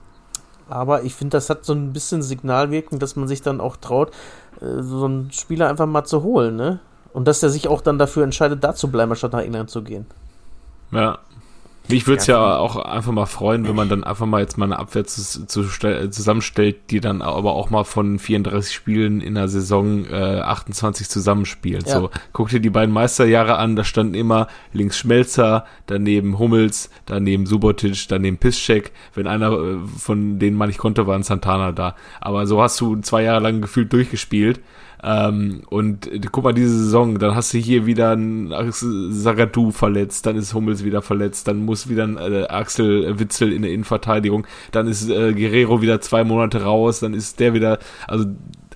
Aber 0.69 1.03
ich 1.03 1.15
finde, 1.15 1.37
das 1.37 1.51
hat 1.51 1.65
so 1.65 1.73
ein 1.73 1.93
bisschen 1.93 2.23
Signalwirkung, 2.23 2.99
dass 2.99 3.17
man 3.17 3.29
sich 3.29 3.43
dann 3.43 3.61
auch 3.61 3.77
traut, 3.77 4.11
äh, 4.61 4.83
so 4.83 5.05
einen 5.05 5.31
Spieler 5.33 5.69
einfach 5.69 5.87
mal 5.87 6.05
zu 6.05 6.23
holen, 6.23 6.57
ne? 6.57 6.81
Und 7.13 7.29
dass 7.29 7.43
er 7.43 7.49
sich 7.49 7.69
auch 7.69 7.81
dann 7.81 7.99
dafür 7.99 8.25
entscheidet, 8.25 8.65
da 8.65 8.75
zu 8.75 8.91
bleiben, 8.91 9.15
statt 9.15 9.33
nach 9.33 9.41
England 9.41 9.71
zu 9.71 9.83
gehen. 9.83 10.05
Ja, 10.91 11.21
mich 11.89 12.07
würde 12.07 12.21
es 12.21 12.27
ja, 12.27 12.37
ja 12.37 12.57
auch 12.57 12.77
einfach 12.77 13.13
mal 13.13 13.27
freuen, 13.27 13.69
wenn 13.69 13.77
man 13.77 13.89
dann 13.89 14.05
einfach 14.05 14.25
mal 14.25 14.41
jetzt 14.41 14.57
mal 14.57 14.65
eine 14.65 14.79
Abwehr 14.79 15.05
zu, 15.05 15.47
zu 15.47 15.65
zusammenstellt, 16.11 16.77
die 16.91 17.01
dann 17.01 17.21
aber 17.21 17.53
auch 17.53 17.69
mal 17.69 17.85
von 17.85 18.19
34 18.19 18.75
Spielen 18.75 19.21
in 19.21 19.35
der 19.35 19.49
Saison 19.49 20.07
äh, 20.07 20.41
28 20.41 21.09
zusammenspielt. 21.11 21.87
Ja. 21.87 22.01
So, 22.01 22.11
guck 22.33 22.49
dir 22.49 22.61
die 22.61 22.71
beiden 22.71 22.95
Meisterjahre 22.95 23.57
an, 23.57 23.77
da 23.77 23.85
standen 23.85 24.15
immer 24.15 24.49
links 24.73 24.99
Schmelzer, 24.99 25.67
daneben 25.87 26.39
Hummels, 26.39 26.91
daneben 27.05 27.45
Subotic, 27.45 28.09
daneben 28.09 28.39
Piszczek. 28.39 28.93
Wenn 29.15 29.27
einer 29.27 29.53
äh, 29.53 29.77
von 29.99 30.39
denen 30.39 30.57
man 30.57 30.69
nicht 30.69 30.79
konnte, 30.79 31.07
war 31.07 31.17
ein 31.17 31.23
Santana 31.23 31.73
da. 31.73 31.97
Aber 32.21 32.47
so 32.47 32.63
hast 32.63 32.81
du 32.81 32.97
zwei 32.97 33.23
Jahre 33.23 33.43
lang 33.43 33.61
gefühlt 33.61 33.93
durchgespielt. 33.93 34.61
Ähm, 35.07 35.63
und 35.69 36.07
äh, 36.07 36.19
guck 36.33 36.45
mal, 36.45 36.55
diese 36.55 36.79
Saison, 36.79 37.19
dann 37.19 37.35
hast 37.35 37.53
du 37.53 37.59
hier 37.59 37.85
wieder 37.85 38.13
ein 38.13 38.55
Sagadu 38.71 39.71
verletzt, 39.71 40.25
dann 40.25 40.37
ist 40.37 40.55
Hummels 40.55 40.83
wieder 40.83 41.03
verletzt, 41.03 41.47
dann 41.47 41.65
muss 41.65 41.91
wieder 41.91 42.05
ein 42.05 42.17
äh, 42.17 42.47
Axel 42.49 43.19
Witzel 43.19 43.53
in 43.53 43.63
der 43.63 43.73
Innenverteidigung, 43.73 44.47
dann 44.73 44.89
ist 44.89 45.11
äh, 45.11 45.35
Guerrero 45.35 45.83
wieder 45.83 46.01
zwei 46.01 46.25
Monate 46.25 46.63
raus, 46.63 47.01
dann 47.01 47.13
ist 47.13 47.39
der 47.39 47.53
wieder, 47.53 47.79
also 48.09 48.25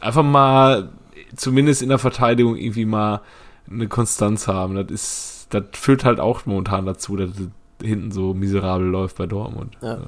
einfach 0.00 0.22
mal 0.22 0.90
zumindest 1.34 1.80
in 1.80 1.88
der 1.88 1.98
Verteidigung 1.98 2.56
irgendwie 2.56 2.84
mal 2.84 3.22
eine 3.70 3.88
Konstanz 3.88 4.48
haben. 4.48 4.74
Das 4.74 4.90
ist, 4.90 5.46
das 5.50 5.64
führt 5.72 6.04
halt 6.04 6.20
auch 6.20 6.44
momentan 6.44 6.84
dazu, 6.84 7.16
dass 7.16 7.30
es 7.30 7.48
hinten 7.82 8.10
so 8.10 8.34
miserabel 8.34 8.86
läuft 8.86 9.16
bei 9.16 9.26
Dortmund. 9.26 9.76
Ja. 9.80 9.98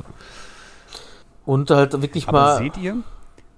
Und 1.47 1.71
halt 1.71 2.01
wirklich 2.03 2.29
Aber 2.29 2.41
mal. 2.41 2.59
Seht 2.59 2.77
ihr? 2.77 2.99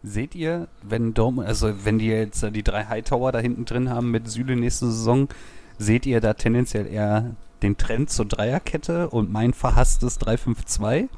Seht 0.03 0.35
ihr, 0.35 0.67
wenn 0.83 1.15
Dortmund, 1.15 1.47
also 1.47 1.73
wenn 1.85 1.99
die 1.99 2.09
jetzt 2.09 2.45
die 2.55 2.65
drei 2.65 2.87
Hightower 2.87 3.31
da 3.31 3.39
hinten 3.39 3.65
drin 3.65 3.89
haben 3.89 4.11
mit 4.11 4.29
Süle 4.29 4.57
nächste 4.57 4.87
Saison, 4.87 5.29
seht 5.79 6.07
ihr 6.07 6.21
da 6.21 6.35
tendenziell 6.35 6.87
eher 6.87 7.37
den 7.63 7.77
Trend 7.77 8.11
zur 8.11 8.25
Dreierkette 8.27 9.09
und 9.09 9.33
mein 9.33 9.55
verhasstes 9.55 10.21
3-5-2? 10.21 11.09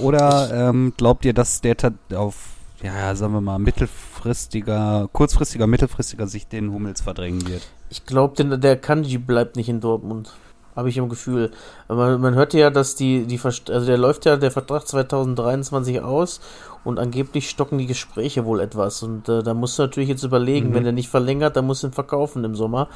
Oder 0.00 0.50
ähm, 0.52 0.92
glaubt 0.96 1.24
ihr, 1.24 1.32
dass 1.32 1.62
der 1.62 1.76
auf, 2.14 2.36
ja, 2.82 3.14
sagen 3.14 3.32
wir 3.32 3.40
mal, 3.40 3.58
mittelfristiger, 3.58 5.08
kurzfristiger, 5.12 5.66
mittelfristiger 5.66 6.26
Sicht 6.26 6.52
den 6.52 6.72
Hummels 6.72 7.00
verdrängen 7.00 7.48
wird? 7.48 7.66
Ich 7.88 8.04
glaube, 8.04 8.58
der 8.58 8.76
Kanji 8.76 9.16
bleibt 9.16 9.56
nicht 9.56 9.68
in 9.68 9.80
Dortmund 9.80 10.32
habe 10.76 10.88
ich 10.88 10.96
im 10.96 11.08
Gefühl. 11.08 11.50
Man, 11.88 12.20
man 12.20 12.34
hört 12.34 12.54
ja, 12.54 12.70
dass 12.70 12.94
die, 12.94 13.26
die, 13.26 13.38
also 13.42 13.86
der 13.86 13.98
läuft 13.98 14.24
ja 14.24 14.36
der 14.36 14.50
Vertrag 14.50 14.86
2023 14.86 16.00
aus 16.00 16.40
und 16.82 16.98
angeblich 16.98 17.50
stocken 17.50 17.78
die 17.78 17.86
Gespräche 17.86 18.44
wohl 18.44 18.60
etwas. 18.60 19.02
Und 19.02 19.28
äh, 19.28 19.42
da 19.42 19.54
musst 19.54 19.78
du 19.78 19.82
natürlich 19.82 20.08
jetzt 20.08 20.22
überlegen, 20.22 20.70
mhm. 20.70 20.74
wenn 20.74 20.86
er 20.86 20.92
nicht 20.92 21.08
verlängert, 21.08 21.56
dann 21.56 21.66
musst 21.66 21.82
du 21.82 21.88
ihn 21.88 21.92
verkaufen 21.92 22.44
im 22.44 22.54
Sommer. 22.54 22.88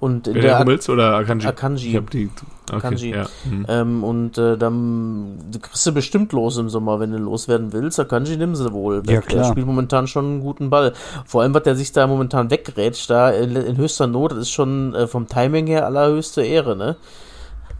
Und 0.00 0.26
in 0.28 0.34
der 0.34 0.58
Hummels 0.58 0.88
oder 0.88 1.16
Akanji? 1.16 1.46
Akanji. 1.46 1.90
Ich 1.90 1.96
hab 1.96 2.10
die, 2.10 2.28
okay, 2.68 2.76
Akanji. 2.76 3.10
Ja. 3.10 3.26
Mhm. 3.44 3.66
Ähm, 3.68 4.04
und 4.04 4.38
äh, 4.38 4.58
dann 4.58 5.38
kriegst 5.62 5.86
du 5.86 5.92
bestimmt 5.92 6.32
los 6.32 6.58
im 6.58 6.68
Sommer, 6.68 7.00
wenn 7.00 7.10
du 7.10 7.18
loswerden 7.18 7.72
willst. 7.72 7.98
Akanji 7.98 8.36
nimm 8.36 8.54
sie 8.54 8.72
wohl. 8.72 9.02
Ja, 9.06 9.20
klar. 9.20 9.44
Der 9.44 9.50
spielt 9.50 9.66
momentan 9.66 10.06
schon 10.06 10.24
einen 10.26 10.40
guten 10.40 10.68
Ball. 10.70 10.92
Vor 11.24 11.42
allem, 11.42 11.54
was 11.54 11.62
der 11.62 11.74
sich 11.74 11.92
da 11.92 12.06
momentan 12.06 12.50
wegrätscht, 12.50 13.08
da 13.08 13.30
in, 13.30 13.56
in 13.56 13.76
höchster 13.76 14.06
Not, 14.06 14.32
das 14.32 14.38
ist 14.38 14.50
schon 14.50 14.94
äh, 14.94 15.06
vom 15.06 15.26
Timing 15.26 15.66
her 15.66 15.86
allerhöchste 15.86 16.42
Ehre, 16.42 16.76
ne? 16.76 16.96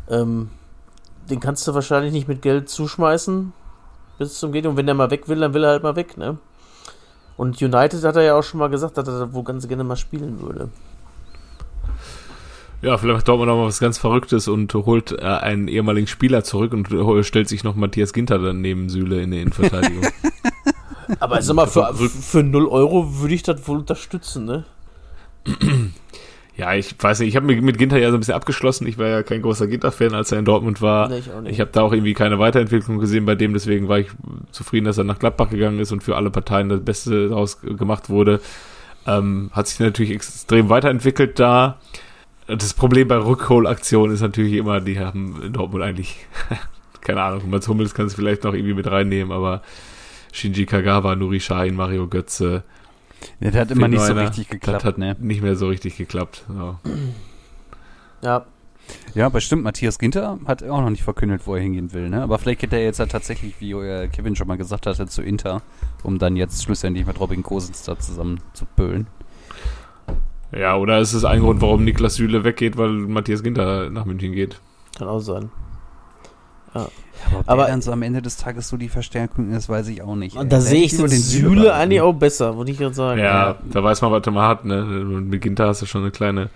Ähm, 0.09 0.51
den 1.31 1.41
kannst 1.41 1.67
du 1.67 1.75
wahrscheinlich 1.75 2.13
nicht 2.13 2.29
mit 2.29 2.43
Geld 2.43 2.69
zuschmeißen 2.69 3.53
bis 4.19 4.39
zum 4.39 4.53
Geht. 4.53 4.67
Und 4.67 4.77
wenn 4.77 4.87
der 4.87 4.95
mal 4.95 5.11
weg 5.11 5.29
will, 5.29 5.41
dann 5.41 5.55
will 5.55 5.65
er 5.65 5.71
halt 5.71 5.83
mal 5.83 5.97
weg, 5.97 6.17
ne? 6.17 6.39
Und 7.37 7.61
United 7.61 8.05
hat 8.05 8.17
er 8.17 8.23
ja 8.23 8.35
auch 8.39 8.43
schon 8.43 8.61
mal 8.61 8.69
gesagt, 8.69 8.97
dass 8.97 9.09
er 9.09 9.19
da 9.19 9.33
wohl 9.33 9.45
ganz 9.45 9.67
gerne 9.67 9.83
mal 9.83 9.97
spielen 9.97 10.41
würde. 10.41 10.69
Ja, 12.81 12.99
vielleicht 12.99 13.17
macht 13.17 13.29
Dortmund 13.29 13.49
noch 13.49 13.57
mal 13.57 13.67
was 13.67 13.81
ganz 13.81 13.99
Verrücktes 13.99 14.47
und 14.47 14.73
holt 14.75 15.13
äh, 15.13 15.25
einen 15.25 15.69
ehemaligen 15.69 16.07
Spieler 16.07 16.45
zurück 16.45 16.75
und 16.75 16.89
stellt 17.25 17.49
sich 17.49 17.65
noch 17.65 17.75
Matthias 17.75 18.13
Ginter 18.13 18.39
dann 18.39 18.61
neben 18.61 18.91
Süle 18.91 19.23
in 19.23 19.31
der 19.31 19.41
Innenverteidigung. 19.41 20.05
Aber 21.19 21.41
sag 21.41 21.57
mal, 21.57 21.67
für, 21.67 21.95
für 21.95 22.43
0 22.43 22.67
Euro 22.69 23.21
würde 23.21 23.35
ich 23.35 23.43
das 23.43 23.67
wohl 23.67 23.79
unterstützen, 23.79 24.45
ne? 24.45 24.65
Ja, 26.57 26.73
ich 26.75 26.95
weiß 26.97 27.19
nicht, 27.19 27.31
ich 27.31 27.37
habe 27.37 27.47
mit 27.47 27.79
Ginter 27.79 27.99
ja 27.99 28.11
so 28.11 28.17
ein 28.17 28.21
bisschen 28.21 28.35
abgeschlossen. 28.35 28.87
Ich 28.87 28.97
war 28.97 29.09
ja 29.09 29.23
kein 29.25 29.43
großer 29.43 29.67
Ginter-Fan, 29.67 30.15
als 30.15 30.31
er 30.31 30.39
in 30.39 30.45
Dortmund 30.45 30.81
war. 30.81 31.09
Nee, 31.09 31.19
ich 31.19 31.33
auch 31.33 31.41
nicht. 31.41 31.53
ich 31.53 31.61
habe 31.61 31.71
da 31.73 31.83
auch 31.83 31.93
irgendwie 31.93 32.15
keine 32.15 32.39
Weiterentwicklung 32.39 32.99
gesehen 32.99 33.27
bei 33.27 33.35
dem, 33.35 33.53
deswegen 33.55 33.89
war 33.89 33.99
ich 33.99 34.07
zufrieden, 34.53 34.85
dass 34.85 34.97
er 34.97 35.05
nach 35.05 35.19
Gladbach 35.19 35.51
gegangen 35.51 35.81
ist 35.81 35.91
und 35.91 36.05
für 36.05 36.15
alle 36.15 36.31
Parteien 36.31 36.69
das 36.69 36.81
Beste 36.81 37.29
daraus 37.29 37.61
gemacht 37.61 38.09
wurde. 38.09 38.41
Ähm, 39.07 39.51
hat 39.53 39.67
sich 39.67 39.81
natürlich 39.81 40.13
extrem 40.13 40.69
weiterentwickelt 40.69 41.41
da. 41.41 41.79
Das 42.47 42.73
Problem 42.75 43.09
bei 43.09 43.17
Rückholaktionen 43.17 44.15
ist 44.15 44.21
natürlich 44.21 44.55
immer, 44.55 44.81
die 44.81 45.01
haben 45.01 45.43
in 45.43 45.53
Dortmund 45.53 45.83
eigentlich, 45.83 46.27
keine 47.01 47.23
Ahnung, 47.23 47.51
Mats 47.51 47.67
Hummels 47.67 47.95
kann 47.95 48.07
es 48.07 48.15
vielleicht 48.15 48.45
noch 48.45 48.55
irgendwie 48.55 48.75
mit 48.75 48.89
reinnehmen, 48.89 49.33
aber 49.33 49.63
Shinji 50.33 50.67
Kagawa, 50.67 51.17
Nuri 51.17 51.41
Sahin, 51.41 51.75
Mario 51.75 52.07
Götze, 52.07 52.63
ja, 53.41 53.51
der 53.51 53.61
hat 53.63 53.71
immer 53.71 53.89
nicht 53.89 54.03
so 54.03 54.13
richtig 54.13 54.49
geklappt. 54.49 54.79
Das 54.79 54.85
hat 54.85 54.99
ne? 54.99 55.17
nicht 55.19 55.43
mehr 55.43 55.57
so 55.57 55.69
richtig 55.69 55.97
geklappt. 55.97 56.45
Ja. 56.49 56.81
ja. 58.23 58.47
Ja, 59.15 59.27
aber 59.27 59.41
stimmt, 59.41 59.63
Matthias 59.63 59.99
Ginter 59.99 60.39
hat 60.47 60.63
auch 60.63 60.81
noch 60.81 60.91
nicht 60.91 61.03
verkündet, 61.03 61.47
wo 61.47 61.55
er 61.55 61.63
hingehen 61.63 61.93
will, 61.95 62.11
ne? 62.11 62.23
Aber 62.23 62.39
vielleicht 62.39 62.61
geht 62.61 62.73
er 62.73 62.83
jetzt 62.83 62.99
halt 62.99 63.11
tatsächlich, 63.11 63.55
wie 63.59 63.73
Kevin 64.13 64.37
schon 64.37 64.47
mal 64.47 64.59
gesagt 64.59 64.87
hatte, 64.87 65.07
zu 65.07 65.23
Inter, 65.23 65.63
um 66.03 66.19
dann 66.19 66.37
jetzt 66.37 66.63
schlussendlich 66.63 67.07
mit 67.07 67.19
Robin 67.19 67.43
Kosens 67.43 67.85
da 67.85 67.99
zusammen 67.99 68.41
zu 68.53 68.67
pölen. 68.67 69.07
Ja, 70.53 70.77
oder 70.77 71.01
ist 71.01 71.15
es 71.15 71.25
ein 71.25 71.41
Grund, 71.41 71.63
warum 71.63 71.85
Niklas 71.85 72.17
Süle 72.17 72.45
weggeht, 72.45 72.77
weil 72.77 72.91
Matthias 72.91 73.43
Ginter 73.43 73.91
nach 73.91 74.05
München 74.05 74.33
geht? 74.33 74.61
Kann 74.99 75.09
auch 75.09 75.21
sein. 75.21 75.51
Ja. 76.75 76.89
Aber, 77.33 77.43
aber 77.47 77.67
dann 77.67 77.81
so 77.81 77.93
am 77.93 78.03
Ende 78.03 78.21
des 78.21 78.37
Tages 78.37 78.69
so 78.69 78.77
die 78.77 78.89
Verstärkung 78.89 79.53
ist, 79.53 79.69
weiß 79.69 79.89
ich 79.89 80.03
auch 80.03 80.17
nicht. 80.17 80.37
Und 80.37 80.53
da 80.53 80.61
sehe 80.61 80.83
ich 80.83 80.97
den 80.97 81.09
Süle 81.09 81.75
eigentlich 81.75 82.01
auch 82.01 82.13
besser, 82.13 82.57
würde 82.57 82.71
ich 82.71 82.79
gerade 82.79 82.95
sagen. 82.95 83.21
Ja, 83.21 83.25
ja, 83.25 83.59
da 83.71 83.83
weiß 83.83 84.03
man, 84.03 84.13
was 84.13 84.27
man 84.27 84.49
hat. 84.49 84.65
Ne? 84.65 84.83
Mit 84.83 85.41
Ginter 85.41 85.69
hast 85.69 85.83
du 85.83 85.87
schon 85.87 86.03
eine 86.03 86.11
kleine, 86.11 86.51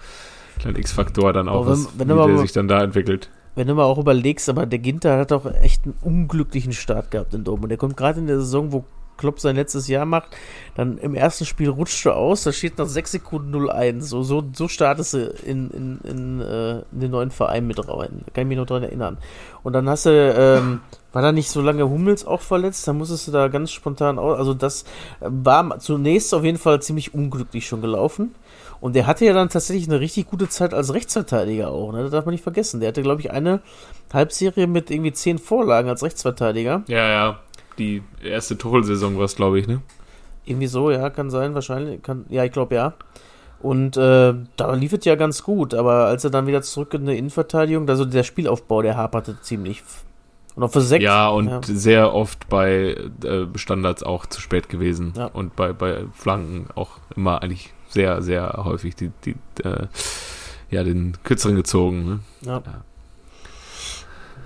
kleine 0.59 0.79
X-Faktor 0.79 1.33
dann 1.33 1.49
auch, 1.49 1.67
wenn, 1.67 1.73
was, 1.73 1.89
wenn 1.97 2.09
wie 2.09 2.15
der 2.15 2.27
mal, 2.27 2.39
sich 2.39 2.53
dann 2.53 2.69
da 2.69 2.83
entwickelt. 2.83 3.31
Wenn 3.55 3.69
du 3.69 3.75
mal 3.75 3.85
auch 3.85 3.99
überlegst, 3.99 4.49
aber 4.49 4.67
der 4.67 4.79
Ginter 4.79 5.19
hat 5.19 5.33
auch 5.33 5.47
echt 5.63 5.85
einen 5.85 5.95
unglücklichen 6.03 6.73
Start 6.73 7.11
gehabt 7.11 7.35
in 7.35 7.45
Dortmund. 7.45 7.71
Der 7.71 7.79
kommt 7.79 7.97
gerade 7.97 8.21
in 8.21 8.27
der 8.27 8.39
Saison, 8.41 8.73
wo 8.73 8.85
Klopp 9.19 9.41
sein 9.41 9.57
letztes 9.57 9.89
Jahr 9.89 10.07
macht, 10.07 10.29
dann 10.75 10.97
im 10.97 11.15
ersten 11.15 11.45
Spiel 11.45 11.69
rutscht 11.69 12.05
du 12.07 12.13
aus, 12.13 12.45
da 12.45 12.53
steht 12.53 12.79
nach 12.79 12.87
6 12.87 13.13
Sekunden 13.13 13.55
0-1. 13.55 14.01
So, 14.01 14.23
so, 14.23 14.45
so 14.55 14.69
startest 14.69 15.15
du 15.15 15.27
in, 15.45 15.71
in, 15.71 15.99
in, 16.05 16.41
äh, 16.41 16.79
in, 16.93 17.01
den 17.01 17.11
neuen 17.11 17.31
Verein 17.31 17.67
mit 17.67 17.79
rein. 17.87 18.25
Kann 18.33 18.43
ich 18.43 18.47
mich 18.47 18.57
noch 18.57 18.67
dran 18.67 18.85
erinnern. 18.85 19.19
Und 19.63 19.75
dann 19.75 19.89
hast 19.89 20.07
du, 20.07 20.11
ähm, 20.11 20.81
war 21.13 21.23
da 21.23 21.33
nicht 21.33 21.51
so 21.51 21.61
lange 21.61 21.89
Hummels 21.89 22.27
auch 22.27 22.41
verletzt, 22.41 22.87
dann 22.89 22.97
musstest 22.97 23.29
du 23.29 23.33
da 23.33 23.49
ganz 23.49 23.73
spontan 23.73 24.19
aus. 24.19 24.39
Also 24.39 24.55
das 24.55 24.85
war 25.21 25.79
zunächst 25.81 26.33
auf 26.33 26.45
jeden 26.45 26.59
Fall 26.59 26.81
ziemlich 26.81 27.13
unglücklich 27.13 27.67
schon 27.67 27.81
gelaufen. 27.83 28.35
Und 28.81 28.95
der 28.95 29.09
hatte 29.09 29.25
ja 29.25 29.33
dann 29.33 29.49
tatsächlich 29.49 29.89
eine 29.89 29.99
richtig 29.99 30.31
gute 30.31 30.49
Zeit 30.49 30.73
als 30.73 30.95
Rechtsverteidiger 30.95 31.71
auch, 31.73 31.93
ne? 31.93 32.03
Das 32.03 32.13
darf 32.13 32.27
man 32.27 32.33
nicht 32.33 32.45
vergessen. 32.45 32.79
Der 32.79 32.91
hatte, 32.91 33.03
glaube 33.03 33.21
ich, 33.21 33.33
eine 33.33 33.61
Halbserie 34.13 34.69
mit 34.69 34.93
irgendwie 34.93 35.13
zehn 35.13 35.39
Vorlagen 35.39 35.89
als 35.89 36.05
Rechtsverteidiger. 36.05 36.85
Ja, 36.87 37.09
ja 37.09 37.39
die 37.79 38.03
erste 38.23 38.59
Tuchel-Saison 38.59 39.17
war 39.17 39.25
es, 39.25 39.37
glaube 39.37 39.59
ich, 39.59 39.67
ne? 39.67 39.81
Irgendwie 40.45 40.67
so, 40.67 40.91
ja, 40.91 41.11
kann 41.11 41.31
sein, 41.31 41.55
wahrscheinlich. 41.55 42.03
Kann, 42.03 42.25
ja, 42.29 42.45
ich 42.45 42.53
glaube 42.53 42.75
ja. 42.75 42.95
Und 43.61 43.97
äh, 43.97 44.35
da 44.57 44.73
lief 44.75 44.93
es 44.93 45.05
ja 45.05 45.17
ganz 45.17 45.43
gut, 45.43 45.75
aber 45.75 46.07
als 46.07 46.25
er 46.25 46.31
dann 46.31 46.47
wieder 46.47 46.63
zurück 46.63 46.95
in 46.95 47.07
die 47.07 47.19
Innenverteidigung, 47.19 47.89
also 47.89 48.05
der 48.05 48.23
Spielaufbau, 48.23 48.83
der 48.83 48.97
haperte 48.97 49.41
ziemlich. 49.41 49.83
Und 50.55 50.63
auch 50.63 50.71
für 50.71 50.81
sechs. 50.81 51.05
Ja, 51.05 51.29
und 51.29 51.49
ja. 51.49 51.61
sehr 51.63 52.15
oft 52.15 52.49
bei 52.49 52.97
äh, 53.25 53.47
Standards 53.57 54.03
auch 54.03 54.27
zu 54.27 54.41
spät 54.41 54.69
gewesen. 54.69 55.13
Ja. 55.17 55.27
Und 55.27 55.57
bei, 55.57 55.73
bei 55.73 56.05
Flanken 56.15 56.69
auch 56.75 56.99
immer 57.15 57.43
eigentlich 57.43 57.73
sehr, 57.89 58.23
sehr 58.23 58.61
häufig 58.65 58.95
die, 58.95 59.11
die 59.25 59.37
äh, 59.65 59.87
ja, 60.71 60.85
den 60.85 61.17
kürzeren 61.25 61.57
gezogen. 61.57 62.05
Ne? 62.05 62.21
Ja. 62.43 62.63
ja. 62.65 62.85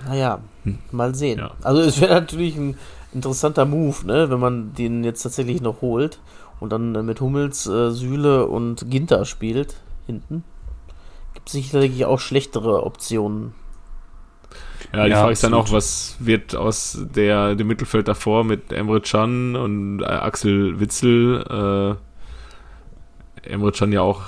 Naja, 0.07 0.41
hm. 0.65 0.79
mal 0.91 1.15
sehen. 1.15 1.41
Also 1.63 1.81
es 1.83 2.01
wäre 2.01 2.15
natürlich 2.15 2.57
ein 2.57 2.77
interessanter 3.15 3.65
Move, 3.65 4.07
ne? 4.07 4.31
wenn 4.31 4.41
man 4.41 4.75
den 4.75 5.05
jetzt 5.05 5.23
tatsächlich 5.23 5.61
noch 5.61 5.81
holt 5.81 6.21
und 6.61 6.71
dann 6.71 6.95
äh, 6.95 7.03
mit 7.03 7.21
Hummels, 7.21 7.67
äh, 7.67 7.91
Sühle 7.91 8.47
und 8.47 8.91
Ginter 8.91 9.25
spielt 9.25 9.77
hinten. 10.07 10.45
Gibt 11.35 11.49
es 11.49 11.53
sicherlich 11.53 12.05
auch 12.05 12.21
schlechtere 12.21 12.85
Optionen. 12.85 13.55
Ja, 14.93 15.05
die 15.05 15.11
ja, 15.11 15.21
Frage 15.21 15.33
ist 15.33 15.45
dann 15.45 15.55
auch, 15.55 15.73
was 15.73 16.17
wird 16.19 16.55
aus 16.55 16.99
der, 17.15 17.55
dem 17.55 17.67
Mittelfeld 17.67 18.09
davor 18.09 18.45
mit 18.45 18.73
Emre 18.73 19.01
Can 19.01 19.57
und 19.57 20.03
äh, 20.03 20.05
Axel 20.05 20.81
Witzel? 20.81 21.99
Äh, 23.45 23.49
Emre 23.49 23.73
Can 23.73 23.93
ja 23.93 24.03
auch 24.03 24.23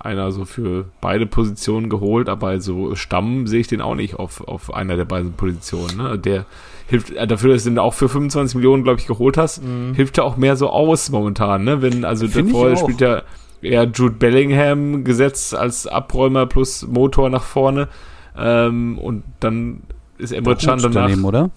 einer 0.00 0.32
so 0.32 0.44
für 0.44 0.86
beide 1.00 1.26
Positionen 1.26 1.90
geholt, 1.90 2.28
aber 2.28 2.60
so 2.60 2.94
Stamm 2.96 3.46
sehe 3.46 3.60
ich 3.60 3.68
den 3.68 3.82
auch 3.82 3.94
nicht 3.94 4.14
auf, 4.14 4.46
auf 4.48 4.72
einer 4.72 4.96
der 4.96 5.04
beiden 5.04 5.34
Positionen. 5.34 5.98
Ne? 5.98 6.18
Der 6.18 6.46
hilft 6.90 7.10
äh, 7.12 7.26
dafür, 7.26 7.54
dass 7.54 7.64
du 7.64 7.70
den 7.70 7.78
auch 7.78 7.94
für 7.94 8.08
25 8.08 8.56
Millionen, 8.56 8.84
glaube 8.84 9.00
ich, 9.00 9.06
geholt 9.06 9.36
hast, 9.38 9.62
mhm. 9.62 9.94
hilft 9.94 10.18
er 10.18 10.24
auch 10.24 10.36
mehr 10.36 10.56
so 10.56 10.68
aus 10.68 11.10
momentan. 11.10 11.64
Ne? 11.64 11.80
Wenn 11.82 12.04
also 12.04 12.26
davor 12.26 12.76
spielt 12.76 13.00
ja 13.00 13.22
eher 13.62 13.84
Jude 13.84 14.14
Bellingham 14.16 15.04
gesetzt 15.04 15.54
als 15.54 15.86
Abräumer 15.86 16.46
plus 16.46 16.86
Motor 16.86 17.30
nach 17.30 17.44
vorne 17.44 17.88
ähm, 18.36 18.98
und 18.98 19.22
dann 19.40 19.82
ist 20.18 20.32
Emre 20.32 20.56
Can 20.56 20.78
danach. 20.78 21.06
Daneben, 21.06 21.24
oder? 21.24 21.50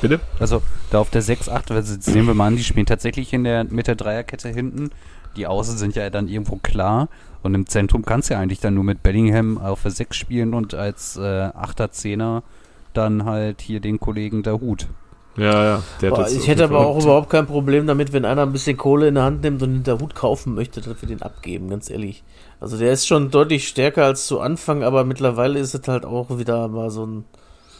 Bitte? 0.00 0.20
Also 0.40 0.62
da 0.90 0.98
auf 0.98 1.10
der 1.10 1.22
6, 1.22 1.48
8, 1.48 1.70
also 1.70 1.96
sehen 1.98 2.26
wir 2.26 2.34
mal 2.34 2.48
an, 2.48 2.56
die 2.56 2.64
spielen 2.64 2.86
tatsächlich 2.86 3.32
in 3.32 3.44
der, 3.44 3.64
mit 3.64 3.86
der 3.86 3.94
Dreierkette 3.94 4.48
hinten 4.48 4.90
die 5.36 5.46
Außen 5.46 5.76
sind 5.76 5.94
ja 5.94 6.10
dann 6.10 6.28
irgendwo 6.28 6.56
klar. 6.56 7.08
Und 7.42 7.54
im 7.54 7.66
Zentrum 7.66 8.04
kannst 8.04 8.30
du 8.30 8.34
ja 8.34 8.40
eigentlich 8.40 8.60
dann 8.60 8.74
nur 8.74 8.84
mit 8.84 9.02
Bellingham 9.02 9.58
auf 9.58 9.82
der 9.82 9.92
6 9.92 10.16
spielen 10.16 10.54
und 10.54 10.74
als 10.74 11.16
äh, 11.16 11.20
8er, 11.20 11.90
10er 11.90 12.42
dann 12.96 13.24
halt 13.24 13.60
hier 13.60 13.80
den 13.80 14.00
Kollegen 14.00 14.42
der 14.42 14.60
Hut. 14.60 14.88
Ja, 15.36 15.64
ja. 15.64 15.82
Der 16.00 16.10
Boah, 16.10 16.28
ich 16.28 16.48
hätte 16.48 16.64
aber 16.64 16.78
auch 16.78 17.02
überhaupt 17.02 17.28
kein 17.28 17.46
Problem 17.46 17.86
damit, 17.86 18.12
wenn 18.12 18.24
einer 18.24 18.42
ein 18.42 18.52
bisschen 18.52 18.76
Kohle 18.76 19.08
in 19.08 19.16
der 19.16 19.24
Hand 19.24 19.42
nimmt 19.42 19.62
und 19.62 19.84
den 19.84 20.00
Hut 20.00 20.14
kaufen 20.14 20.54
möchte, 20.54 20.80
dass 20.80 21.00
wir 21.00 21.08
den 21.08 21.22
abgeben, 21.22 21.68
ganz 21.68 21.90
ehrlich. 21.90 22.24
Also 22.58 22.78
der 22.78 22.92
ist 22.92 23.06
schon 23.06 23.30
deutlich 23.30 23.68
stärker 23.68 24.04
als 24.04 24.26
zu 24.26 24.40
Anfang, 24.40 24.82
aber 24.82 25.04
mittlerweile 25.04 25.58
ist 25.58 25.74
es 25.74 25.88
halt 25.88 26.06
auch 26.06 26.38
wieder 26.38 26.68
mal 26.68 26.90
so 26.90 27.04
ein, 27.04 27.24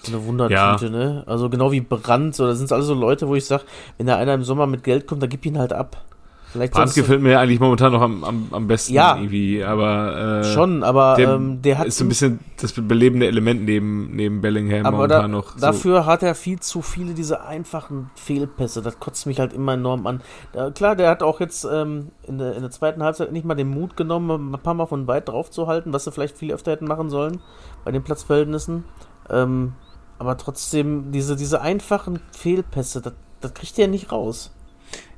eine 0.06 0.24
Wundertüte, 0.26 0.86
ja. 0.86 0.90
ne? 0.90 1.24
Also 1.26 1.48
genau 1.48 1.72
wie 1.72 1.80
Brand, 1.80 2.34
so, 2.34 2.46
da 2.46 2.54
sind 2.54 2.66
es 2.66 2.72
alles 2.72 2.86
so 2.86 2.94
Leute, 2.94 3.26
wo 3.26 3.34
ich 3.34 3.46
sage, 3.46 3.64
wenn 3.96 4.06
da 4.06 4.16
einer 4.16 4.34
im 4.34 4.44
Sommer 4.44 4.66
mit 4.66 4.84
Geld 4.84 5.06
kommt, 5.06 5.22
dann 5.22 5.30
gib 5.30 5.46
ihn 5.46 5.58
halt 5.58 5.72
ab. 5.72 6.04
Brand 6.54 6.94
gefällt 6.94 7.22
mir 7.22 7.38
eigentlich 7.38 7.60
momentan 7.60 7.92
noch 7.92 8.00
am, 8.00 8.24
am, 8.24 8.48
am 8.50 8.66
besten 8.66 8.94
ja, 8.94 9.16
irgendwie, 9.16 9.62
aber 9.62 10.40
äh, 10.40 10.44
schon, 10.44 10.82
aber 10.82 11.16
der, 11.16 11.34
ähm, 11.34 11.60
der 11.60 11.78
hat 11.78 11.86
ist 11.86 11.98
so 11.98 12.04
ein 12.04 12.08
bisschen 12.08 12.40
das 12.60 12.72
belebende 12.72 13.26
Element 13.26 13.64
neben 13.64 14.14
neben 14.14 14.40
Bellingham 14.40 14.86
aber 14.86 14.96
momentan 14.96 15.22
da, 15.22 15.28
noch. 15.28 15.52
So. 15.52 15.60
Dafür 15.60 16.06
hat 16.06 16.22
er 16.22 16.34
viel 16.34 16.60
zu 16.60 16.82
viele 16.82 17.14
diese 17.14 17.42
einfachen 17.42 18.10
Fehlpässe. 18.14 18.80
Das 18.80 19.00
kotzt 19.00 19.26
mich 19.26 19.40
halt 19.40 19.52
immer 19.52 19.74
enorm 19.74 20.06
an. 20.06 20.22
Da, 20.52 20.70
klar, 20.70 20.96
der 20.96 21.10
hat 21.10 21.22
auch 21.22 21.40
jetzt 21.40 21.64
ähm, 21.64 22.12
in, 22.26 22.38
der, 22.38 22.54
in 22.54 22.62
der 22.62 22.70
zweiten 22.70 23.02
Halbzeit 23.02 23.32
nicht 23.32 23.44
mal 23.44 23.54
den 23.54 23.68
Mut 23.68 23.96
genommen, 23.96 24.54
ein 24.54 24.62
paar 24.62 24.74
Mal 24.74 24.86
von 24.86 25.06
weit 25.06 25.28
drauf 25.28 25.50
zu 25.50 25.66
halten, 25.66 25.92
was 25.92 26.04
sie 26.04 26.12
vielleicht 26.12 26.38
viel 26.38 26.52
öfter 26.52 26.72
hätten 26.72 26.86
machen 26.86 27.10
sollen 27.10 27.40
bei 27.84 27.90
den 27.90 28.02
Platzverhältnissen. 28.02 28.84
Ähm, 29.30 29.72
aber 30.18 30.36
trotzdem 30.38 31.12
diese 31.12 31.36
diese 31.36 31.60
einfachen 31.60 32.20
Fehlpässe, 32.32 33.02
das, 33.02 33.12
das 33.40 33.52
kriegt 33.52 33.78
er 33.78 33.88
nicht 33.88 34.12
raus. 34.12 34.52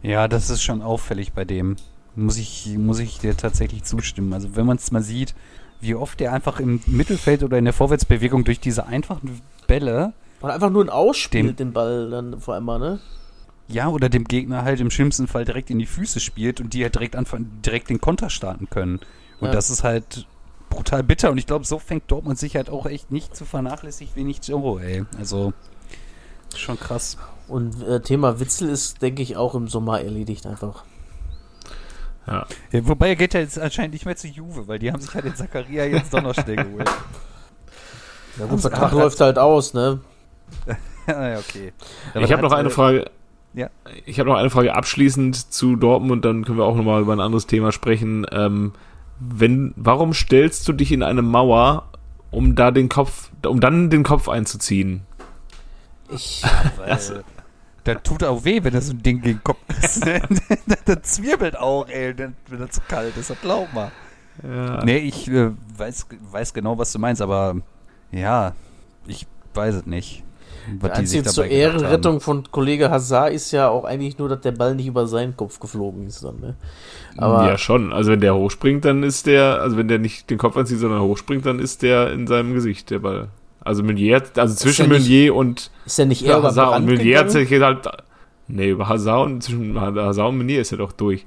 Ja, 0.03 0.29
das 0.29 0.51
ist 0.51 0.63
schon 0.63 0.83
auffällig 0.83 1.33
bei 1.33 1.45
dem. 1.45 1.77
Muss 2.15 2.37
ich, 2.37 2.67
muss 2.77 2.99
ich 2.99 3.19
dir 3.19 3.37
tatsächlich 3.37 3.85
zustimmen. 3.85 4.33
Also 4.33 4.57
wenn 4.57 4.67
man 4.67 4.77
es 4.77 4.91
mal 4.91 5.03
sieht, 5.03 5.35
wie 5.81 5.95
oft 5.95 6.19
der 6.21 6.33
einfach 6.33 6.61
im 6.61 6.81
Mittelfeld 6.87 7.43
oder 7.43 7.59
in 7.59 7.65
der 7.65 7.75
Vorwärtsbewegung 7.75 8.45
durch 8.45 8.61
diese 8.61 8.87
einfachen 8.87 9.41
Bälle. 9.67 10.13
Oder 10.41 10.55
einfach 10.55 10.71
nur 10.71 10.85
ein 10.85 10.91
Ausspielt 10.91 11.59
den 11.59 11.73
Ball 11.73 12.11
dann 12.11 12.41
vor 12.41 12.55
allem 12.55 12.65
mal, 12.65 12.79
ne? 12.79 13.01
Ja, 13.69 13.89
oder 13.89 14.09
dem 14.09 14.25
Gegner 14.25 14.63
halt 14.63 14.81
im 14.81 14.91
schlimmsten 14.91 15.27
Fall 15.27 15.45
direkt 15.45 15.71
in 15.71 15.79
die 15.79 15.87
Füße 15.87 16.21
spielt 16.21 16.61
und 16.61 16.73
die 16.73 16.83
halt 16.83 16.95
direkt 16.95 17.17
anfangen, 17.17 17.61
direkt 17.65 17.91
den 17.91 18.01
Konter 18.01 18.31
starten 18.31 18.71
können. 18.71 19.01
Und 19.41 19.49
ja. 19.49 19.53
das 19.53 19.69
ist 19.71 19.85
halt 19.85 20.27
brutal 20.71 21.03
bitter. 21.03 21.31
Und 21.31 21.39
ich 21.39 21.47
glaube, 21.47 21.65
so 21.65 21.79
fängt 21.79 22.11
Dortmund 22.11 22.39
sich 22.39 22.57
halt 22.57 22.71
auch 22.71 22.87
echt 22.87 23.11
nicht 23.11 23.37
zu 23.37 23.45
vernachlässigt 23.45 24.17
wie 24.17 24.25
nicht 24.25 24.49
Euro, 24.51 24.79
ey. 24.79 25.05
Also, 25.19 25.53
schon 26.57 26.79
krass. 26.79 27.19
Und 27.49 27.83
äh, 27.83 28.01
Thema 28.01 28.41
Witzel 28.41 28.69
ist, 28.69 29.01
denke 29.03 29.23
ich, 29.23 29.37
auch 29.37 29.55
im 29.55 29.69
Sommer 29.69 30.01
erledigt 30.01 30.47
einfach. 30.47 30.85
Ja. 32.27 32.47
ja. 32.73 32.87
Wobei 32.87 33.09
er 33.09 33.17
geht 33.17 33.35
ja 33.35 33.41
jetzt 33.41 33.59
anscheinend 33.59 33.95
nicht 33.95 34.05
mehr 34.05 34.17
zu 34.17 34.29
Juve, 34.29 34.69
weil 34.69 34.79
die 34.79 34.93
haben 34.93 35.01
sich 35.01 35.13
ja 35.15 35.23
den 35.23 35.35
Zakaria 35.35 35.87
jetzt 35.87 36.13
doch 36.13 36.23
noch 36.23 36.35
schnell 36.35 36.57
geholt. 36.65 36.91
Ja 38.39 38.47
gut, 38.47 38.61
Vertrag 38.61 38.93
läuft 38.93 39.21
halt 39.21 39.39
aus, 39.39 39.73
ne? 39.73 40.01
ja, 41.09 41.39
okay. 41.39 41.73
Aber 42.15 42.25
ich 42.25 42.33
habe 42.33 42.43
noch 42.43 42.53
eine 42.53 42.71
Frage. 42.71 43.11
Ja. 43.55 43.71
Ich 44.05 44.21
habe 44.21 44.29
noch 44.29 44.37
eine 44.37 44.51
Frage 44.51 44.75
abschließend 44.75 45.53
zu 45.53 45.77
Dortmund, 45.77 46.25
dann 46.25 46.45
können 46.45 46.59
wir 46.59 46.65
auch 46.65 46.77
nochmal 46.77 47.01
über 47.01 47.15
ein 47.15 47.21
anderes 47.21 47.47
Thema 47.47 47.73
sprechen. 47.73 48.27
Ähm, 48.31 48.73
wenn, 49.19 49.73
warum 49.77 50.13
stellst 50.13 50.69
du 50.69 50.73
dich 50.73 50.93
in 50.93 51.03
eine 51.03 51.23
Mauer, 51.23 51.89
um 52.31 52.55
da 52.55 52.71
den 52.71 52.89
Kopf, 52.89 53.31
um 53.45 53.59
dann 53.59 53.91
den 53.91 54.03
Kopf 54.03 54.29
einzuziehen? 54.29 55.03
Ich, 56.11 56.43
weil, 56.77 57.25
das 57.95 58.03
tut 58.03 58.25
auch 58.25 58.45
weh, 58.45 58.63
wenn 58.63 58.73
du 58.73 58.81
so 58.81 58.93
ein 58.93 59.03
Ding 59.03 59.21
gegen 59.21 59.39
den 59.39 59.45
Kopf 59.45 59.59
kriegst. 59.69 60.07
das 60.85 61.03
zwirbelt 61.03 61.59
auch, 61.59 61.89
ey, 61.89 62.15
wenn 62.17 62.35
das 62.59 62.71
zu 62.71 62.81
kalt 62.87 63.17
ist, 63.17 63.31
das 63.31 63.41
glaub 63.41 63.73
mal. 63.73 63.91
Ja. 64.43 64.85
Nee, 64.85 64.99
ich 64.99 65.29
äh, 65.29 65.51
weiß, 65.77 66.07
weiß 66.31 66.55
genau, 66.55 66.79
was 66.79 66.93
du 66.93 66.99
meinst, 66.99 67.21
aber 67.23 67.57
ja, 68.13 68.55
ich 69.07 69.27
weiß 69.55 69.75
es 69.77 69.87
nicht. 69.87 70.25
Was 70.81 70.99
die 70.99 71.07
sich 71.07 71.25
zur 71.25 71.47
Ehrenrettung 71.47 72.21
von 72.21 72.51
Kollege 72.51 72.91
Hazard 72.91 73.33
ist 73.33 73.53
ja 73.53 73.69
auch 73.69 73.85
eigentlich 73.85 74.19
nur, 74.19 74.29
dass 74.29 74.41
der 74.41 74.53
Ball 74.53 74.75
nicht 74.75 74.87
über 74.87 75.07
seinen 75.07 75.35
Kopf 75.35 75.59
geflogen 75.61 76.07
ist 76.07 76.23
dann, 76.23 76.41
ne? 76.41 76.57
Aber 77.17 77.47
ja, 77.47 77.57
schon. 77.57 77.93
Also 77.93 78.13
wenn 78.13 78.21
der 78.21 78.35
hochspringt, 78.35 78.85
dann 78.85 79.03
ist 79.03 79.27
der, 79.27 79.61
also 79.61 79.77
wenn 79.77 79.89
der 79.89 79.99
nicht 79.99 80.29
den 80.29 80.37
Kopf 80.39 80.57
anzieht, 80.57 80.79
sondern 80.79 81.01
hochspringt, 81.01 81.47
dann 81.47 81.59
ist 81.59 81.83
der 81.83 82.13
in 82.13 82.27
seinem 82.27 82.55
Gesicht, 82.55 82.91
der 82.91 82.99
Ball. 82.99 83.29
Also 83.69 83.83
Meunier, 83.83 84.23
also 84.37 84.55
zwischen 84.55 84.91
ja 84.91 84.99
Meunier 84.99 85.35
und 85.35 85.71
ist 85.85 85.99
er 85.99 86.07
nicht 86.07 86.25
eher 86.25 86.39
über 86.39 86.49
Hazard 86.49 86.81
und 86.81 86.87
Meunier 86.87 87.19
hat 87.19 87.31
sich 87.31 87.51
halt 87.51 87.87
nee, 88.47 88.71
über 88.71 88.89
Hazard 88.89 89.27
und 89.27 89.43
zwischen 89.43 89.79
Hazard 89.79 90.31
und 90.31 90.39
Meunier 90.39 90.63
ist 90.63 90.73
er 90.73 90.79
doch 90.79 90.93
durch. 90.93 91.27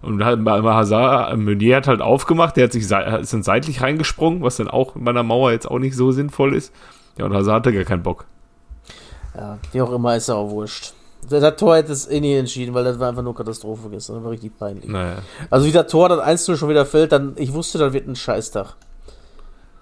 Und 0.00 0.24
halt 0.24 0.44
bei 0.44 0.62
Hazard, 0.62 1.36
Meunier 1.36 1.78
hat 1.78 1.88
halt 1.88 2.00
aufgemacht, 2.00 2.56
der 2.56 2.64
hat 2.64 2.72
sich 2.72 2.84
ist 2.84 2.92
dann 3.32 3.42
seitlich 3.42 3.82
reingesprungen, 3.82 4.40
was 4.40 4.56
dann 4.56 4.68
auch 4.68 4.94
in 4.94 5.02
meiner 5.02 5.24
Mauer 5.24 5.50
jetzt 5.50 5.68
auch 5.68 5.80
nicht 5.80 5.96
so 5.96 6.12
sinnvoll 6.12 6.54
ist. 6.54 6.72
Ja, 7.18 7.24
und 7.24 7.34
Hazard 7.34 7.66
hatte 7.66 7.74
gar 7.74 7.82
keinen 7.82 8.04
Bock. 8.04 8.24
Ja, 9.36 9.58
wie 9.72 9.82
auch 9.82 9.92
immer 9.92 10.14
ist 10.14 10.28
er 10.28 10.36
auch 10.36 10.50
wurscht. 10.50 10.94
Der 11.28 11.56
Tor 11.56 11.76
hätte 11.76 11.90
es 11.90 12.08
eh 12.08 12.20
nie 12.20 12.34
entschieden, 12.34 12.72
weil 12.72 12.84
das 12.84 13.00
war 13.00 13.08
einfach 13.08 13.24
nur 13.24 13.34
Katastrophe 13.34 13.90
gestern. 13.90 14.14
Das 14.14 14.24
war 14.24 14.30
richtig 14.30 14.56
peinlich. 14.56 14.88
Naja. 14.88 15.16
Also 15.50 15.66
wie 15.66 15.72
der 15.72 15.88
Tor 15.88 16.08
das 16.08 16.20
1 16.20 16.56
schon 16.56 16.68
wieder 16.68 16.86
fällt, 16.86 17.10
dann, 17.10 17.32
ich 17.34 17.52
wusste, 17.52 17.78
dann 17.78 17.92
wird 17.92 18.06
ein 18.06 18.14
Scheißtag. 18.14 18.76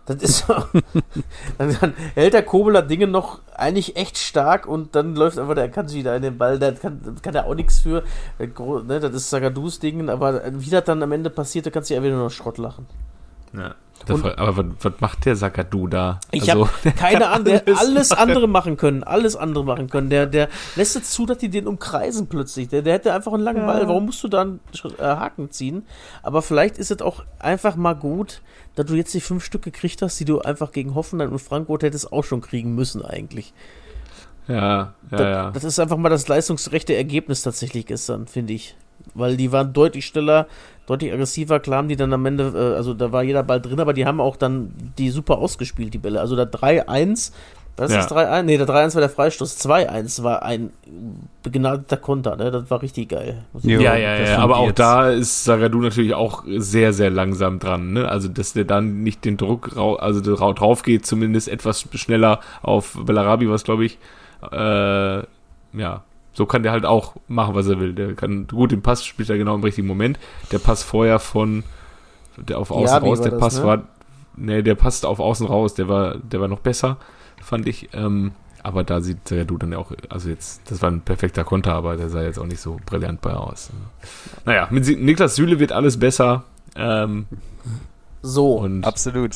Das 0.08 0.22
ist 0.22 0.44
dann, 1.58 1.76
dann, 1.80 1.94
hält 2.14 2.32
der 2.32 2.42
Kobeler 2.42 2.82
Dinge 2.82 3.06
noch 3.06 3.40
eigentlich 3.54 3.96
echt 3.96 4.16
stark 4.16 4.66
und 4.66 4.94
dann 4.94 5.14
läuft 5.14 5.38
einfach 5.38 5.54
der 5.54 5.68
Kanji 5.68 6.02
da 6.02 6.16
in 6.16 6.22
den 6.22 6.38
Ball. 6.38 6.58
Da 6.58 6.72
kann, 6.72 7.16
kann 7.22 7.34
er 7.34 7.46
auch 7.46 7.54
nichts 7.54 7.80
für. 7.80 8.02
Ne, 8.38 9.00
das 9.00 9.14
ist 9.14 9.30
Sagadus 9.30 9.78
Ding, 9.78 10.08
aber 10.08 10.42
wie 10.54 10.70
das 10.70 10.84
dann 10.84 11.02
am 11.02 11.12
Ende 11.12 11.30
passiert, 11.30 11.66
da 11.66 11.70
kannst 11.70 11.90
du 11.90 11.94
ja 11.94 12.02
wieder 12.02 12.16
nur 12.16 12.30
Schrott 12.30 12.58
lachen. 12.58 12.86
Ja. 13.52 13.74
Und, 14.08 14.38
aber 14.38 14.64
was, 14.80 14.92
macht 15.00 15.26
der 15.26 15.36
Sakadu 15.36 15.86
da? 15.86 16.20
Ich 16.30 16.50
also, 16.50 16.68
habe 16.68 16.92
keine 16.96 17.28
Ahnung, 17.28 17.44
der 17.44 17.62
alles, 17.66 17.80
alles 17.80 18.12
andere 18.12 18.46
machen 18.46 18.76
können, 18.76 19.02
alles 19.02 19.36
andere 19.36 19.64
machen 19.64 19.90
können. 19.90 20.08
Der, 20.08 20.26
der 20.26 20.48
lässt 20.76 20.96
es 20.96 21.10
zu, 21.10 21.26
dass 21.26 21.38
die 21.38 21.48
den 21.48 21.66
umkreisen 21.66 22.28
plötzlich. 22.28 22.68
Der, 22.68 22.82
der 22.82 22.94
hätte 22.94 23.12
einfach 23.12 23.32
einen 23.32 23.42
langen 23.42 23.62
ja. 23.62 23.66
Ball. 23.66 23.88
Warum 23.88 24.06
musst 24.06 24.22
du 24.22 24.28
da 24.28 24.42
einen 24.42 24.60
äh, 24.98 25.02
Haken 25.02 25.50
ziehen? 25.50 25.84
Aber 26.22 26.42
vielleicht 26.42 26.78
ist 26.78 26.90
es 26.90 27.02
auch 27.02 27.24
einfach 27.38 27.76
mal 27.76 27.94
gut, 27.94 28.40
dass 28.76 28.86
du 28.86 28.94
jetzt 28.94 29.12
die 29.12 29.20
fünf 29.20 29.44
Stück 29.44 29.62
gekriegt 29.62 30.00
hast, 30.00 30.18
die 30.20 30.24
du 30.24 30.40
einfach 30.40 30.72
gegen 30.72 30.94
Hoffenheim 30.94 31.32
und 31.32 31.40
Frankfurt 31.40 31.82
hättest 31.82 32.12
auch 32.12 32.24
schon 32.24 32.40
kriegen 32.40 32.74
müssen 32.74 33.04
eigentlich. 33.04 33.52
Ja, 34.46 34.54
ja, 34.54 34.94
das, 35.10 35.20
ja. 35.20 35.50
Das 35.50 35.64
ist 35.64 35.78
einfach 35.78 35.98
mal 35.98 36.08
das 36.08 36.26
leistungsgerechte 36.28 36.94
Ergebnis 36.94 37.42
tatsächlich 37.42 37.84
gestern, 37.84 38.26
finde 38.26 38.54
ich. 38.54 38.76
Weil 39.14 39.36
die 39.36 39.52
waren 39.52 39.72
deutlich 39.72 40.06
schneller, 40.06 40.48
deutlich 40.88 41.12
aggressiver. 41.12 41.60
Klar 41.60 41.78
haben 41.78 41.88
die 41.88 41.96
dann 41.96 42.12
am 42.12 42.24
Ende, 42.26 42.52
äh, 42.54 42.76
also 42.76 42.94
da 42.94 43.12
war 43.12 43.22
jeder 43.22 43.42
Ball 43.42 43.60
drin, 43.60 43.80
aber 43.80 43.92
die 43.92 44.06
haben 44.06 44.20
auch 44.20 44.36
dann 44.36 44.72
die 44.96 45.10
super 45.10 45.38
ausgespielt, 45.38 45.94
die 45.94 45.98
Bälle. 45.98 46.20
Also 46.20 46.34
da 46.34 46.44
3-1, 46.44 47.32
was 47.76 47.92
ja. 47.92 48.00
ist 48.00 48.10
das 48.10 48.18
3-1? 48.18 48.42
Nee, 48.42 48.56
der 48.56 48.66
3-1 48.66 48.94
war 48.94 49.00
der 49.02 49.10
Freistoß. 49.10 49.58
2-1 49.58 50.22
war 50.24 50.42
ein 50.42 50.70
begnadeter 51.42 51.96
Konter, 51.96 52.34
ne? 52.36 52.50
Das 52.50 52.68
war 52.70 52.82
richtig 52.82 53.10
geil. 53.10 53.44
Jo, 53.62 53.80
ja, 53.80 53.96
ja, 53.96 54.16
ja. 54.16 54.38
Aber 54.38 54.56
auch 54.56 54.72
da 54.72 55.10
ist 55.10 55.44
Sagadu 55.44 55.80
natürlich 55.80 56.14
auch 56.14 56.42
sehr, 56.56 56.92
sehr 56.92 57.10
langsam 57.10 57.60
dran, 57.60 57.92
ne? 57.92 58.08
Also, 58.08 58.28
dass 58.28 58.52
der 58.52 58.64
dann 58.64 59.02
nicht 59.02 59.24
den 59.24 59.36
Druck, 59.36 59.76
also 59.76 60.20
drauf 60.20 60.82
geht, 60.82 61.06
zumindest 61.06 61.48
etwas 61.48 61.86
schneller 61.94 62.40
auf 62.62 62.98
Bellarabi, 63.00 63.48
was 63.48 63.62
glaube 63.62 63.84
ich, 63.84 63.98
äh, 64.50 65.22
ja, 65.72 66.02
so 66.38 66.46
kann 66.46 66.62
der 66.62 66.70
halt 66.70 66.86
auch 66.86 67.16
machen, 67.26 67.56
was 67.56 67.66
er 67.66 67.80
will. 67.80 67.94
Der 67.94 68.14
kann 68.14 68.46
gut 68.46 68.70
den 68.70 68.80
Pass 68.80 69.04
spielt 69.04 69.28
er 69.28 69.36
genau 69.36 69.56
im 69.56 69.64
richtigen 69.64 69.88
Moment. 69.88 70.20
Der 70.52 70.60
Pass 70.60 70.84
vorher 70.84 71.18
von 71.18 71.64
der 72.36 72.60
auf 72.60 72.70
Außen 72.70 72.86
ja, 72.86 72.98
raus, 72.98 73.20
der 73.20 73.32
das, 73.32 73.40
Pass 73.40 73.58
ne? 73.58 73.64
war 73.64 73.82
nee, 74.36 74.62
der 74.62 74.76
passt 74.76 75.04
auf 75.04 75.18
Außen 75.18 75.48
raus, 75.48 75.74
der 75.74 75.88
war 75.88 76.16
der 76.16 76.40
war 76.40 76.46
noch 76.46 76.60
besser, 76.60 76.96
fand 77.42 77.66
ich. 77.66 77.88
Ähm, 77.92 78.30
aber 78.62 78.84
da 78.84 79.00
sieht 79.00 79.30
der 79.30 79.46
du 79.46 79.58
dann 79.58 79.72
ja 79.72 79.78
auch, 79.78 79.90
also 80.10 80.28
jetzt, 80.28 80.70
das 80.70 80.80
war 80.80 80.92
ein 80.92 81.00
perfekter 81.00 81.42
Konter, 81.42 81.74
aber 81.74 81.96
der 81.96 82.08
sah 82.08 82.22
jetzt 82.22 82.38
auch 82.38 82.46
nicht 82.46 82.60
so 82.60 82.78
brillant 82.86 83.20
bei 83.20 83.34
aus. 83.34 83.70
Naja, 84.44 84.68
mit 84.70 84.86
Niklas 84.86 85.34
Süle 85.34 85.58
wird 85.58 85.72
alles 85.72 85.98
besser. 85.98 86.44
Ähm, 86.76 87.26
so, 88.22 88.58
und 88.58 88.84
absolut. 88.84 89.34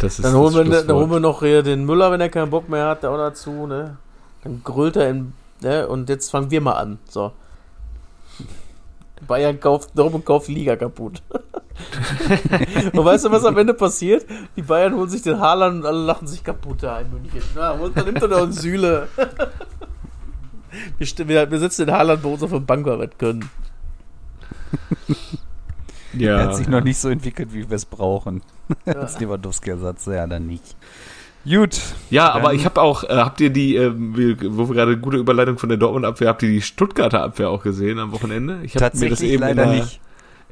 Das 0.00 0.18
ist 0.18 0.24
dann, 0.24 0.34
holen 0.34 0.68
wir, 0.68 0.82
dann 0.82 0.96
holen 0.96 1.10
wir 1.12 1.20
noch 1.20 1.42
den 1.42 1.86
Müller, 1.86 2.10
wenn 2.10 2.20
er 2.20 2.28
keinen 2.28 2.50
Bock 2.50 2.68
mehr 2.68 2.86
hat, 2.86 3.04
auch 3.04 3.16
dazu, 3.16 3.68
ne? 3.68 3.98
Dann 4.42 4.62
grüllt 4.64 4.96
er 4.96 5.10
in 5.10 5.32
Ne? 5.62 5.86
Und 5.86 6.08
jetzt 6.08 6.30
fangen 6.30 6.50
wir 6.50 6.60
mal 6.60 6.74
an. 6.74 6.98
So. 7.08 7.32
Bayern 9.26 9.58
kauft 9.58 9.90
Dortmund 9.98 10.24
kauft 10.24 10.48
Liga 10.48 10.76
kaputt. 10.76 11.22
und 12.92 13.04
weißt 13.04 13.24
du, 13.24 13.30
was 13.30 13.44
am 13.44 13.58
Ende 13.58 13.74
passiert? 13.74 14.26
Die 14.56 14.62
Bayern 14.62 14.94
holen 14.94 15.08
sich 15.08 15.22
den 15.22 15.40
Haaland 15.40 15.80
und 15.80 15.86
alle 15.86 16.04
lachen 16.04 16.26
sich 16.26 16.44
kaputt 16.44 16.82
da 16.82 17.00
in 17.00 17.10
München. 17.10 17.42
Na, 17.54 17.72
und 17.72 17.96
dann 17.96 18.06
nimmt 18.06 18.22
er 18.22 18.28
noch 18.28 18.42
einen 18.42 18.52
Sühle. 18.52 19.08
wir, 20.98 21.28
wir, 21.28 21.50
wir 21.50 21.58
sitzen 21.58 21.86
den 21.86 21.94
Haaland 21.94 22.22
bei 22.22 22.28
uns 22.28 22.42
auf 22.42 22.50
dem 22.50 22.66
Bankerwett 22.66 23.18
können. 23.18 23.50
Ja. 26.14 26.38
Er 26.38 26.44
hat 26.46 26.56
sich 26.56 26.68
noch 26.68 26.82
nicht 26.82 26.98
so 26.98 27.08
entwickelt, 27.08 27.52
wie 27.52 27.68
wir 27.68 27.76
es 27.76 27.84
brauchen. 27.84 28.42
Ja. 28.86 28.94
Als 28.94 29.18
Lewandowski-Ersatz, 29.20 30.06
ja, 30.06 30.26
dann 30.26 30.46
nicht. 30.46 30.76
Gut. 31.48 31.80
Ja, 32.10 32.32
aber 32.32 32.52
ich 32.52 32.64
habe 32.64 32.80
auch, 32.80 33.04
äh, 33.04 33.08
habt 33.08 33.40
ihr 33.40 33.50
die, 33.50 33.76
äh, 33.76 33.92
wo 33.94 34.68
wir 34.68 34.74
gerade 34.74 34.98
gute 34.98 35.16
Überleitung 35.16 35.58
von 35.58 35.68
der 35.68 35.78
Dortmund-Abwehr, 35.78 36.28
habt 36.28 36.42
ihr 36.42 36.48
die 36.48 36.62
Stuttgarter 36.62 37.22
Abwehr 37.22 37.50
auch 37.50 37.62
gesehen 37.62 37.98
am 37.98 38.12
Wochenende? 38.12 38.60
Ich 38.62 38.76
habe 38.76 38.96
mir 38.98 39.10
das 39.10 39.20
eben 39.20 39.40
leider 39.40 39.64
in 39.64 39.70
der, 39.70 39.80
nicht. 39.80 40.00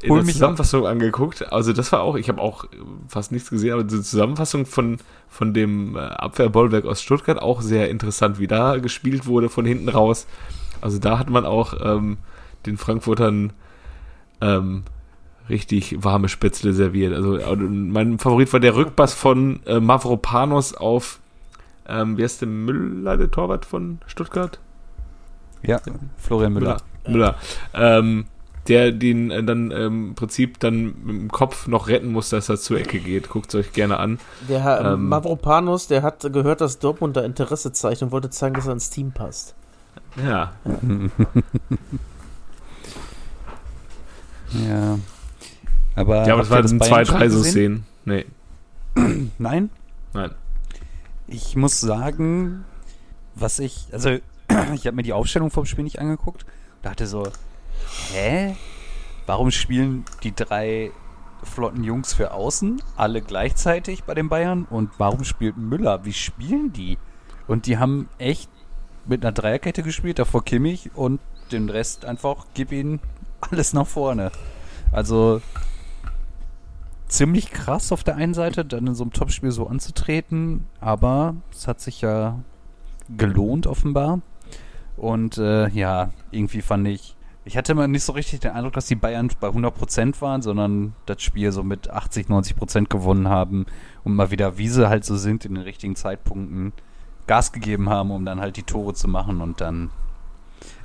in 0.02 0.14
der 0.14 0.24
Zusammenfassung 0.24 0.86
angeguckt. 0.86 1.52
Also 1.52 1.72
das 1.72 1.92
war 1.92 2.00
auch, 2.00 2.16
ich 2.16 2.28
habe 2.28 2.40
auch 2.40 2.66
fast 3.08 3.32
nichts 3.32 3.50
gesehen, 3.50 3.72
aber 3.72 3.84
die 3.84 4.00
Zusammenfassung 4.00 4.64
von, 4.64 4.98
von 5.28 5.52
dem 5.52 5.96
äh, 5.96 6.00
Abwehrbollwerk 6.00 6.86
aus 6.86 7.02
Stuttgart 7.02 7.40
auch 7.40 7.60
sehr 7.60 7.90
interessant, 7.90 8.38
wie 8.38 8.46
da 8.46 8.76
gespielt 8.78 9.26
wurde 9.26 9.48
von 9.48 9.66
hinten 9.66 9.88
raus. 9.88 10.26
Also 10.80 10.98
da 10.98 11.18
hat 11.18 11.28
man 11.28 11.44
auch 11.44 11.74
ähm, 11.82 12.18
den 12.64 12.78
Frankfurtern 12.78 13.52
ähm, 14.40 14.84
richtig 15.48 16.02
warme 16.02 16.28
Spätzle 16.28 16.72
serviert. 16.72 17.14
Also 17.14 17.38
mein 17.56 18.18
Favorit 18.18 18.52
war 18.52 18.60
der 18.60 18.74
Rückpass 18.74 19.14
von 19.14 19.60
äh, 19.66 19.80
Mavropanos 19.80 20.74
auf, 20.74 21.20
ähm, 21.88 22.16
wie 22.16 22.24
heißt 22.24 22.40
der 22.40 22.48
Müller, 22.48 23.16
der 23.16 23.30
Torwart 23.30 23.64
von 23.64 23.98
Stuttgart? 24.06 24.58
Ja, 25.62 25.80
Florian 26.18 26.52
Müller. 26.52 26.78
Müller. 27.06 27.36
Müller. 27.74 27.94
Ähm, 27.96 28.26
der 28.68 28.92
den 28.92 29.30
äh, 29.30 29.42
dann 29.44 29.70
ähm, 29.70 30.08
im 30.08 30.14
Prinzip 30.14 30.60
dann 30.60 30.94
mit 31.04 31.16
dem 31.16 31.30
Kopf 31.30 31.66
noch 31.66 31.88
retten 31.88 32.10
muss, 32.12 32.30
dass 32.30 32.48
er 32.48 32.56
zur 32.56 32.78
Ecke 32.78 32.98
geht. 32.98 33.28
Guckt 33.28 33.48
es 33.48 33.54
euch 33.54 33.72
gerne 33.72 33.98
an. 33.98 34.18
Der 34.48 34.80
ähm, 34.84 35.08
Mavropanos, 35.08 35.86
der 35.86 36.02
hat 36.02 36.20
gehört, 36.32 36.60
dass 36.60 36.78
Dortmund 36.78 37.16
da 37.16 37.22
Interesse 37.22 37.72
zeigt 37.72 38.02
und 38.02 38.12
wollte 38.12 38.30
zeigen, 38.30 38.54
dass 38.54 38.66
er 38.66 38.72
ins 38.72 38.90
Team 38.90 39.12
passt. 39.12 39.54
Ja. 40.16 40.52
ja. 44.68 44.98
Aber 45.96 46.26
ja, 46.26 46.34
aber 46.34 46.42
das 46.42 46.50
war 46.50 46.64
zwei, 46.86 47.04
drei 47.04 47.28
so 47.28 47.42
Szenen. 47.42 47.86
Nee. 48.04 48.26
Nein? 49.38 49.70
Nein. 50.12 50.30
Ich 51.26 51.56
muss 51.56 51.80
sagen, 51.80 52.64
was 53.34 53.58
ich, 53.58 53.88
also 53.92 54.10
ich 54.74 54.86
habe 54.86 54.92
mir 54.92 55.02
die 55.02 55.14
Aufstellung 55.14 55.50
vom 55.50 55.66
Spiel 55.66 55.84
nicht 55.84 55.98
angeguckt. 55.98 56.46
Dachte 56.82 57.06
so, 57.06 57.26
hä? 58.12 58.54
Warum 59.26 59.50
spielen 59.50 60.04
die 60.22 60.34
drei 60.34 60.92
flotten 61.42 61.82
Jungs 61.82 62.14
für 62.14 62.32
außen 62.32 62.80
alle 62.96 63.22
gleichzeitig 63.22 64.04
bei 64.04 64.14
den 64.14 64.28
Bayern? 64.28 64.66
Und 64.68 64.90
warum 64.98 65.24
spielt 65.24 65.56
Müller? 65.56 66.04
Wie 66.04 66.12
spielen 66.12 66.72
die? 66.72 66.98
Und 67.48 67.66
die 67.66 67.78
haben 67.78 68.08
echt 68.18 68.50
mit 69.06 69.24
einer 69.24 69.32
Dreierkette 69.32 69.82
gespielt, 69.82 70.18
davor 70.18 70.44
Kimmich 70.44 70.90
und 70.94 71.20
den 71.52 71.70
Rest 71.70 72.04
einfach, 72.04 72.46
gib 72.54 72.72
ihnen 72.72 73.00
alles 73.40 73.72
nach 73.72 73.86
vorne. 73.86 74.30
Also 74.92 75.40
ziemlich 77.08 77.50
krass 77.50 77.92
auf 77.92 78.04
der 78.04 78.16
einen 78.16 78.34
Seite, 78.34 78.64
dann 78.64 78.86
in 78.86 78.94
so 78.94 79.04
einem 79.04 79.12
Topspiel 79.12 79.50
so 79.50 79.66
anzutreten, 79.66 80.66
aber 80.80 81.34
es 81.52 81.68
hat 81.68 81.80
sich 81.80 82.00
ja 82.00 82.40
gelohnt 83.16 83.66
offenbar. 83.66 84.20
Und 84.96 85.38
äh, 85.38 85.68
ja, 85.68 86.10
irgendwie 86.30 86.62
fand 86.62 86.88
ich, 86.88 87.16
ich 87.44 87.56
hatte 87.56 87.74
mal 87.74 87.86
nicht 87.86 88.02
so 88.02 88.12
richtig 88.12 88.40
den 88.40 88.52
Eindruck, 88.52 88.72
dass 88.72 88.86
die 88.86 88.96
Bayern 88.96 89.30
bei 89.38 89.48
100% 89.48 90.20
waren, 90.20 90.42
sondern 90.42 90.94
das 91.06 91.22
Spiel 91.22 91.52
so 91.52 91.62
mit 91.62 91.90
80, 91.90 92.26
90% 92.26 92.88
gewonnen 92.88 93.28
haben 93.28 93.66
und 94.02 94.16
mal 94.16 94.30
wieder, 94.30 94.58
wie 94.58 94.68
sie 94.68 94.88
halt 94.88 95.04
so 95.04 95.16
sind, 95.16 95.44
in 95.44 95.54
den 95.54 95.62
richtigen 95.62 95.94
Zeitpunkten 95.94 96.72
Gas 97.26 97.52
gegeben 97.52 97.88
haben, 97.88 98.10
um 98.10 98.24
dann 98.24 98.40
halt 98.40 98.56
die 98.56 98.62
Tore 98.62 98.94
zu 98.94 99.08
machen 99.08 99.40
und 99.40 99.60
dann, 99.60 99.90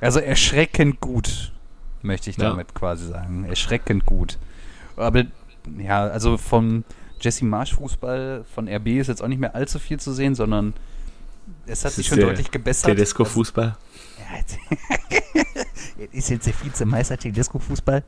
also 0.00 0.20
erschreckend 0.20 1.00
gut, 1.00 1.52
möchte 2.02 2.30
ich 2.30 2.36
damit 2.36 2.68
ja. 2.68 2.74
quasi 2.78 3.06
sagen. 3.06 3.44
Erschreckend 3.44 4.06
gut. 4.06 4.38
Aber 4.96 5.24
ja, 5.78 6.02
also 6.06 6.36
vom 6.36 6.84
Jesse 7.20 7.44
Marsch 7.44 7.74
Fußball 7.74 8.44
von 8.52 8.68
RB 8.68 8.88
ist 8.88 9.06
jetzt 9.06 9.22
auch 9.22 9.28
nicht 9.28 9.38
mehr 9.38 9.54
allzu 9.54 9.78
viel 9.78 10.00
zu 10.00 10.12
sehen, 10.12 10.34
sondern 10.34 10.74
es 11.66 11.84
hat 11.84 11.92
sich 11.92 12.06
schon 12.06 12.20
deutlich 12.20 12.50
gebessert. 12.50 12.90
Tedesco 12.90 13.24
Fußball. 13.24 13.76
Ja, 14.18 16.04
ist 16.12 16.30
jetzt 16.30 16.46
der 16.46 16.54
Vizemeister 16.62 17.16
Tedesco 17.16 17.58
Fußball. 17.58 18.02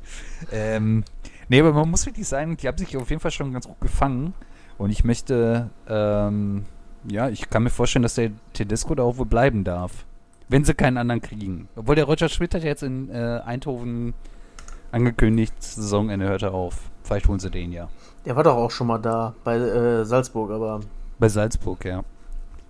Ähm, 0.51 1.05
nee, 1.49 1.61
aber 1.61 1.73
man 1.73 1.91
muss 1.91 2.07
wirklich 2.07 2.27
sagen, 2.27 2.57
die 2.57 2.67
haben 2.67 2.79
sich 2.79 2.97
auf 2.97 3.11
jeden 3.11 3.21
Fall 3.21 3.31
schon 3.31 3.53
ganz 3.53 3.67
gut 3.67 3.81
gefangen. 3.81 4.35
Und 4.79 4.91
ich 4.91 5.05
möchte, 5.05 5.71
ähm, 5.89 6.65
ja, 7.09 7.29
ich 7.29 7.49
kann 7.49 7.63
mir 7.63 7.71
vorstellen, 7.71 8.03
dass 8.03 8.15
der 8.15 8.33
Tedesco 8.53 8.95
da 8.95 9.05
auch 9.05 9.19
wohl 9.19 9.27
bleiben 9.27 9.63
darf. 9.65 10.05
Wenn 10.49 10.65
sie 10.65 10.75
keinen 10.75 10.99
anderen 10.99 11.23
kriegen. 11.23 11.69
Obwohl 11.77 11.95
der 11.95 12.05
Roger 12.05 12.29
Schmidt 12.29 12.55
hat 12.55 12.63
ja 12.63 12.69
jetzt 12.69 12.83
in 12.83 13.09
äh, 13.11 13.41
Eindhoven 13.45 14.15
angekündigt, 14.91 15.55
Saisonende 15.61 16.29
hört 16.29 16.43
er 16.43 16.53
auf. 16.53 16.91
Vielleicht 17.05 17.29
holen 17.29 17.39
sie 17.39 17.51
den 17.51 17.71
ja. 17.71 17.89
Der 18.25 18.35
war 18.35 18.43
doch 18.43 18.57
auch 18.57 18.71
schon 18.71 18.87
mal 18.87 18.99
da, 18.99 19.35
bei 19.45 19.57
äh, 19.57 20.05
Salzburg, 20.05 20.51
aber. 20.51 20.81
Bei 21.19 21.29
Salzburg, 21.29 21.85
ja. 21.85 22.03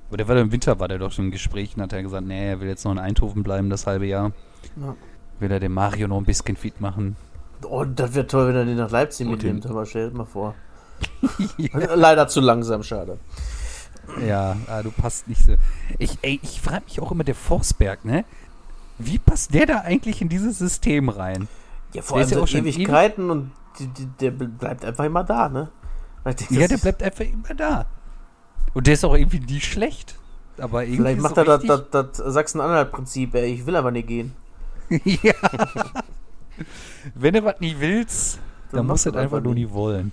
Aber 0.09 0.17
der 0.17 0.29
war 0.29 0.37
im 0.37 0.53
Winter, 0.53 0.79
war 0.79 0.89
der 0.89 0.99
doch 0.99 1.13
schon 1.13 1.27
im 1.27 1.31
Gespräch 1.31 1.77
und 1.77 1.83
hat 1.83 1.93
er 1.93 2.03
gesagt, 2.03 2.27
nee, 2.27 2.51
er 2.51 2.61
will 2.61 2.69
jetzt 2.69 2.85
noch 2.85 2.93
in 2.93 2.99
Eindhoven 2.99 3.43
bleiben, 3.43 3.71
das 3.71 3.87
halbe 3.87 4.07
Jahr. 4.07 4.33
Ja. 4.77 4.95
Will 5.39 5.51
er 5.51 5.61
den 5.61 5.73
Mario 5.73 6.09
noch 6.09 6.19
ein 6.19 6.25
bisschen 6.25 6.57
fit 6.57 6.81
machen. 6.81 7.17
Oh, 7.69 7.85
das 7.85 8.15
wäre 8.15 8.27
toll, 8.27 8.49
wenn 8.49 8.57
er 8.57 8.65
den 8.65 8.77
nach 8.77 8.91
Leipzig 8.91 9.27
mitnimmt, 9.27 9.67
aber 9.67 9.87
stell 9.87 10.11
dir 10.11 10.17
mal 10.17 10.27
vor. 10.27 10.55
ja. 11.57 11.95
Leider 11.95 12.29
zu 12.29 12.41
langsam, 12.41 12.83
schade. 12.83 13.19
Ja, 14.27 14.57
ah, 14.67 14.83
du 14.83 14.91
passt 14.91 15.29
nicht 15.29 15.43
so. 15.43 15.55
Ich, 15.99 16.19
ich 16.23 16.61
frage 16.61 16.85
mich 16.85 17.01
auch 17.01 17.11
immer, 17.11 17.25
der 17.25 17.35
Forsberg, 17.35 18.05
ne? 18.05 18.25
Wie 18.99 19.19
passt 19.19 19.55
der 19.55 19.67
da 19.67 19.79
eigentlich 19.79 20.21
in 20.21 20.29
dieses 20.29 20.59
System 20.59 21.09
rein? 21.09 21.49
Ja, 21.95 22.03
vor 22.03 22.19
allem 22.19 22.29
ja 22.29 22.45
Ewigkeiten 22.45 23.25
ewig 23.25 23.33
und 23.33 23.51
der 24.21 24.31
bleibt 24.31 24.85
einfach 24.85 25.05
immer 25.05 25.25
da, 25.25 25.49
ne? 25.49 25.71
Ja, 26.51 26.67
der 26.67 26.79
bleibt 26.79 27.03
einfach 27.03 27.25
immer 27.25 27.55
da. 27.55 27.87
Und 28.73 28.87
der 28.87 28.95
ist 28.95 29.05
auch 29.05 29.15
irgendwie 29.15 29.41
nie 29.41 29.61
schlecht. 29.61 30.19
Aber 30.59 30.83
irgendwie 30.83 31.03
Vielleicht 31.03 31.21
macht 31.21 31.37
er 31.37 31.45
das, 31.45 31.65
das, 31.65 31.83
das 31.91 32.17
Sachsen-Anhalt-Prinzip, 32.17 33.35
ey. 33.35 33.53
Ich 33.53 33.67
will 33.67 33.77
aber 33.77 33.91
nicht 33.91 34.09
gehen. 34.09 34.35
ja. 35.05 35.35
Wenn 37.15 37.35
du 37.35 37.45
was 37.45 37.61
nie 37.61 37.77
willst, 37.79 38.39
dann, 38.71 38.79
dann 38.79 38.87
musst 38.87 39.07
du 39.07 39.11
es 39.11 39.17
einfach 39.17 39.41
nur 39.41 39.55
nie 39.55 39.69
wollen. 39.71 40.13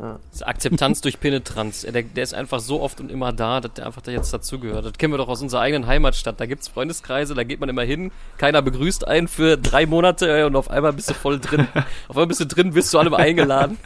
Ja. 0.00 0.18
Akzeptanz 0.46 1.02
durch 1.02 1.20
Penetranz. 1.20 1.82
Der, 1.82 2.02
der, 2.02 2.22
ist 2.22 2.32
einfach 2.32 2.60
so 2.60 2.80
oft 2.80 3.00
und 3.00 3.10
immer 3.10 3.34
da, 3.34 3.60
dass 3.60 3.74
der 3.74 3.86
einfach 3.86 4.00
da 4.00 4.10
jetzt 4.10 4.32
dazugehört. 4.32 4.86
Das 4.86 4.94
kennen 4.94 5.12
wir 5.12 5.18
doch 5.18 5.28
aus 5.28 5.42
unserer 5.42 5.60
eigenen 5.60 5.86
Heimatstadt. 5.86 6.40
Da 6.40 6.46
gibt 6.46 6.62
es 6.62 6.68
Freundeskreise, 6.68 7.34
da 7.34 7.44
geht 7.44 7.60
man 7.60 7.68
immer 7.68 7.82
hin, 7.82 8.10
keiner 8.38 8.62
begrüßt 8.62 9.06
einen 9.06 9.28
für 9.28 9.58
drei 9.58 9.84
Monate 9.84 10.46
und 10.46 10.56
auf 10.56 10.70
einmal 10.70 10.94
bist 10.94 11.10
du 11.10 11.14
voll 11.14 11.38
drin. 11.38 11.68
auf 12.08 12.16
einmal 12.16 12.28
bist 12.28 12.40
du 12.40 12.46
drin, 12.46 12.72
bist 12.72 12.90
zu 12.90 12.98
allem 12.98 13.12
eingeladen. 13.12 13.76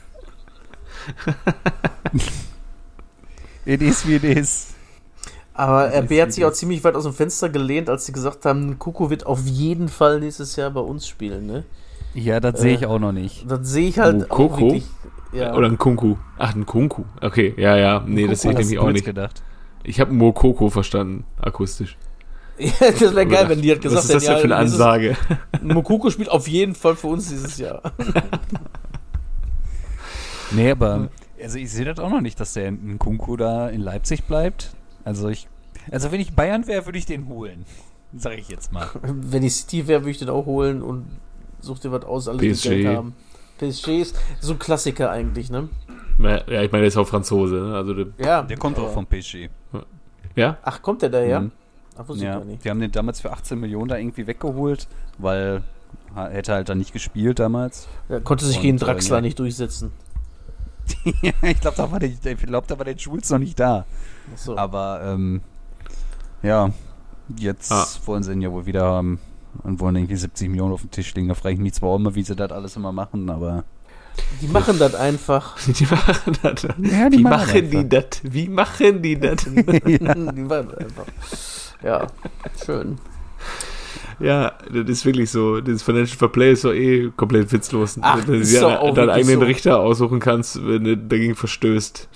it 3.64 3.82
is 3.82 4.06
wie 4.06 4.14
it 4.14 4.24
is. 4.24 4.68
Aber 5.52 5.92
RB 5.92 6.20
hat 6.20 6.32
sich 6.32 6.44
auch 6.44 6.52
ziemlich 6.52 6.84
weit 6.84 6.94
aus 6.94 7.04
dem 7.04 7.12
Fenster 7.12 7.48
gelehnt, 7.48 7.90
als 7.90 8.06
sie 8.06 8.12
gesagt 8.12 8.44
haben, 8.44 8.78
Kuku 8.78 9.10
wird 9.10 9.26
auf 9.26 9.44
jeden 9.46 9.88
Fall 9.88 10.20
nächstes 10.20 10.54
Jahr 10.54 10.70
bei 10.70 10.80
uns 10.80 11.08
spielen, 11.08 11.46
ne? 11.46 11.64
Ja, 12.14 12.38
das 12.38 12.60
äh, 12.60 12.62
sehe 12.62 12.74
ich 12.74 12.86
auch 12.86 13.00
noch 13.00 13.12
nicht. 13.12 13.50
Das 13.50 13.68
sehe 13.68 13.88
ich 13.88 13.98
halt 13.98 14.26
oh, 14.30 14.34
auch 14.34 14.60
wirklich. 14.60 14.84
Ja. 15.34 15.54
Oder 15.54 15.68
ein 15.68 15.78
Kunku. 15.78 16.16
Ach, 16.38 16.54
ein 16.54 16.64
Kunku. 16.64 17.04
Okay, 17.20 17.54
ja, 17.56 17.76
ja. 17.76 18.04
Nee, 18.06 18.22
Kunku 18.22 18.30
das 18.30 18.42
sehe 18.42 18.52
ich 18.52 18.58
nämlich 18.58 18.78
auch 18.78 18.92
nicht. 18.92 19.04
Gedacht. 19.04 19.42
Ich 19.82 20.00
habe 20.00 20.12
Mokoko 20.12 20.70
verstanden, 20.70 21.24
akustisch. 21.40 21.98
ja, 22.58 22.70
das 22.80 23.14
wäre 23.14 23.26
geil, 23.26 23.48
wenn 23.48 23.60
die 23.60 23.72
hat 23.72 23.82
gesagt. 23.82 23.98
Was 23.98 24.04
ist 24.06 24.14
das 24.14 24.24
denn 24.24 24.38
für 24.38 24.44
eine 24.44 24.56
Ansage? 24.56 25.16
Mokoko 25.62 26.10
spielt 26.10 26.30
auf 26.30 26.48
jeden 26.48 26.74
Fall 26.74 26.96
für 26.96 27.08
uns 27.08 27.28
dieses 27.28 27.58
Jahr. 27.58 27.82
nee, 30.52 30.70
aber 30.70 31.10
also 31.42 31.58
ich 31.58 31.70
sehe 31.70 31.84
das 31.84 31.98
auch 31.98 32.10
noch 32.10 32.22
nicht, 32.22 32.40
dass 32.40 32.54
der 32.54 32.68
ein 32.68 32.98
Kunku 32.98 33.36
da 33.36 33.68
in 33.68 33.80
Leipzig 33.80 34.24
bleibt. 34.24 34.70
Also 35.04 35.28
ich, 35.28 35.48
also 35.90 36.12
wenn 36.12 36.20
ich 36.20 36.34
Bayern 36.34 36.66
wäre, 36.66 36.86
würde 36.86 36.98
ich 36.98 37.06
den 37.06 37.28
holen. 37.28 37.66
Sag 38.16 38.38
ich 38.38 38.48
jetzt 38.48 38.72
mal. 38.72 38.88
Wenn 39.02 39.42
ich 39.42 39.56
City 39.56 39.86
wäre, 39.86 40.02
würde 40.02 40.12
ich 40.12 40.18
den 40.18 40.30
auch 40.30 40.46
holen 40.46 40.80
und 40.80 41.04
such 41.60 41.80
dir 41.80 41.92
was 41.92 42.04
aus, 42.04 42.28
alle 42.28 42.38
die 42.38 42.52
Geld 42.52 42.86
haben. 42.86 43.14
PSG 43.58 43.88
ist 44.00 44.16
so 44.40 44.52
ein 44.52 44.58
Klassiker 44.58 45.10
eigentlich, 45.10 45.50
ne? 45.50 45.68
Ja, 46.18 46.62
ich 46.62 46.70
meine, 46.70 46.82
der 46.82 46.84
ist 46.84 46.96
auch 46.96 47.06
Franzose, 47.06 47.56
ne? 47.56 47.74
Also 47.74 47.94
der, 47.94 48.06
ja, 48.18 48.42
der 48.42 48.56
kommt 48.56 48.78
auch 48.78 48.92
vom 48.92 49.06
PSG. 49.06 49.48
Ja? 50.36 50.58
Ach, 50.62 50.82
kommt 50.82 51.02
der 51.02 51.10
daher? 51.10 51.40
Mhm. 51.40 51.52
Ach, 51.96 52.16
ja, 52.16 52.40
die 52.40 52.70
haben 52.70 52.80
den 52.80 52.90
damals 52.90 53.20
für 53.20 53.30
18 53.30 53.58
Millionen 53.58 53.88
da 53.88 53.96
irgendwie 53.96 54.26
weggeholt, 54.26 54.88
weil 55.18 55.62
er 56.16 56.30
hätte 56.30 56.52
halt 56.52 56.68
dann 56.68 56.78
nicht 56.78 56.92
gespielt 56.92 57.38
damals. 57.38 57.88
Er 58.08 58.20
konnte 58.20 58.44
sich 58.44 58.56
Und, 58.56 58.62
gegen 58.62 58.78
Draxler 58.78 59.18
äh, 59.18 59.22
nicht 59.22 59.38
durchsetzen. 59.38 59.92
ich 61.04 61.60
glaube, 61.60 61.76
da, 61.76 61.90
war 61.90 62.00
der, 62.00 62.10
glaub, 62.34 62.66
da 62.66 62.78
war 62.78 62.84
der 62.84 62.96
Jules 62.96 63.30
noch 63.30 63.38
nicht 63.38 63.58
da. 63.58 63.86
So. 64.34 64.56
Aber 64.56 65.00
ähm, 65.04 65.40
ja, 66.42 66.70
jetzt 67.38 67.72
ah. 67.72 67.86
wollen 68.06 68.22
sie 68.22 68.32
ihn 68.32 68.42
ja 68.42 68.50
wohl 68.50 68.66
wieder 68.66 68.82
haben 68.82 69.20
und 69.62 69.80
wollen 69.80 69.96
irgendwie 69.96 70.16
70 70.16 70.48
Millionen 70.48 70.72
auf 70.72 70.82
den 70.82 70.90
Tisch 70.90 71.14
legen. 71.14 71.28
Da 71.28 71.34
frage 71.34 71.54
ich 71.54 71.60
mich 71.60 71.74
zwar 71.74 71.90
auch 71.90 71.96
immer, 71.96 72.14
wie 72.14 72.22
sie 72.22 72.36
das 72.36 72.50
alles 72.50 72.76
immer 72.76 72.92
machen, 72.92 73.30
aber. 73.30 73.64
Die 74.40 74.48
machen 74.48 74.78
das 74.78 74.94
einfach. 74.94 75.56
Die 75.66 75.86
machen 75.86 76.36
das. 76.42 76.62
Ja, 76.62 77.08
die 77.08 77.18
wie 77.18 77.22
machen, 77.22 77.46
machen 77.46 77.70
die 77.70 77.88
das? 77.88 78.06
Wie 78.22 78.48
machen 78.48 79.02
die 79.02 79.18
das? 79.18 79.44
ja. 79.46 79.52
Die 80.14 80.40
machen 80.42 80.68
das 80.70 80.78
einfach. 80.78 81.06
Ja, 81.82 82.06
schön. 82.64 82.98
Ja, 84.20 84.52
das 84.72 84.88
ist 84.88 85.04
wirklich 85.04 85.30
so. 85.30 85.60
Das 85.60 85.82
Financial 85.82 86.16
Fair 86.16 86.28
Play 86.28 86.52
ist 86.52 86.64
doch 86.64 86.72
eh 86.72 87.10
komplett 87.16 87.50
witzlos. 87.52 87.98
Ach, 88.00 88.18
wenn 88.26 88.40
du 88.40 88.46
dir 88.46 88.60
deinen 88.94 89.10
eigenen 89.10 89.40
so. 89.40 89.44
Richter 89.46 89.80
aussuchen 89.80 90.20
kannst, 90.20 90.64
wenn 90.64 90.84
du 90.84 90.96
dagegen 90.96 91.34
verstößt. 91.34 92.08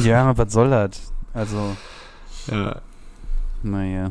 ja, 0.00 0.36
was 0.36 0.52
soll 0.52 0.70
das? 0.70 1.12
Also. 1.32 1.76
Ja. 2.50 2.80
Naja. 3.62 4.10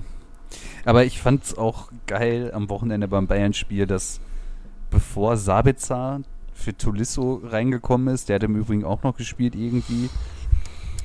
Aber 0.90 1.06
ich 1.06 1.22
fand 1.22 1.44
es 1.44 1.56
auch 1.56 1.92
geil 2.08 2.52
am 2.52 2.68
Wochenende 2.72 3.08
beim 3.08 3.28
Bayern-Spiel, 3.28 3.86
dass 3.86 4.20
bevor 4.90 5.38
Sabitzer 5.38 6.22
für 6.52 6.76
Tolisso 6.76 7.44
reingekommen 7.44 8.12
ist, 8.12 8.28
der 8.28 8.38
hat 8.38 8.44
im 8.44 8.56
Übrigen 8.56 8.84
auch 8.84 9.04
noch 9.04 9.16
gespielt 9.16 9.54
irgendwie, 9.54 10.10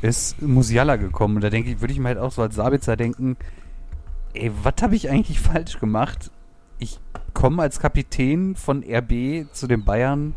ist 0.01 0.41
Musiala 0.41 0.97
gekommen. 0.97 1.37
Und 1.37 1.45
da 1.45 1.51
denke 1.51 1.71
ich, 1.71 1.83
würde 1.83 1.93
ich 1.93 1.99
mir 1.99 2.09
halt 2.09 2.19
auch 2.19 2.33
so 2.33 2.41
als 2.41 2.55
Sabitzer 2.55 2.97
denken, 2.97 3.37
ey, 4.33 4.51
was 4.63 4.77
habe 4.81 4.97
ich 4.97 5.11
eigentlich 5.11 5.39
falsch 5.39 5.79
gemacht? 5.79 6.31
Ich 6.79 6.99
komme 7.35 7.61
als 7.61 7.79
Kapitän 7.79 8.57
von 8.57 8.83
RB 8.83 9.53
zu 9.53 9.67
den 9.67 9.85
Bayern 9.85 10.35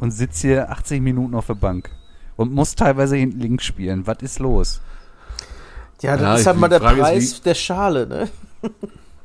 und 0.00 0.10
sitze 0.10 0.48
hier 0.48 0.70
80 0.72 1.00
Minuten 1.00 1.36
auf 1.36 1.46
der 1.46 1.54
Bank 1.54 1.88
und 2.34 2.52
muss 2.52 2.74
teilweise 2.74 3.14
hinten 3.14 3.38
links 3.38 3.64
spielen. 3.64 4.08
Was 4.08 4.22
ist 4.22 4.40
los? 4.40 4.80
Ja, 6.00 6.16
das 6.16 6.22
ja, 6.22 6.34
ist 6.34 6.46
halt 6.48 6.58
mal 6.58 6.66
der 6.66 6.80
Preis 6.80 7.22
ist, 7.22 7.46
der 7.46 7.54
Schale, 7.54 8.08
ne? 8.08 8.28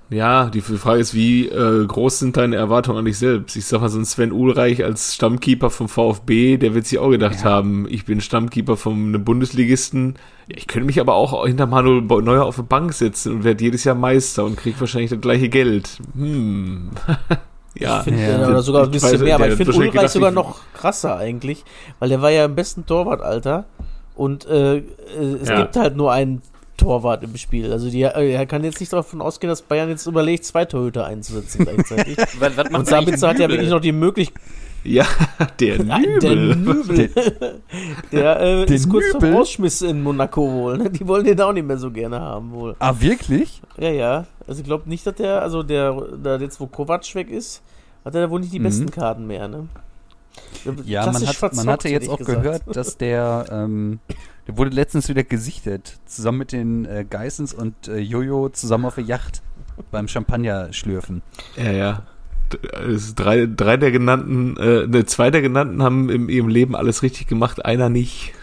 Ja, 0.09 0.49
die 0.49 0.61
Frage 0.61 1.01
ist, 1.01 1.13
wie 1.13 1.47
äh, 1.47 1.85
groß 1.85 2.19
sind 2.19 2.37
deine 2.37 2.55
Erwartungen 2.55 2.99
an 2.99 3.05
dich 3.05 3.17
selbst? 3.17 3.57
Ich 3.57 3.65
sag 3.65 3.81
mal, 3.81 3.89
so 3.89 3.99
ein 3.99 4.05
Sven 4.05 4.31
Ulreich 4.31 4.85
als 4.85 5.15
Stammkeeper 5.15 5.69
vom 5.69 5.89
VfB, 5.89 6.55
der 6.55 6.73
wird 6.73 6.85
sich 6.85 6.97
auch 6.97 7.09
gedacht 7.09 7.39
ja. 7.41 7.43
haben, 7.43 7.87
ich 7.89 8.05
bin 8.05 8.21
Stammkeeper 8.21 8.77
von 8.77 8.93
einem 8.93 9.25
Bundesligisten. 9.25 10.15
Ja, 10.47 10.55
ich 10.57 10.67
könnte 10.67 10.85
mich 10.85 11.01
aber 11.01 11.15
auch 11.15 11.45
hinter 11.45 11.67
Manuel 11.67 12.03
Neuer 12.21 12.45
auf 12.45 12.55
der 12.55 12.63
Bank 12.63 12.93
setzen 12.93 13.33
und 13.33 13.43
werde 13.43 13.61
jedes 13.61 13.83
Jahr 13.83 13.95
Meister 13.95 14.45
und 14.45 14.55
kriege 14.55 14.79
wahrscheinlich 14.79 15.09
das 15.09 15.19
gleiche 15.19 15.49
Geld. 15.49 15.99
Hm. 16.15 16.91
ja, 17.75 17.97
ich 17.97 18.03
finde 18.05 18.23
ja, 18.23 18.47
oder 18.47 18.61
sogar 18.61 18.85
ein 18.85 18.91
bisschen 18.91 19.11
weiß, 19.11 19.21
mehr, 19.21 19.35
aber 19.35 19.49
ich 19.49 19.55
finde 19.55 19.73
Ulreich 19.73 20.09
sogar 20.09 20.31
noch 20.31 20.61
krasser 20.73 21.17
eigentlich, 21.17 21.65
weil 21.99 22.07
der 22.07 22.21
war 22.21 22.31
ja 22.31 22.45
im 22.45 22.55
besten 22.55 22.85
Torwartalter 22.85 23.65
und 24.15 24.45
äh, 24.45 24.77
äh 24.77 24.83
es 25.41 25.49
ja. 25.49 25.63
gibt 25.63 25.75
halt 25.75 25.97
nur 25.97 26.13
einen 26.13 26.41
Torwart 26.77 27.23
im 27.23 27.35
Spiel. 27.37 27.71
Also 27.71 27.89
die, 27.89 28.03
äh, 28.03 28.33
er 28.33 28.45
kann 28.45 28.63
jetzt 28.63 28.79
nicht 28.79 28.93
davon 28.93 29.21
ausgehen, 29.21 29.49
dass 29.49 29.61
Bayern 29.61 29.89
jetzt 29.89 30.05
überlegt, 30.05 30.45
zwei 30.45 30.65
Torhüter 30.65 31.05
einzusetzen 31.05 31.65
gleichzeitig. 31.65 32.17
was, 32.39 32.55
was 32.55 32.69
Und 32.69 32.87
Sabitzer 32.87 33.29
hat 33.29 33.39
ja 33.39 33.49
wirklich 33.49 33.69
noch 33.69 33.81
die 33.81 33.91
Möglichkeit. 33.91 34.41
Ja, 34.83 35.05
der 35.59 35.83
Nübel. 35.83 36.19
Der 36.19 36.35
Nübel. 36.35 37.09
Der, 38.11 38.39
äh, 38.69 38.73
ist 38.73 38.89
kurz 38.89 39.05
Nübel? 39.13 39.31
zum 39.31 39.35
Ausschmiss 39.35 39.81
in 39.81 40.01
Monaco 40.01 40.49
wohl. 40.49 40.77
Ne? 40.77 40.89
Die 40.89 41.05
wollen 41.07 41.25
den 41.25 41.41
auch 41.41 41.51
nicht 41.51 41.67
mehr 41.67 41.77
so 41.77 41.91
gerne 41.91 42.19
haben 42.19 42.51
wohl. 42.51 42.75
Ah, 42.79 42.93
wirklich? 42.97 43.61
Ja, 43.77 43.89
ja. 43.89 44.25
Also 44.47 44.61
ich 44.61 44.65
glaube 44.65 44.87
nicht, 44.87 45.05
dass 45.05 45.15
der, 45.15 45.41
also 45.41 45.63
der, 45.63 45.93
der 46.23 46.39
jetzt 46.39 46.59
wo 46.61 46.67
Kovac 46.67 47.03
weg 47.15 47.29
ist, 47.29 47.61
hat 48.05 48.15
er 48.15 48.29
wohl 48.29 48.39
nicht 48.39 48.53
die 48.53 48.59
mhm. 48.59 48.63
besten 48.63 48.91
Karten 48.91 49.27
mehr, 49.27 49.47
ne? 49.47 49.67
Ja, 50.85 51.11
man, 51.11 51.25
hat, 51.25 51.55
man 51.55 51.67
hatte 51.67 51.89
jetzt 51.89 52.09
auch 52.09 52.17
gesagt. 52.17 52.43
gehört, 52.43 52.61
dass 52.67 52.97
der, 52.97 53.45
ähm, 53.51 53.99
der 54.47 54.57
wurde 54.57 54.71
letztens 54.71 55.09
wieder 55.09 55.23
gesichtet, 55.23 55.97
zusammen 56.05 56.39
mit 56.39 56.51
den 56.53 56.85
äh, 56.85 57.05
Geissens 57.07 57.53
und 57.53 57.87
äh, 57.87 57.97
Jojo 57.97 58.49
zusammen 58.49 58.85
auf 58.85 58.95
der 58.95 59.03
Yacht 59.03 59.41
beim 59.91 60.07
Champagner 60.07 60.71
schlürfen. 60.73 61.21
Ja, 61.55 61.71
ja. 61.71 62.03
Drei, 63.15 63.45
drei 63.45 63.75
der 63.75 63.91
genannten, 63.91 64.55
äh, 64.55 64.87
ne, 64.87 65.05
zwei 65.05 65.31
der 65.31 65.41
genannten 65.41 65.83
haben 65.83 66.09
in 66.09 66.29
ihrem 66.29 66.47
Leben 66.47 66.77
alles 66.77 67.03
richtig 67.03 67.27
gemacht, 67.27 67.65
einer 67.65 67.89
nicht. 67.89 68.33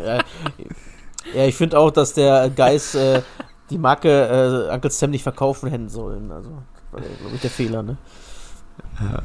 ja, 0.00 0.18
ja, 1.34 1.46
ich 1.46 1.56
finde 1.56 1.76
auch, 1.78 1.90
dass 1.90 2.12
der 2.12 2.50
Geiss 2.50 2.94
äh, 2.94 3.22
die 3.70 3.78
Marke 3.78 4.68
äh, 4.70 4.72
Uncle 4.72 4.90
Sam 4.92 5.10
nicht 5.10 5.24
verkaufen 5.24 5.68
hätten 5.68 5.88
sollen. 5.88 6.30
Also, 6.30 6.50
war, 6.92 7.00
glaube 7.00 7.34
ich, 7.34 7.40
der 7.40 7.50
Fehler, 7.50 7.82
ne? 7.82 7.96
Ja. 9.00 9.22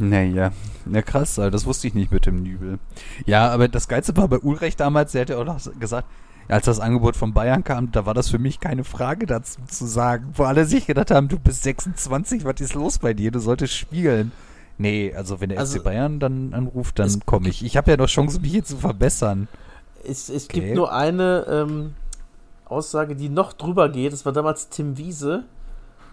Naja, 0.00 0.52
na 0.86 1.02
krass, 1.02 1.34
das 1.34 1.66
wusste 1.66 1.86
ich 1.86 1.94
nicht 1.94 2.10
mit 2.10 2.24
dem 2.24 2.42
Nübel. 2.42 2.78
Ja, 3.26 3.50
aber 3.50 3.68
das 3.68 3.86
Geilste 3.86 4.16
war 4.16 4.28
bei 4.28 4.38
Ulreich 4.38 4.74
damals, 4.74 5.12
der 5.12 5.22
hat 5.22 5.30
ja 5.30 5.36
auch 5.36 5.44
noch 5.44 5.60
gesagt, 5.78 6.08
als 6.48 6.64
das 6.64 6.80
Angebot 6.80 7.16
von 7.16 7.34
Bayern 7.34 7.62
kam, 7.62 7.92
da 7.92 8.06
war 8.06 8.14
das 8.14 8.30
für 8.30 8.38
mich 8.38 8.60
keine 8.60 8.82
Frage 8.82 9.26
dazu 9.26 9.60
zu 9.68 9.86
sagen, 9.86 10.32
wo 10.34 10.44
alle 10.44 10.64
sich 10.64 10.86
gedacht 10.86 11.10
haben, 11.10 11.28
du 11.28 11.38
bist 11.38 11.62
26, 11.62 12.44
was 12.44 12.60
ist 12.60 12.74
los 12.74 12.98
bei 12.98 13.12
dir, 13.12 13.30
du 13.30 13.40
solltest 13.40 13.74
spielen. 13.74 14.32
Nee, 14.78 15.12
also 15.14 15.40
wenn 15.40 15.50
der 15.50 15.58
also, 15.58 15.78
FC 15.78 15.84
Bayern 15.84 16.18
dann 16.18 16.54
anruft, 16.54 16.98
dann 16.98 17.20
komme 17.26 17.50
ich. 17.50 17.62
Ich 17.62 17.76
habe 17.76 17.90
ja 17.90 17.98
noch 17.98 18.08
Chancen, 18.08 18.40
mich 18.40 18.50
hier 18.50 18.64
zu 18.64 18.78
verbessern. 18.78 19.48
Es, 20.02 20.30
es 20.30 20.46
okay. 20.46 20.60
gibt 20.60 20.74
nur 20.76 20.92
eine 20.92 21.44
ähm, 21.48 21.94
Aussage, 22.64 23.14
die 23.14 23.28
noch 23.28 23.52
drüber 23.52 23.90
geht, 23.90 24.14
das 24.14 24.24
war 24.24 24.32
damals 24.32 24.70
Tim 24.70 24.96
Wiese, 24.96 25.44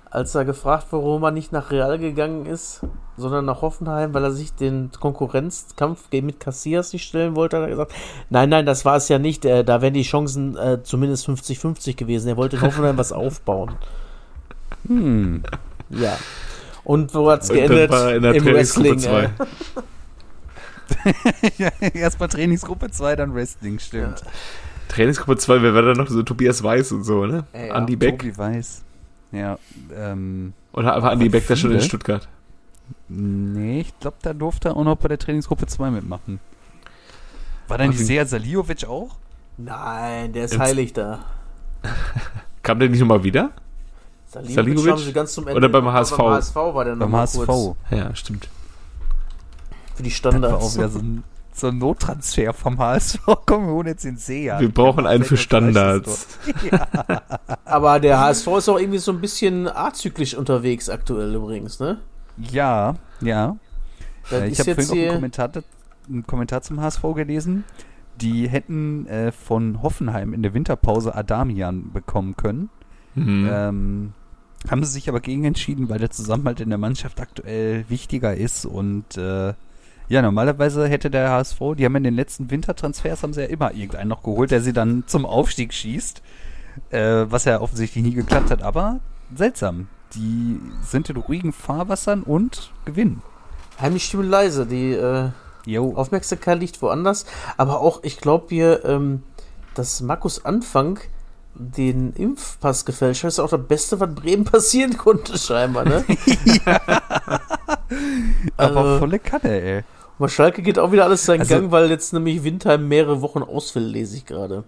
als 0.09 0.35
er 0.35 0.45
gefragt 0.45 0.91
wurde, 0.91 1.05
warum 1.05 1.23
er 1.23 1.31
nicht 1.31 1.51
nach 1.51 1.71
Real 1.71 1.97
gegangen 1.99 2.45
ist, 2.45 2.81
sondern 3.17 3.45
nach 3.45 3.61
Hoffenheim, 3.61 4.13
weil 4.13 4.23
er 4.23 4.31
sich 4.31 4.53
den 4.53 4.91
Konkurrenzkampf 4.99 6.11
mit 6.11 6.39
Cassias 6.39 6.93
nicht 6.93 7.03
stellen 7.05 7.35
wollte, 7.35 7.57
hat 7.57 7.63
er 7.63 7.69
gesagt, 7.69 7.93
nein, 8.29 8.49
nein, 8.49 8.65
das 8.65 8.85
war 8.85 8.95
es 8.97 9.09
ja 9.09 9.19
nicht, 9.19 9.43
äh, 9.45 9.63
da 9.63 9.81
wären 9.81 9.93
die 9.93 10.03
Chancen 10.03 10.55
äh, 10.57 10.83
zumindest 10.83 11.27
50-50 11.27 11.95
gewesen. 11.95 12.29
Er 12.29 12.37
wollte 12.37 12.57
in 12.57 12.61
Hoffenheim 12.61 12.97
was 12.97 13.11
aufbauen. 13.11 13.75
Hm. 14.87 15.43
Ja. 15.89 16.17
Und 16.83 17.13
wo 17.13 17.29
hat 17.29 17.43
es 17.43 17.49
geendet? 17.49 17.91
Im 17.91 18.45
Wrestling. 18.45 19.03
Äh. 19.03 19.29
ja, 21.57 21.69
Erstmal 21.93 22.29
Trainingsgruppe 22.29 22.91
2, 22.91 23.15
dann 23.17 23.35
Wrestling, 23.35 23.79
stimmt. 23.79 24.21
Ja. 24.21 24.31
Trainingsgruppe 24.87 25.37
2, 25.37 25.61
wer 25.61 25.73
war 25.73 25.81
da 25.81 25.93
noch 25.93 26.07
so? 26.07 26.23
Tobias 26.23 26.63
Weiß 26.63 26.93
und 26.93 27.03
so, 27.03 27.25
ne? 27.25 27.45
Ja, 27.53 27.73
Andi 27.73 27.95
Beck. 27.95 28.19
Tobi 28.19 28.37
Weiß. 28.37 28.83
Ja, 29.31 29.57
ähm. 29.95 30.53
Oder 30.73 31.01
war 31.01 31.11
Andi 31.11 31.29
Beck 31.29 31.47
da 31.47 31.55
schon 31.55 31.71
in 31.71 31.81
Stuttgart? 31.81 32.27
Nee, 33.09 33.81
ich 33.81 33.99
glaube, 33.99 34.17
da 34.21 34.33
durfte 34.33 34.69
er 34.69 34.77
auch 34.77 34.83
noch 34.83 34.95
bei 34.97 35.07
der 35.09 35.19
Trainingsgruppe 35.19 35.67
2 35.67 35.91
mitmachen. 35.91 36.39
War 37.67 37.77
dann 37.77 37.89
nicht 37.89 38.05
Seja 38.05 38.25
Saliovic 38.25 38.85
auch? 38.85 39.15
Nein, 39.57 40.31
der 40.33 40.45
ist 40.45 40.51
Jetzt. 40.51 40.61
heilig 40.61 40.93
da. 40.93 41.25
Kam 42.63 42.79
der 42.79 42.89
nicht 42.89 42.99
nochmal 42.99 43.23
wieder? 43.23 43.51
Saliovic, 44.27 44.91
haben 44.91 44.97
sie 44.99 45.13
ganz 45.13 45.33
zum 45.33 45.47
Ende. 45.47 45.57
Oder 45.57 45.69
beim 45.69 45.87
HSV? 45.91 46.17
Beim 46.17 46.27
HSV 46.33 46.55
war 46.55 46.85
der 46.85 46.95
noch 46.95 47.05
Beim 47.05 47.15
HSV. 47.15 47.45
Kurz. 47.45 47.75
Ja, 47.91 48.15
stimmt. 48.15 48.49
Für 49.95 50.03
die 50.03 50.11
Standards. 50.11 50.53
Das 50.53 50.61
war 50.61 50.67
auch 50.67 50.75
wieder 50.75 50.89
so 50.89 50.99
ein, 50.99 51.23
so 51.59 51.67
ein 51.67 51.77
Nottransfer 51.77 52.53
vom 52.53 52.77
HSV. 52.77 53.19
Komm, 53.45 53.67
wir 53.67 53.73
holen 53.73 53.87
jetzt 53.87 54.03
den 54.03 54.17
Seher. 54.17 54.59
Wir 54.59 54.71
brauchen 54.71 55.05
einen 55.05 55.23
für 55.23 55.37
Standards. 55.37 56.27
ja. 56.71 56.87
Aber 57.65 57.99
der 57.99 58.19
HSV 58.19 58.47
ist 58.57 58.69
auch 58.69 58.79
irgendwie 58.79 58.99
so 58.99 59.11
ein 59.11 59.21
bisschen 59.21 59.67
azyklisch 59.67 60.35
unterwegs 60.35 60.89
aktuell 60.89 61.33
übrigens, 61.33 61.79
ne? 61.79 61.99
Ja, 62.37 62.95
ja. 63.21 63.57
Das 64.29 64.43
ich 64.43 64.59
habe 64.59 64.75
vorhin 64.75 64.91
auch 64.91 65.03
einen 65.03 65.15
Kommentar, 65.15 65.51
einen 66.07 66.27
Kommentar 66.27 66.61
zum 66.61 66.81
HSV 66.81 67.01
gelesen. 67.15 67.63
Die 68.21 68.47
hätten 68.47 69.05
äh, 69.07 69.31
von 69.31 69.81
Hoffenheim 69.81 70.33
in 70.33 70.41
der 70.41 70.53
Winterpause 70.53 71.15
Adamian 71.15 71.91
bekommen 71.93 72.35
können. 72.35 72.69
Mhm. 73.15 73.49
Ähm, 73.51 74.13
haben 74.69 74.83
sie 74.83 74.91
sich 74.91 75.07
aber 75.07 75.19
gegen 75.19 75.45
entschieden, 75.45 75.89
weil 75.89 75.99
der 75.99 76.09
Zusammenhalt 76.09 76.59
in 76.59 76.69
der 76.69 76.77
Mannschaft 76.77 77.21
aktuell 77.21 77.85
wichtiger 77.89 78.35
ist 78.35 78.65
und 78.65 79.17
äh, 79.17 79.53
ja, 80.09 80.21
normalerweise 80.21 80.87
hätte 80.87 81.09
der 81.09 81.31
HSV, 81.31 81.59
die 81.77 81.85
haben 81.85 81.95
in 81.95 82.03
den 82.03 82.15
letzten 82.15 82.49
Wintertransfers 82.49 83.23
haben 83.23 83.33
sie 83.33 83.41
ja 83.41 83.47
immer 83.47 83.73
irgendeinen 83.73 84.07
noch 84.07 84.23
geholt, 84.23 84.51
der 84.51 84.61
sie 84.61 84.73
dann 84.73 85.03
zum 85.07 85.25
Aufstieg 85.25 85.73
schießt, 85.73 86.21
äh, 86.91 87.25
was 87.27 87.45
ja 87.45 87.59
offensichtlich 87.59 88.03
nie 88.03 88.13
geklappt 88.13 88.51
hat, 88.51 88.61
aber 88.63 88.99
seltsam. 89.35 89.89
Die 90.15 90.61
sind 90.83 91.09
in 91.09 91.17
ruhigen 91.17 91.51
Fahrwassern 91.51 92.23
und 92.23 92.71
gewinnen. 92.85 93.21
Heimlich 93.81 94.05
stimme 94.05 94.23
leise, 94.23 94.65
die 94.65 94.93
äh, 94.93 95.29
Aufmerksamkeit 95.77 96.59
liegt 96.59 96.81
woanders, 96.81 97.25
aber 97.57 97.81
auch, 97.81 98.03
ich 98.03 98.17
glaube, 98.19 98.49
wir, 98.49 98.85
ähm, 98.85 99.23
dass 99.73 99.99
Markus 99.99 100.45
Anfang 100.45 100.99
den 101.53 102.13
Impfpass 102.13 102.85
gefälscht 102.85 103.23
hat, 103.23 103.29
ist 103.29 103.39
auch 103.39 103.49
das 103.49 103.67
Beste, 103.67 103.99
was 103.99 104.15
Bremen 104.15 104.45
passieren 104.45 104.97
konnte, 104.97 105.37
scheinbar, 105.37 105.83
ne? 105.83 106.05
ja. 106.65 106.79
Aber 108.55 108.77
also, 108.77 108.99
volle 108.99 109.19
Kanne, 109.19 109.61
ey. 109.61 109.83
Aber 110.17 110.29
Schalke 110.29 110.61
geht 110.61 110.79
auch 110.79 110.91
wieder 110.91 111.05
alles 111.05 111.25
seinen 111.25 111.41
also, 111.41 111.55
Gang, 111.55 111.71
weil 111.71 111.89
jetzt 111.89 112.13
nämlich 112.13 112.43
Windheim 112.43 112.87
mehrere 112.87 113.21
Wochen 113.21 113.43
ausfällt, 113.43 113.91
lese 113.91 114.17
ich 114.17 114.25
gerade. 114.25 114.63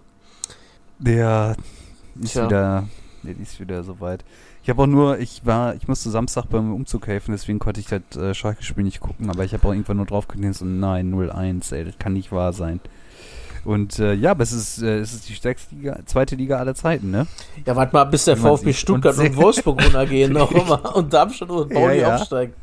Der 0.99 1.55
ist 2.21 2.33
Tja. 2.33 2.45
wieder, 2.45 2.87
der 3.23 3.39
ist 3.39 3.59
wieder 3.59 3.83
soweit. 3.83 4.23
Ich 4.61 4.69
habe 4.69 4.83
auch 4.83 4.87
nur, 4.87 5.17
ich 5.19 5.45
war, 5.45 5.73
ich 5.75 5.87
musste 5.87 6.09
Samstag 6.09 6.45
beim 6.49 6.73
Umzug 6.73 7.07
helfen, 7.07 7.31
deswegen 7.31 7.59
konnte 7.59 7.79
ich 7.79 7.87
das 7.87 8.21
äh, 8.21 8.33
Schalke-Spiel 8.35 8.83
nicht 8.83 8.99
gucken, 8.99 9.29
aber 9.29 9.43
ich 9.43 9.53
habe 9.53 9.67
auch 9.67 9.71
irgendwann 9.71 9.97
nur 9.97 10.05
drauf 10.05 10.27
gelesen, 10.27 10.53
so 10.53 10.65
nein, 10.65 11.11
0-1, 11.11 11.73
ey, 11.73 11.85
das 11.85 11.97
kann 11.97 12.13
nicht 12.13 12.31
wahr 12.31 12.53
sein. 12.53 12.79
Und 13.65 13.99
äh, 13.99 14.13
ja, 14.13 14.31
aber 14.31 14.43
es 14.43 14.51
ist, 14.51 14.81
äh, 14.81 14.99
es 14.99 15.13
ist 15.13 15.29
die 15.29 15.33
stärkste 15.33 15.75
Liga, 15.75 15.99
zweite 16.05 16.35
Liga 16.35 16.57
aller 16.57 16.75
Zeiten, 16.75 17.11
ne? 17.11 17.27
Ja, 17.65 17.75
warte 17.75 17.93
mal, 17.93 18.05
bis 18.05 18.25
der 18.25 18.37
VfB 18.37 18.73
Stuttgart 18.73 19.17
und, 19.17 19.25
und 19.25 19.35
Wolfsburg 19.37 19.83
runtergehen 19.83 20.33
noch 20.33 20.51
immer 20.51 20.95
und 20.95 21.11
Darmstadt 21.13 21.49
und 21.49 21.73
Pauli 21.73 21.99
ja, 21.99 22.09
ja. 22.09 22.15
aufsteigen. 22.15 22.53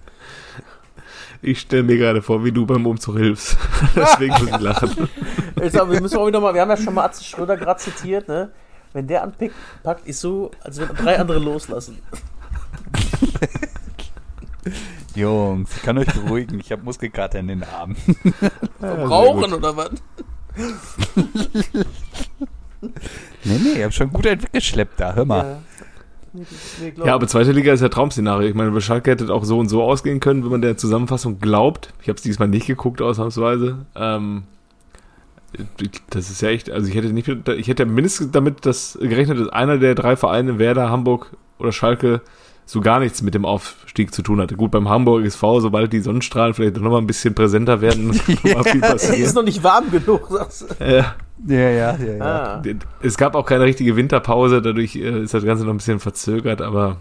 Ich 1.43 1.61
stelle 1.61 1.83
mir 1.83 1.97
gerade 1.97 2.23
vor, 2.23 2.45
wie 2.45 2.53
du 2.53 2.67
beim 2.67 2.87
Umzug 2.87 3.17
hilfst. 3.19 3.57
Deswegen 3.97 4.33
muss 4.35 4.49
ich 4.49 4.61
lachen. 4.61 5.09
Ich 5.63 5.73
sag, 5.73 5.91
wir 5.91 6.03
müssen 6.03 6.19
auch 6.19 6.27
wieder 6.27 6.39
mal, 6.39 6.53
wir 6.53 6.61
haben 6.61 6.69
ja 6.69 6.77
schon 6.77 6.93
mal 6.93 7.07
Atze 7.07 7.25
Schröder 7.25 7.57
gerade 7.57 7.81
zitiert, 7.81 8.29
ne? 8.29 8.51
Wenn 8.93 9.07
der 9.07 9.23
anpackt, 9.23 9.55
packt, 9.83 10.07
ist 10.07 10.21
so, 10.21 10.51
als 10.61 10.79
wenn 10.79 10.89
drei 10.89 11.19
andere 11.19 11.39
loslassen. 11.39 11.99
Jungs, 15.15 15.75
ich 15.75 15.83
kann 15.83 15.97
euch 15.97 16.13
beruhigen, 16.13 16.61
ich 16.61 16.71
habe 16.73 16.83
Muskelkater 16.83 17.39
in 17.39 17.49
den 17.49 17.65
Armen. 17.65 17.97
Verbrauchen 18.79 19.55
oder 19.55 19.77
was? 19.77 19.93
nee, 23.45 23.59
nee, 23.63 23.73
ich 23.77 23.83
habe 23.83 23.93
schon 23.93 24.13
gut 24.13 24.27
entgeschleppt 24.27 25.01
da, 25.01 25.15
hör 25.15 25.25
mal. 25.25 25.63
Ja. 27.05 27.15
Aber 27.15 27.27
zweite 27.27 27.53
Liga 27.53 27.73
ist 27.73 27.81
ja 27.81 27.89
Traum-Szenario. 27.89 28.49
Ich 28.49 28.55
meine, 28.55 28.71
bei 28.71 28.81
Schalke 28.81 29.11
hätte 29.11 29.33
auch 29.33 29.45
so 29.45 29.59
und 29.59 29.69
so 29.69 29.83
ausgehen 29.83 30.21
können, 30.21 30.45
wenn 30.45 30.51
man 30.51 30.63
der 30.63 30.77
Zusammenfassung 30.77 31.39
glaubt. 31.39 31.93
Ich 32.03 32.09
habe 32.09 32.17
es 32.17 32.23
diesmal 32.23 32.49
nicht 32.49 32.67
geguckt, 32.67 33.03
ausnahmsweise. 33.03 33.87
Ähm, 33.95 34.45
das 36.11 36.31
ist 36.31 36.43
ja 36.43 36.51
echt, 36.51 36.71
also 36.71 36.89
ich 36.89 36.95
hätte 36.95 37.13
nicht, 37.13 37.29
ich 37.29 37.69
hätte 37.69 37.87
mindestens 37.87 38.31
damit 38.31 38.67
das 38.67 38.99
gerechnet, 39.01 39.41
dass 39.41 39.49
einer 39.49 39.79
der 39.79 39.95
drei 39.95 40.17
Vereine, 40.17 40.59
Werder, 40.59 40.91
Hamburg 40.91 41.37
oder 41.59 41.73
Schalke, 41.73 42.21
so 42.67 42.81
gar 42.81 42.99
nichts 42.99 43.23
mit 43.23 43.35
dem 43.35 43.45
Aufstieg 43.45 44.13
zu 44.13 44.23
tun 44.23 44.41
hatte. 44.41 44.57
Gut, 44.57 44.73
beim 44.73 44.89
Hamburg 44.89 45.25
SV, 45.25 45.61
sobald 45.61 45.93
die 45.93 46.01
Sonnenstrahlen 46.01 46.53
vielleicht 46.53 46.77
noch 46.77 46.91
mal 46.91 46.99
ein 46.99 47.07
bisschen 47.07 47.33
präsenter 47.33 47.81
werden, 47.81 48.13
ja, 48.43 48.63
viel 48.65 48.81
passieren. 48.81 49.23
ist 49.23 49.35
noch 49.35 49.45
nicht 49.45 49.63
warm 49.63 49.91
genug, 49.91 50.27
sagst 50.29 50.63
du. 50.63 50.85
Ja. 50.85 51.15
Ja, 51.47 51.71
ja, 51.71 51.97
ja, 51.97 52.15
ja. 52.15 52.25
Ah. 52.25 52.63
Es 53.03 53.17
gab 53.17 53.35
auch 53.35 53.45
keine 53.45 53.65
richtige 53.65 53.95
Winterpause, 53.95 54.63
dadurch 54.63 54.97
äh, 54.97 55.23
ist 55.23 55.35
das 55.35 55.45
Ganze 55.45 55.65
noch 55.65 55.73
ein 55.73 55.77
bisschen 55.77 56.01
verzögert, 56.01 56.63
aber 56.63 56.97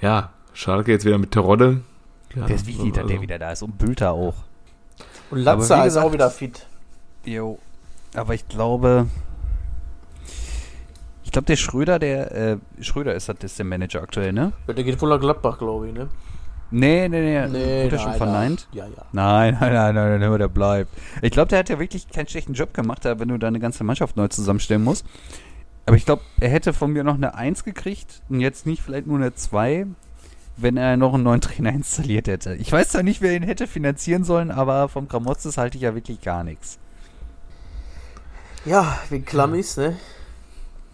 ja, 0.00 0.30
Schalke 0.54 0.90
jetzt 0.90 1.04
wieder 1.04 1.18
mit 1.18 1.30
Terodde. 1.30 1.82
Ja, 2.34 2.46
der 2.46 2.56
ist 2.56 2.66
wichtig, 2.66 2.86
also, 2.86 3.00
dass 3.00 3.06
der 3.06 3.20
wieder 3.20 3.38
da 3.38 3.52
ist 3.52 3.62
und 3.62 3.78
Bülter 3.78 4.12
auch. 4.12 4.34
Und 5.30 5.38
Latza 5.40 5.84
ist 5.84 5.98
auch 5.98 6.12
wieder 6.12 6.30
fit. 6.30 6.66
Jo, 7.24 7.58
aber 8.14 8.34
ich 8.34 8.48
glaube, 8.48 9.06
ich 11.30 11.32
glaube, 11.32 11.46
der 11.46 11.54
Schröder, 11.54 12.00
der, 12.00 12.32
äh, 12.32 12.56
Schröder 12.80 13.14
ist, 13.14 13.28
das 13.28 13.36
ist 13.40 13.56
der 13.56 13.64
Manager 13.64 14.02
aktuell, 14.02 14.32
ne? 14.32 14.52
Ja, 14.66 14.74
der 14.74 14.82
geht 14.82 15.00
wohl 15.00 15.10
nach 15.10 15.20
Gladbach, 15.20 15.58
glaube 15.58 15.86
ich, 15.86 15.94
ne? 15.94 16.08
Nee, 16.72 17.08
nee, 17.08 17.20
nee. 17.20 17.46
nee 17.46 17.84
Wurde 17.84 17.96
er 17.96 17.98
schon 18.00 18.14
verneint? 18.14 18.66
Ja, 18.72 18.86
ja. 18.86 19.04
Nein, 19.12 19.56
nein, 19.60 19.72
nein, 19.72 19.94
nein, 19.94 20.18
nein, 20.18 20.38
der 20.40 20.48
bleibt. 20.48 20.90
Ich 21.22 21.30
glaube, 21.30 21.46
der 21.46 21.60
hat 21.60 21.68
ja 21.68 21.78
wirklich 21.78 22.08
keinen 22.08 22.26
schlechten 22.26 22.54
Job 22.54 22.74
gemacht, 22.74 23.04
wenn 23.04 23.28
du 23.28 23.38
deine 23.38 23.60
ganze 23.60 23.84
Mannschaft 23.84 24.16
neu 24.16 24.26
zusammenstellen 24.26 24.82
musst. 24.82 25.06
Aber 25.86 25.96
ich 25.96 26.04
glaube, 26.04 26.22
er 26.40 26.48
hätte 26.48 26.72
von 26.72 26.90
mir 26.92 27.04
noch 27.04 27.14
eine 27.14 27.36
1 27.36 27.62
gekriegt 27.62 28.22
und 28.28 28.40
jetzt 28.40 28.66
nicht 28.66 28.82
vielleicht 28.82 29.06
nur 29.06 29.18
eine 29.18 29.32
2, 29.32 29.86
wenn 30.56 30.76
er 30.76 30.96
noch 30.96 31.14
einen 31.14 31.22
neuen 31.22 31.40
Trainer 31.40 31.70
installiert 31.72 32.26
hätte. 32.26 32.56
Ich 32.56 32.72
weiß 32.72 32.88
zwar 32.88 33.04
nicht, 33.04 33.22
wer 33.22 33.36
ihn 33.36 33.44
hätte 33.44 33.68
finanzieren 33.68 34.24
sollen, 34.24 34.50
aber 34.50 34.88
vom 34.88 35.06
Gramotzes 35.06 35.58
halte 35.58 35.76
ich 35.76 35.82
ja 35.84 35.94
wirklich 35.94 36.22
gar 36.22 36.42
nichts. 36.42 36.80
Ja, 38.64 38.98
wie 39.10 39.20
Klammis, 39.20 39.76
ne? 39.76 39.96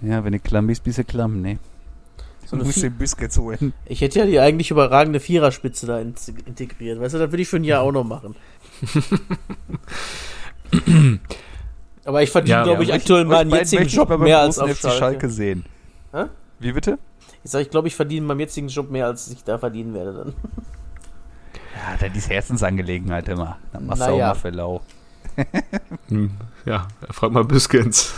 Ja, 0.03 0.25
wenn 0.25 0.33
du 0.33 0.41
klamm 0.41 0.67
bist, 0.67 0.85
bist 0.85 0.99
du 0.99 1.05
klamm, 1.05 1.41
ne? 1.41 1.59
So 2.47 2.57
du 2.57 2.65
musst 2.65 2.83
den 2.83 2.97
Biscuits 2.97 3.39
holen. 3.39 3.73
Ich 3.87 4.01
hätte 4.01 4.21
ja 4.21 4.27
die 4.27 4.39
eigentlich 4.39 4.71
überragende 4.71 5.19
Viererspitze 5.19 5.87
da 5.87 5.99
integriert. 5.99 7.01
Weißt 7.01 7.15
du, 7.15 7.19
das 7.19 7.33
würde 7.33 7.43
ich 7.43 7.49
für 7.49 7.57
ein 7.57 7.65
Jahr 7.65 7.83
auch 7.83 7.91
noch 7.91 8.05
machen. 8.05 8.37
Aber 12.05 12.23
ich 12.23 12.31
verdiene, 12.31 12.59
ja, 12.59 12.63
glaube 12.63 12.85
ich, 12.85 12.93
aktuell 12.93 13.25
meinen 13.25 13.51
jetzigen 13.51 13.87
Job 13.87 14.17
mehr 14.21 14.39
als 14.41 14.61
auf 14.61 14.79
Schalke. 14.79 14.99
Schalke 14.99 15.29
sehen. 15.29 15.65
Hä? 16.13 16.27
Wie 16.61 16.71
bitte? 16.71 17.01
Ich 17.43 17.51
sage, 17.51 17.63
ich 17.63 17.71
glaube, 17.71 17.89
ich 17.89 17.97
verdiene 17.97 18.25
meinem 18.25 18.41
jetzigen 18.41 18.69
Job 18.69 18.91
mehr, 18.91 19.07
als 19.07 19.29
ich 19.29 19.43
da 19.43 19.59
verdienen 19.59 19.95
werde 19.95 20.13
dann. 20.13 20.35
Ja, 21.77 21.95
das 22.09 22.17
ist 22.17 22.31
Herzensangelegenheit 22.31 23.29
immer. 23.29 23.59
Dann 23.71 23.85
machst 23.85 24.01
naja. 24.01 24.13
du 24.13 24.17
auch 24.17 24.29
mal 24.29 24.35
für 24.35 24.51
lau. 24.51 24.81
Hm, 26.09 26.31
ja, 26.65 26.89
frag 27.11 27.33
mal 27.33 27.45
Biskins. 27.45 28.15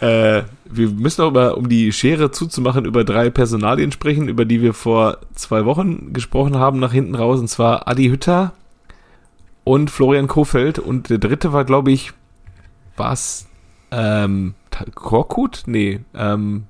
Äh, 0.00 0.42
wir 0.64 0.88
müssen 0.90 1.22
auch 1.22 1.28
über, 1.30 1.56
um 1.56 1.68
die 1.68 1.92
Schere 1.92 2.30
zuzumachen, 2.30 2.84
über 2.84 3.04
drei 3.04 3.30
Personalien 3.30 3.92
sprechen, 3.92 4.28
über 4.28 4.44
die 4.44 4.62
wir 4.62 4.74
vor 4.74 5.18
zwei 5.34 5.64
Wochen 5.64 6.12
gesprochen 6.12 6.56
haben, 6.56 6.78
nach 6.78 6.92
hinten 6.92 7.14
raus, 7.14 7.40
und 7.40 7.48
zwar 7.48 7.88
Adi 7.88 8.08
Hütter 8.08 8.52
und 9.64 9.90
Florian 9.90 10.28
Kofeld. 10.28 10.78
Und 10.78 11.10
der 11.10 11.18
dritte 11.18 11.52
war, 11.52 11.64
glaube 11.64 11.92
ich, 11.92 12.12
was? 12.96 13.46
Ähm, 13.90 14.54
Korkut? 14.94 15.62
Nee, 15.66 16.00
ähm, 16.14 16.64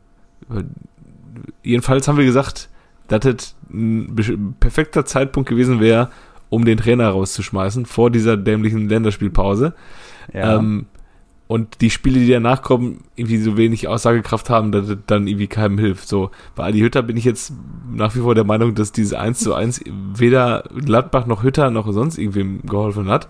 jedenfalls 1.62 2.08
haben 2.08 2.18
wir 2.18 2.24
gesagt, 2.24 2.68
dass 3.08 3.20
das 3.20 3.54
ein 3.70 4.54
perfekter 4.60 5.04
Zeitpunkt 5.04 5.48
gewesen 5.48 5.80
wäre, 5.80 6.10
um 6.48 6.64
den 6.64 6.78
Trainer 6.78 7.08
rauszuschmeißen 7.08 7.86
vor 7.86 8.10
dieser 8.10 8.36
dämlichen 8.36 8.88
Länderspielpause. 8.88 9.74
Ja. 10.32 10.56
Ähm, 10.56 10.86
und 11.48 11.80
die 11.80 11.90
Spiele, 11.90 12.20
die 12.20 12.30
danach 12.30 12.60
kommen, 12.60 13.04
irgendwie 13.16 13.38
so 13.38 13.56
wenig 13.56 13.88
Aussagekraft 13.88 14.50
haben, 14.50 14.70
dass 14.70 14.86
das 14.86 14.98
dann 15.06 15.26
irgendwie 15.26 15.46
keinem 15.46 15.78
hilft. 15.78 16.06
So, 16.06 16.30
bei 16.54 16.64
Adi 16.64 16.80
Hütter 16.80 17.02
bin 17.02 17.16
ich 17.16 17.24
jetzt 17.24 17.54
nach 17.90 18.14
wie 18.14 18.20
vor 18.20 18.34
der 18.34 18.44
Meinung, 18.44 18.74
dass 18.74 18.92
dieses 18.92 19.14
1 19.14 19.40
zu 19.40 19.54
1 19.54 19.82
weder 20.14 20.64
Gladbach 20.76 21.26
noch 21.26 21.42
Hütter 21.42 21.70
noch 21.70 21.90
sonst 21.90 22.18
irgendwem 22.18 22.60
geholfen 22.66 23.08
hat. 23.08 23.28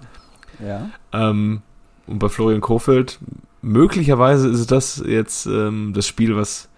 Ja. 0.59 0.91
Ähm, 1.13 1.63
und 2.09 2.19
bei 2.19 2.29
Florian 2.29 2.61
Kofeld, 2.61 3.21
möglicherweise 3.63 4.49
ist 4.49 4.73
das 4.73 5.03
jetzt 5.07 5.47
ähm, 5.47 5.93
das 5.95 6.09
Spiel, 6.09 6.35
was 6.35 6.69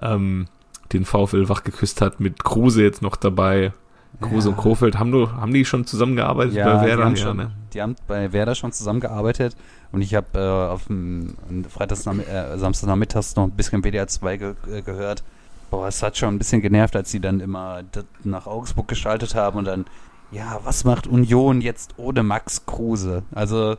ähm, 0.00 0.46
den 0.94 1.04
VfL 1.04 1.50
wach 1.50 1.64
geküsst 1.64 2.00
hat, 2.00 2.18
mit 2.18 2.44
Kruse 2.44 2.82
jetzt 2.82 3.02
noch 3.02 3.16
dabei. 3.16 3.72
Kruse 4.20 4.48
ja. 4.48 4.54
und 4.54 4.60
Kofeld, 4.60 4.98
haben, 4.98 5.12
du, 5.12 5.30
haben 5.30 5.52
die 5.52 5.64
schon 5.64 5.86
zusammengearbeitet 5.86 6.54
ja, 6.54 6.64
bei 6.64 6.86
Werder? 6.86 6.96
Die 6.96 7.02
haben, 7.02 7.16
schon, 7.16 7.36
ne? 7.36 7.50
die 7.72 7.82
haben 7.82 7.96
bei 8.06 8.32
Werder 8.32 8.54
schon 8.54 8.72
zusammengearbeitet 8.72 9.56
und 9.92 10.02
ich 10.02 10.14
habe 10.14 10.26
äh, 10.34 10.72
auf 10.72 10.86
dem 10.86 11.36
Freitags 11.68 12.06
äh, 12.06 12.58
Samstagnachmittags 12.58 13.36
noch 13.36 13.44
ein 13.44 13.52
bisschen 13.52 13.82
WDR 13.82 14.08
2 14.08 14.36
ge 14.36 14.54
äh, 14.72 14.82
gehört 14.82 15.22
Boah, 15.70 15.88
es 15.88 16.02
hat 16.02 16.16
schon 16.16 16.34
ein 16.34 16.38
bisschen 16.38 16.62
genervt, 16.62 16.96
als 16.96 17.10
sie 17.10 17.20
dann 17.20 17.40
immer 17.40 17.82
nach 18.24 18.46
Augsburg 18.46 18.88
geschaltet 18.88 19.34
haben 19.34 19.58
und 19.58 19.66
dann, 19.66 19.84
ja, 20.30 20.60
was 20.64 20.84
macht 20.84 21.06
Union 21.06 21.60
jetzt 21.60 21.94
ohne 21.98 22.22
Max 22.22 22.64
Kruse? 22.64 23.22
Also, 23.32 23.76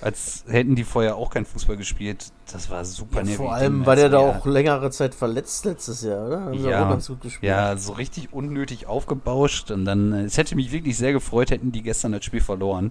als 0.00 0.44
hätten 0.48 0.74
die 0.74 0.84
vorher 0.84 1.16
auch 1.16 1.30
kein 1.30 1.44
Fußball 1.44 1.76
gespielt. 1.76 2.32
Das 2.50 2.70
war 2.70 2.84
super 2.84 3.22
ja, 3.22 3.36
Vor 3.36 3.52
allem 3.52 3.84
war 3.84 3.96
der 3.96 4.08
da 4.08 4.18
auch 4.18 4.46
längere 4.46 4.90
Zeit 4.90 5.14
verletzt 5.14 5.64
letztes 5.64 6.02
Jahr, 6.02 6.26
oder? 6.26 6.40
Haben 6.42 6.54
ja, 6.54 6.98
ja, 7.42 7.76
so 7.76 7.92
richtig 7.92 8.32
unnötig 8.32 8.86
aufgebauscht. 8.86 9.70
Und 9.70 9.84
dann, 9.84 10.12
es 10.12 10.38
hätte 10.38 10.56
mich 10.56 10.72
wirklich 10.72 10.96
sehr 10.96 11.12
gefreut, 11.12 11.50
hätten 11.50 11.72
die 11.72 11.82
gestern 11.82 12.12
das 12.12 12.24
Spiel 12.24 12.40
verloren. 12.40 12.90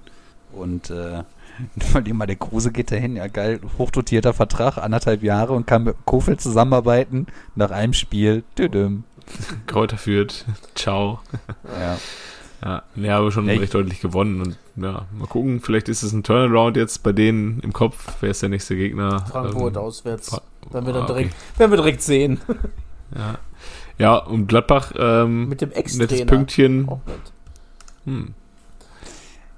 Und 0.52 0.89
äh, 0.89 1.24
weil 1.93 2.14
mal 2.14 2.26
der 2.26 2.36
Kruse 2.36 2.72
geht 2.72 2.91
dahin, 2.91 3.16
ja 3.16 3.28
geil, 3.28 3.60
hochdotierter 3.78 4.34
Vertrag, 4.34 4.78
anderthalb 4.78 5.24
Jahre 5.24 5.54
und 5.54 5.66
kann 5.66 5.84
mit 5.84 5.95
Kofeld 6.06 6.41
zusammenarbeiten. 6.41 7.28
Nach 7.56 7.72
einem 7.72 7.93
Spiel, 7.93 8.43
tüdüm. 8.56 9.04
Kräuter 9.66 9.98
führt, 9.98 10.45
ciao. 10.76 11.20
Ja. 11.80 11.98
Ja, 12.68 12.84
ja, 12.97 13.18
aber 13.18 13.32
schon 13.32 13.47
Echt? 13.47 13.61
recht 13.61 13.74
deutlich 13.74 14.01
gewonnen. 14.01 14.41
Und 14.41 14.57
ja, 14.76 15.05
mal 15.18 15.28
gucken, 15.28 15.61
vielleicht 15.61 15.88
ist 15.88 16.03
es 16.03 16.11
ein 16.11 16.24
Turnaround 16.24 16.76
jetzt 16.76 17.01
bei 17.01 17.13
denen 17.13 17.61
im 17.61 17.72
Kopf. 17.72 18.15
Wer 18.20 18.32
ist 18.32 18.41
der 18.41 18.49
nächste 18.49 18.76
Gegner? 18.76 19.26
Frankfurt 19.26 19.78
ähm, 19.78 19.82
auswärts. 19.82 20.30
Fra 20.30 20.41
werden 20.72 20.86
wir 20.86 20.93
dann 20.93 21.03
ah, 21.03 21.07
direkt, 21.07 21.32
okay. 21.32 21.59
werden 21.59 21.72
wir 21.72 21.78
direkt 21.78 22.01
sehen. 22.01 22.41
Ja. 23.15 23.38
Ja, 23.99 24.18
und 24.18 24.47
Gladbach 24.47 24.91
ähm, 24.97 25.47
mit 25.47 25.61
dem 25.61 25.72
ex 25.72 25.95
nettes 25.95 26.26
Pünktchen. 26.26 26.89
Hm. 28.03 28.34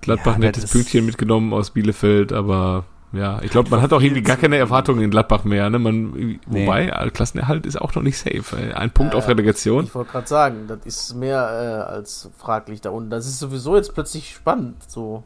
Gladbach 0.02 0.34
ja, 0.34 0.40
nettes 0.40 0.70
Pünktchen 0.70 1.08
mitgenommen 1.08 1.52
aus 1.52 1.72
Bielefeld, 1.72 2.32
aber 2.32 2.86
ja, 3.12 3.42
ich 3.42 3.50
glaube, 3.50 3.70
man 3.70 3.82
hat 3.82 3.92
auch 3.92 4.02
irgendwie 4.02 4.22
gar 4.22 4.38
keine 4.38 4.58
Erwartungen 4.58 5.02
in 5.02 5.10
Gladbach 5.10 5.44
mehr. 5.44 5.70
Ne? 5.70 5.80
Man, 5.80 6.12
nee. 6.12 6.40
Wobei, 6.46 6.88
Klassenerhalt 7.12 7.66
ist 7.66 7.82
auch 7.82 7.96
noch 7.96 8.04
nicht 8.04 8.18
safe. 8.18 8.76
Ein 8.76 8.92
Punkt 8.92 9.14
äh, 9.14 9.18
auf 9.18 9.28
Relegation. 9.28 9.86
Ich 9.86 9.96
wollte 9.96 10.12
gerade 10.12 10.28
sagen, 10.28 10.68
das 10.68 10.80
ist 10.86 11.16
mehr 11.16 11.86
äh, 11.88 11.92
als 11.92 12.30
fraglich 12.38 12.82
da 12.82 12.92
unten. 12.92 13.10
Das 13.10 13.26
ist 13.26 13.40
sowieso 13.40 13.76
jetzt 13.76 13.96
plötzlich 13.96 14.36
spannend. 14.36 14.78
So. 14.88 15.24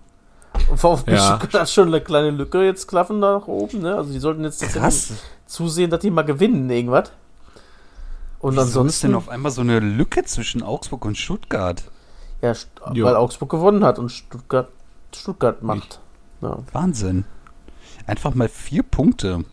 Und 0.69 0.77
VfB 0.79 1.13
ja. 1.13 1.39
hat 1.53 1.69
schon 1.69 1.89
eine 1.89 1.99
kleine 1.99 2.31
Lücke 2.31 2.63
jetzt 2.63 2.87
klaffen 2.87 3.19
da 3.19 3.39
nach 3.39 3.47
oben. 3.47 3.81
Ne? 3.81 3.95
Also 3.95 4.13
die 4.13 4.19
sollten 4.19 4.45
jetzt 4.45 4.65
zusehen, 5.45 5.89
dass 5.89 5.99
die 5.99 6.11
mal 6.11 6.21
gewinnen, 6.21 6.69
irgendwas. 6.69 7.11
Und 8.39 8.53
Wieso 8.53 8.61
ansonsten. 8.61 8.89
ist 8.89 9.03
denn 9.03 9.15
auf 9.15 9.29
einmal 9.29 9.51
so 9.51 9.61
eine 9.61 9.79
Lücke 9.79 10.23
zwischen 10.23 10.63
Augsburg 10.63 11.03
und 11.05 11.17
Stuttgart? 11.17 11.83
Ja, 12.41 12.53
jo. 12.93 13.05
weil 13.05 13.15
Augsburg 13.15 13.49
gewonnen 13.49 13.83
hat 13.83 13.99
und 13.99 14.09
Stuttgart 14.09 14.69
Stuttgart 15.13 15.63
macht. 15.63 15.99
Ja. 16.41 16.59
Wahnsinn. 16.71 17.25
Einfach 18.05 18.35
mal 18.35 18.49
vier 18.49 18.83
Punkte. 18.83 19.45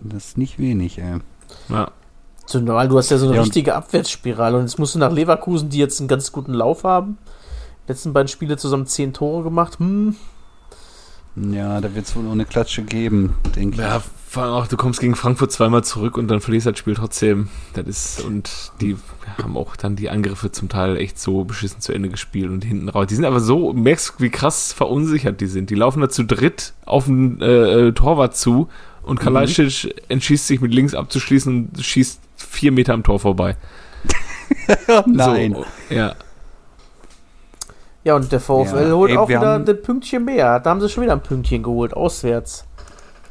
Das 0.00 0.28
ist 0.28 0.38
nicht 0.38 0.58
wenig, 0.58 0.98
ey. 0.98 1.18
Ja. 1.68 1.90
Zumal 2.46 2.88
du 2.88 2.98
hast 2.98 3.10
ja 3.10 3.16
so 3.16 3.26
eine 3.26 3.36
ja, 3.36 3.42
richtige 3.42 3.74
Abwärtsspirale 3.74 4.56
und 4.58 4.64
jetzt 4.64 4.78
musst 4.78 4.94
du 4.94 4.98
nach 4.98 5.12
Leverkusen, 5.12 5.70
die 5.70 5.78
jetzt 5.78 5.98
einen 6.00 6.08
ganz 6.08 6.30
guten 6.30 6.52
Lauf 6.52 6.84
haben. 6.84 7.16
Letzten 7.88 8.12
beiden 8.12 8.28
Spiele 8.28 8.56
zusammen 8.56 8.86
zehn 8.86 9.12
Tore 9.14 9.42
gemacht. 9.42 9.78
Hm. 9.78 10.16
Ja, 11.36 11.80
da 11.80 11.94
wird 11.94 12.06
es 12.06 12.14
wohl 12.14 12.22
noch 12.22 12.32
eine 12.32 12.44
Klatsche 12.44 12.82
geben, 12.82 13.34
denke 13.56 13.80
ja, 13.80 13.96
ich. 13.96 14.02
Vor 14.34 14.42
allem 14.42 14.54
auch, 14.54 14.66
du 14.66 14.76
kommst 14.76 14.98
gegen 14.98 15.14
Frankfurt 15.14 15.52
zweimal 15.52 15.84
zurück 15.84 16.18
und 16.18 16.26
dann 16.26 16.40
verlierst 16.40 16.66
das 16.66 16.76
Spiel 16.76 16.94
trotzdem. 16.94 17.50
Das 17.74 17.86
ist, 17.86 18.24
und 18.24 18.72
die 18.80 18.96
haben 19.40 19.56
auch 19.56 19.76
dann 19.76 19.94
die 19.94 20.10
Angriffe 20.10 20.50
zum 20.50 20.68
Teil 20.68 20.96
echt 20.96 21.20
so 21.20 21.44
beschissen 21.44 21.80
zu 21.80 21.92
Ende 21.92 22.08
gespielt 22.08 22.50
und 22.50 22.64
hinten 22.64 22.88
raus. 22.88 23.06
Die 23.06 23.14
sind 23.14 23.26
aber 23.26 23.38
so, 23.38 23.72
merkst 23.72 24.14
wie 24.18 24.30
krass 24.30 24.72
verunsichert 24.72 25.40
die 25.40 25.46
sind. 25.46 25.70
Die 25.70 25.76
laufen 25.76 26.00
da 26.00 26.08
zu 26.08 26.24
dritt 26.24 26.72
auf 26.84 27.04
den 27.04 27.40
äh, 27.40 27.86
äh 27.86 27.92
Torwart 27.92 28.36
zu 28.36 28.66
und 29.04 29.20
Kalajdzic 29.20 29.84
mhm. 29.84 30.00
entschließt 30.08 30.48
sich 30.48 30.60
mit 30.60 30.74
links 30.74 30.96
abzuschließen 30.96 31.70
und 31.72 31.80
schießt 31.80 32.20
vier 32.34 32.72
Meter 32.72 32.92
am 32.92 33.04
Tor 33.04 33.20
vorbei. 33.20 33.56
Nein. 35.06 35.54
So, 35.54 35.94
ja. 35.94 36.16
Ja, 38.02 38.16
und 38.16 38.32
der 38.32 38.40
VfL 38.40 38.88
ja. 38.88 38.94
holt 38.94 39.12
Ey, 39.12 39.16
auch 39.16 39.28
wieder 39.28 39.54
ein 39.54 39.64
Pünktchen 39.64 40.24
mehr. 40.24 40.58
Da 40.58 40.70
haben 40.70 40.80
sie 40.80 40.88
schon 40.88 41.04
wieder 41.04 41.12
ein 41.12 41.22
Pünktchen 41.22 41.62
geholt, 41.62 41.94
auswärts. 41.94 42.66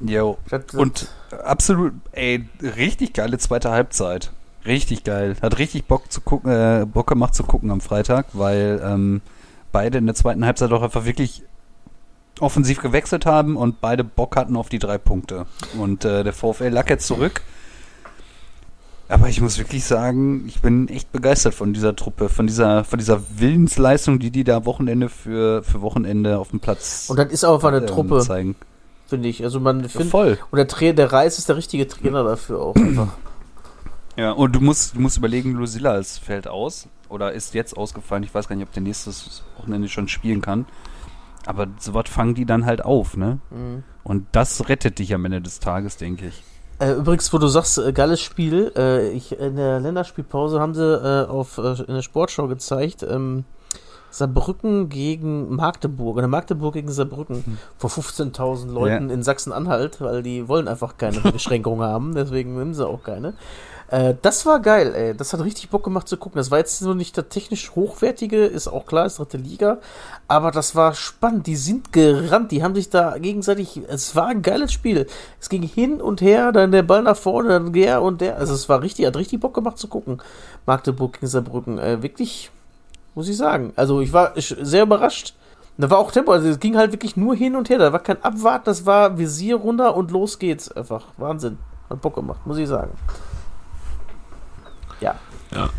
Jo. 0.03 0.37
Und 0.73 1.07
absolut, 1.43 1.93
ey, 2.11 2.45
richtig 2.61 3.13
geile 3.13 3.37
zweite 3.37 3.71
Halbzeit. 3.71 4.31
Richtig 4.65 5.03
geil. 5.03 5.35
Hat 5.41 5.57
richtig 5.59 5.85
Bock 5.85 6.11
zu 6.11 6.21
gucken, 6.21 6.51
äh, 6.51 6.85
Bock 6.85 7.07
gemacht 7.07 7.35
zu 7.35 7.43
gucken 7.43 7.71
am 7.71 7.81
Freitag, 7.81 8.27
weil 8.33 8.81
ähm, 8.83 9.21
beide 9.71 9.97
in 9.97 10.05
der 10.05 10.15
zweiten 10.15 10.45
Halbzeit 10.45 10.71
auch 10.71 10.81
einfach 10.81 11.05
wirklich 11.05 11.43
offensiv 12.39 12.81
gewechselt 12.81 13.25
haben 13.25 13.57
und 13.57 13.81
beide 13.81 14.03
Bock 14.03 14.35
hatten 14.35 14.55
auf 14.55 14.69
die 14.69 14.79
drei 14.79 14.97
Punkte. 14.97 15.45
Und 15.77 16.05
äh, 16.05 16.23
der 16.23 16.33
VfL 16.33 16.69
lag 16.69 16.89
jetzt 16.89 17.07
zurück. 17.07 17.41
Aber 19.09 19.27
ich 19.27 19.41
muss 19.41 19.57
wirklich 19.57 19.83
sagen, 19.83 20.45
ich 20.47 20.61
bin 20.61 20.87
echt 20.87 21.11
begeistert 21.11 21.53
von 21.53 21.73
dieser 21.73 21.95
Truppe, 21.95 22.29
von 22.29 22.47
dieser, 22.47 22.83
von 22.83 22.97
dieser 22.97 23.21
Willensleistung, 23.37 24.17
die 24.17 24.31
die 24.31 24.43
da 24.43 24.65
Wochenende 24.65 25.09
für, 25.09 25.61
für 25.61 25.81
Wochenende 25.81 26.39
auf 26.39 26.49
dem 26.49 26.61
Platz 26.61 27.09
Und 27.09 27.17
das 27.17 27.31
ist 27.31 27.43
auch 27.43 27.63
eine 27.63 27.77
äh, 27.77 27.85
Truppe, 27.85 28.21
zeigen 28.21 28.55
finde 29.05 29.29
ich. 29.29 29.43
Also 29.43 29.59
man 29.59 29.87
findet. 29.87 30.11
Voll. 30.11 30.37
Und 30.51 30.57
der, 30.57 30.67
Tra 30.67 30.91
der 30.91 31.11
Reis 31.11 31.37
ist 31.37 31.49
der 31.49 31.57
richtige 31.57 31.87
Trainer 31.87 32.23
dafür 32.23 32.61
auch 32.61 32.75
einfach. 32.75 33.09
Ja, 34.15 34.31
und 34.31 34.55
du 34.55 34.59
musst, 34.59 34.95
du 34.95 34.99
musst 34.99 35.17
überlegen, 35.17 35.53
Lucilla 35.53 35.97
ist 35.97 36.19
fällt 36.19 36.47
aus 36.47 36.87
oder 37.09 37.31
ist 37.31 37.53
jetzt 37.55 37.75
ausgefallen. 37.75 38.23
Ich 38.23 38.33
weiß 38.33 38.47
gar 38.47 38.55
nicht, 38.55 38.67
ob 38.67 38.73
der 38.73 38.83
nächstes 38.83 39.43
Wochenende 39.57 39.89
schon 39.89 40.07
spielen 40.07 40.41
kann. 40.41 40.65
Aber 41.45 41.67
sowas 41.79 42.05
fangen 42.09 42.35
die 42.35 42.45
dann 42.45 42.65
halt 42.65 42.85
auf, 42.85 43.17
ne? 43.17 43.39
Mhm. 43.49 43.83
Und 44.03 44.27
das 44.31 44.69
rettet 44.69 44.99
dich 44.99 45.13
am 45.13 45.25
Ende 45.25 45.41
des 45.41 45.59
Tages, 45.59 45.97
denke 45.97 46.27
ich. 46.27 46.43
Äh, 46.79 46.93
übrigens, 46.93 47.31
wo 47.33 47.37
du 47.37 47.47
sagst, 47.47 47.77
äh, 47.77 47.93
geiles 47.93 48.21
Spiel, 48.21 48.71
äh, 48.75 49.09
ich, 49.09 49.37
in 49.37 49.55
der 49.55 49.79
Länderspielpause 49.79 50.59
haben 50.59 50.73
sie 50.73 50.83
äh, 50.83 51.27
auf, 51.27 51.57
äh, 51.57 51.81
in 51.81 51.95
der 51.95 52.01
Sportschau 52.01 52.47
gezeigt, 52.47 53.03
ähm, 53.03 53.45
Saarbrücken 54.13 54.89
gegen 54.89 55.55
Magdeburg 55.55 56.17
oder 56.17 56.27
Magdeburg 56.27 56.75
gegen 56.75 56.91
Saarbrücken 56.91 57.43
hm. 57.43 57.57
vor 57.77 57.89
15.000 57.89 58.71
Leuten 58.71 59.09
ja. 59.09 59.15
in 59.15 59.23
Sachsen-Anhalt, 59.23 59.99
weil 60.01 60.21
die 60.21 60.47
wollen 60.47 60.67
einfach 60.67 60.97
keine 60.97 61.19
Beschränkungen 61.31 61.81
haben, 61.81 62.13
deswegen 62.13 62.55
nehmen 62.55 62.75
sie 62.75 62.87
auch 62.87 63.01
keine. 63.01 63.33
Äh, 63.87 64.13
das 64.21 64.45
war 64.45 64.59
geil, 64.59 64.93
ey. 64.95 65.17
Das 65.17 65.33
hat 65.33 65.43
richtig 65.43 65.69
Bock 65.69 65.83
gemacht 65.83 66.07
zu 66.07 66.17
gucken. 66.17 66.37
Das 66.37 66.51
war 66.51 66.59
jetzt 66.59 66.81
nur 66.83 66.93
nicht 66.93 67.17
der 67.17 67.29
technisch 67.29 67.71
hochwertige, 67.75 68.45
ist 68.45 68.67
auch 68.67 68.85
klar, 68.85 69.07
ist 69.07 69.17
dritte 69.17 69.37
Liga, 69.37 69.79
aber 70.27 70.51
das 70.51 70.75
war 70.75 70.93
spannend. 70.93 71.47
Die 71.47 71.55
sind 71.55 71.91
gerannt, 71.91 72.51
die 72.51 72.63
haben 72.63 72.75
sich 72.75 72.91
da 72.91 73.17
gegenseitig, 73.17 73.81
es 73.87 74.15
war 74.15 74.27
ein 74.27 74.43
geiles 74.43 74.71
Spiel. 74.71 75.07
Es 75.41 75.49
ging 75.49 75.63
hin 75.63 76.01
und 76.01 76.21
her, 76.21 76.51
dann 76.51 76.71
der 76.71 76.83
Ball 76.83 77.01
nach 77.01 77.17
vorne, 77.17 77.49
dann 77.49 77.73
der 77.73 78.03
und 78.03 78.21
der. 78.21 78.37
Also 78.37 78.53
es 78.53 78.69
war 78.69 78.83
richtig, 78.83 79.07
hat 79.07 79.17
richtig 79.17 79.39
Bock 79.39 79.55
gemacht 79.55 79.79
zu 79.79 79.87
gucken. 79.87 80.21
Magdeburg 80.67 81.13
gegen 81.13 81.27
Saarbrücken, 81.27 81.79
äh, 81.79 82.03
wirklich 82.03 82.51
muss 83.15 83.29
ich 83.29 83.37
sagen. 83.37 83.73
Also 83.75 84.01
ich 84.01 84.13
war 84.13 84.33
sehr 84.35 84.83
überrascht. 84.83 85.33
Da 85.77 85.89
war 85.89 85.97
auch 85.97 86.11
Tempo, 86.11 86.31
also 86.31 86.47
es 86.47 86.59
ging 86.59 86.77
halt 86.77 86.91
wirklich 86.91 87.17
nur 87.17 87.35
hin 87.35 87.55
und 87.55 87.69
her. 87.69 87.79
Da 87.79 87.91
war 87.91 87.99
kein 87.99 88.21
Abwarten, 88.23 88.65
das 88.65 88.85
war 88.85 89.17
Visier 89.17 89.55
runter 89.55 89.95
und 89.95 90.11
los 90.11 90.37
geht's 90.37 90.71
einfach. 90.71 91.05
Wahnsinn. 91.17 91.57
Hat 91.89 92.01
Bock 92.01 92.15
gemacht, 92.15 92.45
muss 92.45 92.57
ich 92.57 92.67
sagen. 92.67 92.91
Ja. 95.01 95.15
Ja. 95.51 95.69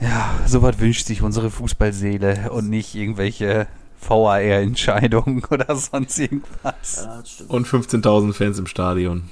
Ja, 0.00 0.30
sowas 0.46 0.78
wünscht 0.78 1.06
sich 1.06 1.20
unsere 1.20 1.50
Fußballseele 1.50 2.50
und 2.50 2.70
nicht 2.70 2.94
irgendwelche 2.94 3.66
VAR-Entscheidungen 4.00 5.44
oder 5.50 5.76
sonst 5.76 6.18
irgendwas. 6.18 7.06
Ja, 7.06 7.22
und 7.48 7.66
15.000 7.66 8.32
Fans 8.32 8.58
im 8.58 8.66
Stadion. 8.66 9.28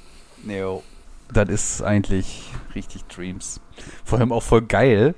Jo, 0.47 0.83
das 1.33 1.49
ist 1.49 1.83
eigentlich 1.83 2.51
richtig 2.75 3.05
Dreams. 3.05 3.61
Vor 4.05 4.19
allem 4.19 4.31
auch 4.31 4.43
voll 4.43 4.63
geil, 4.63 5.15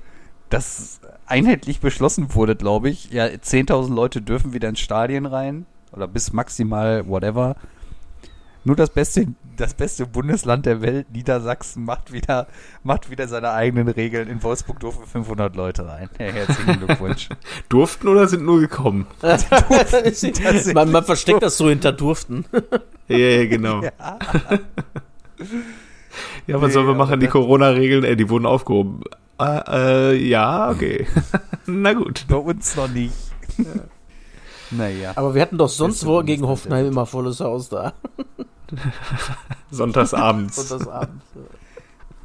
dass 0.49 1.00
einheitlich 1.31 1.79
beschlossen 1.79 2.35
wurde, 2.35 2.55
glaube 2.55 2.89
ich, 2.89 3.11
ja, 3.11 3.25
10.000 3.25 3.93
Leute 3.93 4.21
dürfen 4.21 4.53
wieder 4.53 4.69
ins 4.69 4.79
Stadion 4.79 5.25
rein 5.25 5.65
oder 5.91 6.07
bis 6.07 6.33
maximal 6.33 7.07
whatever. 7.07 7.55
Nur 8.63 8.75
das 8.75 8.91
beste, 8.91 9.25
das 9.57 9.73
beste 9.73 10.05
Bundesland 10.05 10.67
der 10.67 10.83
Welt, 10.83 11.07
Niedersachsen, 11.11 11.83
macht 11.83 12.13
wieder, 12.13 12.47
macht 12.83 13.09
wieder 13.09 13.27
seine 13.27 13.51
eigenen 13.51 13.87
Regeln. 13.87 14.27
In 14.27 14.43
Wolfsburg 14.43 14.79
durften 14.79 15.07
500 15.07 15.55
Leute 15.55 15.87
rein. 15.87 16.09
Herzlichen 16.17 16.77
Glückwunsch. 16.77 17.29
durften 17.69 18.07
oder 18.07 18.27
sind 18.27 18.43
nur 18.43 18.59
gekommen? 18.59 19.07
durften, 19.21 20.73
man, 20.73 20.91
man, 20.91 21.03
versteckt 21.03 21.41
das 21.41 21.57
so 21.57 21.69
hinter 21.69 21.91
durften. 21.91 22.45
ja, 23.07 23.17
ja, 23.17 23.45
genau. 23.47 23.81
Ja. 23.81 23.93
Ja, 26.45 26.61
was 26.61 26.67
nee, 26.67 26.73
sollen 26.73 26.87
wir 26.87 26.93
machen? 26.93 27.19
Die 27.19 27.27
Corona-Regeln, 27.27 28.03
ey, 28.03 28.15
die 28.15 28.29
wurden 28.29 28.45
aufgehoben. 28.45 29.01
Äh, 29.41 30.11
äh, 30.11 30.27
ja, 30.27 30.69
okay. 30.69 31.07
Na 31.65 31.93
gut. 31.93 32.25
Bei 32.27 32.35
uns 32.35 32.75
noch 32.75 32.87
nicht. 32.87 33.13
Ja. 33.57 33.65
Naja. 34.73 35.11
Aber 35.15 35.35
wir 35.35 35.41
hatten 35.41 35.57
doch 35.57 35.67
sonst 35.67 36.05
wo 36.05 36.23
gegen 36.23 36.47
Hoffenheim 36.47 36.85
immer 36.85 37.05
volles 37.05 37.41
Haus 37.41 37.67
da. 37.67 37.91
Sonntagsabends. 39.69 40.55
Sonntagsabends. 40.55 41.25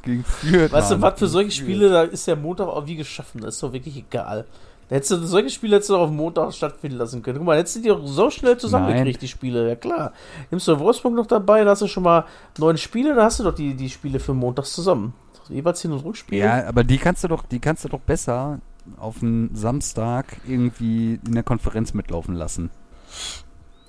Gegen 0.03 0.23
Fürth. 0.23 0.71
Weißt 0.71 0.91
du, 0.91 1.01
was 1.01 1.19
für 1.19 1.27
solche 1.27 1.51
Spiele, 1.51 1.89
da 1.89 2.03
ist 2.03 2.25
der 2.25 2.37
Montag 2.37 2.69
auch 2.69 2.87
wie 2.87 2.95
geschaffen. 2.95 3.41
Das 3.41 3.55
ist 3.55 3.63
doch 3.63 3.73
wirklich 3.73 3.97
egal. 3.97 4.45
Da 4.87 4.95
hättest 4.95 5.11
du 5.11 5.25
solche 5.25 5.49
Spiele 5.49 5.75
hättest 5.75 5.89
du 5.89 5.97
auf 5.97 6.09
Montag 6.09 6.53
stattfinden 6.53 6.97
lassen 6.97 7.21
können. 7.21 7.39
Guck 7.39 7.47
mal, 7.47 7.57
hättest 7.57 7.75
du 7.75 7.81
die 7.81 7.91
auch 7.91 7.99
so 8.05 8.29
schnell 8.29 8.57
zusammengekriegt, 8.57 9.21
die 9.21 9.27
Spiele. 9.27 9.67
Ja 9.67 9.75
klar. 9.75 10.13
Nimmst 10.49 10.69
du 10.69 10.79
Wolfsburg 10.79 11.13
noch 11.13 11.27
dabei, 11.27 11.65
da 11.65 11.71
hast 11.71 11.81
du 11.81 11.87
schon 11.87 12.03
mal 12.03 12.23
neun 12.57 12.77
Spiele, 12.77 13.13
da 13.13 13.25
hast 13.25 13.39
du 13.39 13.43
doch 13.43 13.53
die, 13.53 13.73
die 13.73 13.89
Spiele 13.89 14.19
für 14.21 14.33
montags 14.33 14.71
zusammen. 14.71 15.13
Jeweils 15.49 15.81
Hin- 15.81 15.91
und 15.91 16.03
Rückspiel. 16.03 16.39
Ja, 16.39 16.67
aber 16.67 16.83
die 16.83 16.97
kannst 16.97 17.23
du 17.23 17.27
doch, 17.27 17.45
die 17.45 17.59
kannst 17.59 17.83
du 17.85 17.89
doch 17.89 17.99
besser 17.99 18.59
auf 18.97 19.21
einen 19.21 19.53
Samstag 19.55 20.37
irgendwie 20.47 21.19
in 21.25 21.33
der 21.33 21.43
Konferenz 21.43 21.93
mitlaufen 21.93 22.35
lassen. 22.35 22.69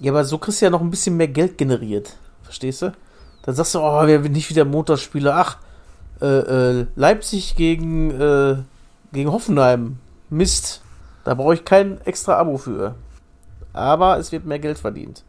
Ja, 0.00 0.12
aber 0.12 0.24
so 0.24 0.38
kriegst 0.38 0.60
du 0.60 0.66
ja 0.66 0.70
noch 0.70 0.80
ein 0.80 0.90
bisschen 0.90 1.16
mehr 1.16 1.28
Geld 1.28 1.58
generiert. 1.58 2.16
Verstehst 2.42 2.82
du? 2.82 2.92
Dann 3.42 3.54
sagst 3.54 3.74
du, 3.74 3.80
oh, 3.80 4.06
wir 4.06 4.18
nicht 4.20 4.50
wieder 4.50 4.64
Montagsspiele. 4.64 5.34
Ach, 5.34 5.58
äh, 6.20 6.26
äh, 6.26 6.86
Leipzig 6.96 7.56
gegen, 7.56 8.10
äh, 8.10 8.56
gegen 9.12 9.32
Hoffenheim. 9.32 9.98
Mist. 10.30 10.82
Da 11.24 11.34
brauche 11.34 11.54
ich 11.54 11.64
kein 11.64 12.00
extra 12.02 12.38
Abo 12.38 12.58
für. 12.58 12.94
Aber 13.72 14.18
es 14.18 14.32
wird 14.32 14.46
mehr 14.46 14.58
Geld 14.58 14.78
verdient. 14.78 15.24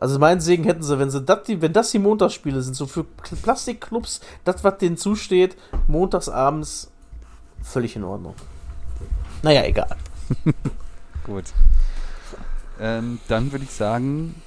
Also 0.00 0.18
meinen 0.18 0.40
Segen 0.40 0.64
hätten 0.64 0.82
sie, 0.82 0.98
wenn 0.98 1.10
sie 1.10 1.20
das, 1.20 1.42
die, 1.42 1.60
wenn 1.60 1.74
das 1.74 1.90
die 1.90 1.98
Montagsspiele 1.98 2.62
sind, 2.62 2.74
so 2.74 2.86
für 2.86 3.04
Plastikclubs, 3.04 4.22
das, 4.44 4.64
was 4.64 4.78
denen 4.78 4.96
zusteht, 4.96 5.56
montagsabends 5.88 6.90
völlig 7.62 7.96
in 7.96 8.04
Ordnung. 8.04 8.34
Naja, 9.42 9.62
egal. 9.64 9.94
Gut. 11.24 11.44
Ähm, 12.80 13.20
dann 13.28 13.52
würde 13.52 13.64
ich 13.64 13.72
sagen, 13.72 14.40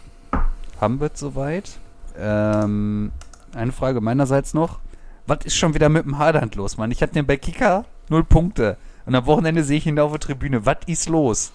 haben 0.81 0.99
wir 0.99 1.11
es 1.13 1.19
soweit. 1.19 1.77
Ähm, 2.17 3.11
eine 3.53 3.71
Frage 3.71 4.01
meinerseits 4.01 4.55
noch. 4.55 4.79
Was 5.27 5.45
ist 5.45 5.55
schon 5.55 5.75
wieder 5.75 5.87
mit 5.87 6.05
dem 6.05 6.17
Haaland 6.17 6.55
los, 6.55 6.77
Mann? 6.77 6.89
Ich 6.89 7.01
hatte 7.01 7.13
den 7.13 7.27
bei 7.27 7.37
Kika 7.37 7.85
null 8.09 8.23
Punkte. 8.23 8.77
Und 9.05 9.13
am 9.13 9.25
Wochenende 9.27 9.63
sehe 9.63 9.77
ich 9.77 9.85
ihn 9.85 9.95
da 9.95 10.03
auf 10.03 10.11
der 10.11 10.19
Tribüne. 10.19 10.65
Was 10.65 10.77
ist 10.87 11.09
los? 11.09 11.51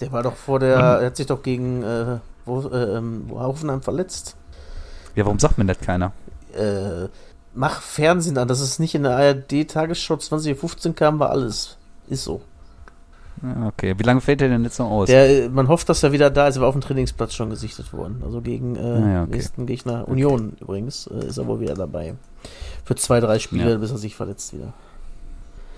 Der 0.00 0.10
war 0.12 0.22
doch 0.22 0.34
vor 0.34 0.58
der, 0.58 0.76
er 0.76 1.06
hat 1.06 1.16
sich 1.16 1.26
doch 1.26 1.42
gegen 1.42 1.82
äh, 1.82 2.18
wo, 2.46 2.60
äh, 2.68 2.96
ähm, 2.96 3.26
Hoffenheim 3.32 3.82
verletzt. 3.82 4.36
Ja, 5.14 5.24
warum 5.24 5.38
sagt 5.38 5.58
mir 5.58 5.64
das 5.66 5.78
keiner? 5.80 6.12
Äh, 6.54 7.08
mach 7.54 7.80
Fernsehen 7.82 8.38
an, 8.38 8.48
dass 8.48 8.60
es 8.60 8.78
nicht 8.78 8.94
in 8.94 9.02
der 9.02 9.16
ARD-Tagesschau 9.16 10.16
2015 10.16 10.94
kam, 10.94 11.18
war 11.18 11.30
alles. 11.30 11.76
Ist 12.08 12.24
so. 12.24 12.40
Okay, 13.66 13.94
wie 13.98 14.02
lange 14.02 14.22
fällt 14.22 14.40
der 14.40 14.48
denn 14.48 14.64
jetzt 14.64 14.78
noch 14.78 14.90
aus? 14.90 15.08
Der, 15.08 15.50
man 15.50 15.68
hofft, 15.68 15.90
dass 15.90 16.02
er 16.02 16.10
wieder 16.12 16.30
da 16.30 16.48
ist, 16.48 16.56
aber 16.56 16.68
auf 16.68 16.74
dem 16.74 16.80
Trainingsplatz 16.80 17.34
schon 17.34 17.50
gesichtet 17.50 17.92
worden. 17.92 18.22
Also 18.24 18.40
gegen 18.40 18.76
äh, 18.76 18.80
Ah 18.80 19.12
ja, 19.12 19.22
okay. 19.24 19.32
nächsten 19.32 19.66
Gegner 19.66 20.08
Union 20.08 20.56
übrigens 20.58 21.06
äh, 21.08 21.26
ist 21.26 21.36
er 21.36 21.46
wohl 21.46 21.60
wieder 21.60 21.74
dabei. 21.74 22.14
Für 22.84 22.94
zwei, 22.94 23.20
drei 23.20 23.38
Spiele, 23.38 23.72
Ja. 23.72 23.76
bis 23.76 23.90
er 23.90 23.98
sich 23.98 24.16
verletzt 24.16 24.54
wieder. 24.54 24.72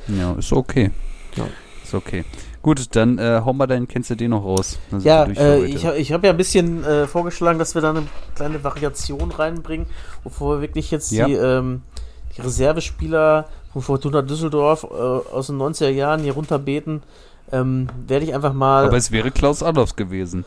Ja, 0.07 0.35
ist 0.35 0.53
okay. 0.53 0.93
Ja. 1.35 1.47
Ist 1.83 1.95
okay. 1.95 2.25
Gut, 2.63 2.97
dann 2.97 3.19
äh, 3.19 3.43
hau 3.45 3.53
mal 3.53 3.67
deinen 3.67 3.87
kennst 3.87 4.11
du 4.11 4.17
den 4.17 4.31
noch 4.31 4.45
raus. 4.45 4.79
Ja, 5.01 5.25
äh, 5.25 5.65
ich, 5.65 5.85
ich 5.85 6.13
habe 6.13 6.27
ja 6.27 6.33
ein 6.33 6.37
bisschen 6.37 6.85
äh, 6.85 7.07
vorgeschlagen, 7.07 7.59
dass 7.59 7.75
wir 7.75 7.83
da 7.83 7.91
eine 7.91 8.03
kleine 8.35 8.63
Variation 8.65 9.31
reinbringen, 9.31 9.87
bevor 10.25 10.57
wir 10.57 10.63
wirklich 10.63 10.91
jetzt 10.91 11.13
Ja. 11.13 11.27
die, 11.27 11.35
ähm, 11.35 11.83
die 12.37 12.41
Reservespieler 12.43 13.47
von 13.73 13.83
Fortuna 13.83 14.23
Düsseldorf 14.23 14.85
äh, 14.85 14.87
aus 14.95 15.47
den 15.47 15.59
90er 15.59 15.89
Jahren 15.89 16.21
hier 16.21 16.33
runterbeten. 16.35 17.03
Ähm, 17.51 17.89
werde 18.07 18.27
ich 18.27 18.35
einfach 18.35 18.53
mal. 18.53 18.87
Aber 18.87 18.97
es 18.97 19.11
wäre 19.11 19.31
Klaus 19.31 19.63
Adolfs 19.63 19.97
gewesen. 19.97 20.45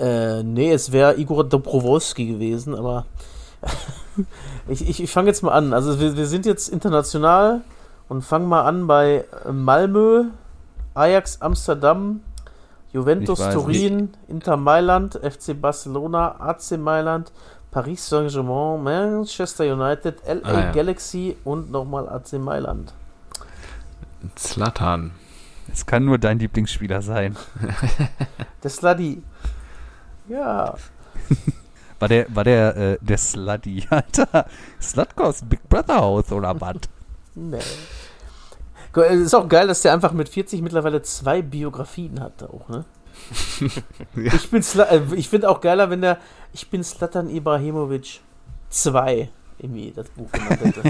Äh, 0.00 0.42
nee, 0.42 0.72
es 0.72 0.92
wäre 0.92 1.16
Igor 1.18 1.44
Dobrowolski 1.44 2.26
gewesen, 2.26 2.74
aber 2.74 3.06
ich, 4.68 4.88
ich, 4.88 5.02
ich 5.02 5.10
fange 5.10 5.28
jetzt 5.28 5.42
mal 5.42 5.52
an. 5.52 5.72
Also 5.72 6.00
wir, 6.00 6.16
wir 6.16 6.26
sind 6.26 6.46
jetzt 6.46 6.68
international 6.68 7.60
und 8.08 8.22
fangen 8.22 8.48
mal 8.48 8.62
an 8.62 8.86
bei 8.86 9.24
Malmö, 9.50 10.24
Ajax 11.00 11.40
Amsterdam, 11.40 12.20
Juventus 12.92 13.38
Turin, 13.38 14.10
Inter 14.28 14.56
Mailand, 14.56 15.14
FC 15.22 15.54
Barcelona, 15.54 16.34
AC 16.40 16.76
Mailand, 16.76 17.32
Paris 17.70 18.06
Saint-Germain, 18.08 18.82
Manchester 18.82 19.64
United, 19.72 20.16
LA 20.26 20.48
Ah, 20.48 20.60
ja. 20.60 20.72
Galaxy 20.72 21.36
und 21.44 21.70
nochmal 21.70 22.08
AC 22.08 22.32
Mailand. 22.34 22.92
Zlatan. 24.34 25.12
Es 25.72 25.86
kann 25.86 26.04
nur 26.04 26.18
dein 26.18 26.38
Lieblingsspieler 26.38 27.00
sein. 27.00 27.36
Der 28.62 28.70
Sluddy. 28.70 29.22
Ja. 30.28 30.74
War 32.00 32.08
der, 32.08 32.26
war 32.34 32.44
der, 32.44 32.76
äh, 32.76 32.98
der 33.02 33.18
Slutty, 33.18 33.86
Alter. 33.90 34.46
Slutkos 34.80 35.42
Big 35.42 35.68
Brother 35.68 35.96
House 36.00 36.32
oder 36.32 36.58
was? 36.58 36.76
Nee. 37.34 37.58
Ist 38.94 39.34
auch 39.34 39.48
geil, 39.48 39.68
dass 39.68 39.82
der 39.82 39.92
einfach 39.92 40.12
mit 40.12 40.28
40 40.28 40.62
mittlerweile 40.62 41.02
zwei 41.02 41.42
Biografien 41.42 42.20
hat 42.20 42.42
auch, 42.42 42.68
ne? 42.68 42.84
Ja. 44.16 44.32
Ich 44.34 44.50
bin 44.50 44.62
äh, 44.78 45.00
ich 45.14 45.28
finde 45.28 45.48
auch 45.48 45.60
geiler, 45.60 45.90
wenn 45.90 46.00
der 46.00 46.18
Ich 46.52 46.68
bin 46.70 46.82
Slatan 46.82 47.28
Ibrahimovic 47.30 48.20
2 48.70 49.28
irgendwie 49.58 49.92
das 49.94 50.08
Buch 50.08 50.30
genannt 50.32 50.60
hätte. 50.64 50.82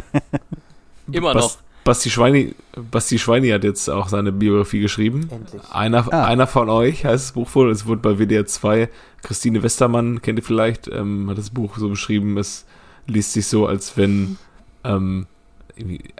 Immer 1.12 1.34
noch. 1.34 1.59
Basti 1.82 2.11
Schweini, 2.11 2.55
Basti 2.90 3.18
Schweini 3.18 3.48
hat 3.48 3.64
jetzt 3.64 3.88
auch 3.88 4.09
seine 4.09 4.32
Biografie 4.32 4.80
geschrieben. 4.80 5.28
Endlich. 5.30 5.62
Einer, 5.72 6.07
Ah. 6.12 6.24
einer 6.26 6.46
von 6.46 6.68
euch 6.68 7.05
heißt 7.05 7.24
das 7.24 7.32
Buch 7.32 7.48
wohl. 7.55 7.70
Es 7.70 7.86
wurde 7.86 8.01
bei 8.03 8.18
WDR 8.18 8.46
2. 8.46 8.88
Christine 9.22 9.62
Westermann, 9.62 10.22
kennt 10.22 10.38
ihr 10.38 10.42
vielleicht, 10.44 10.88
ähm, 10.88 11.28
hat 11.30 11.38
das 11.38 11.51
Buch 11.51 11.78
so 11.78 11.88
beschrieben. 11.88 12.36
Es 12.38 12.66
liest 13.07 13.32
sich 13.32 13.46
so, 13.46 13.66
als 13.66 13.96
wenn, 13.96 14.36
ähm, 14.84 15.26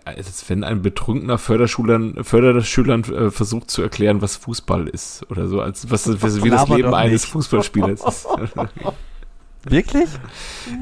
als 0.05 0.49
wenn 0.49 0.65
ein 0.65 0.83
betrunkener 0.83 1.39
Förderschülern, 1.39 2.25
Förderschülern 2.25 3.05
äh, 3.05 3.31
versucht 3.31 3.71
zu 3.71 3.83
erklären, 3.83 4.23
was 4.23 4.37
Fußball 4.37 4.89
ist. 4.89 5.29
Oder 5.31 5.49
so, 5.49 5.61
als 5.61 5.91
was, 5.91 6.23
was 6.23 6.43
wie 6.43 6.51
das 6.51 6.69
Leben 6.69 6.95
eines. 6.95 7.25
Fußballspielers 7.25 8.05
ist. 8.05 8.27
Wirklich? 9.65 10.09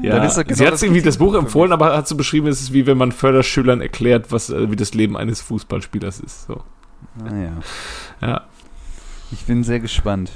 Ja, 0.01 0.15
Dann 0.15 0.27
ist 0.27 0.37
das 0.37 0.45
genau 0.45 0.57
sie 0.57 0.65
hat 0.65 0.73
das 0.73 0.83
irgendwie 0.83 1.01
das 1.01 1.17
Buch 1.17 1.33
empfohlen, 1.35 1.73
aber 1.73 1.97
hat 1.97 2.07
so 2.07 2.15
beschrieben, 2.15 2.47
es 2.47 2.61
ist 2.61 2.71
wie 2.71 2.85
wenn 2.87 2.97
man 2.97 3.11
Förderschülern 3.11 3.81
erklärt, 3.81 4.31
was, 4.31 4.49
äh, 4.49 4.71
wie 4.71 4.77
das 4.77 4.93
Leben 4.93 5.17
eines 5.17 5.41
Fußballspielers 5.41 6.21
ist. 6.21 6.47
So. 6.47 6.63
Naja. 7.21 7.51
Ja. 8.21 8.41
Ich 9.31 9.45
bin 9.45 9.63
sehr 9.63 9.79
gespannt. 9.79 10.31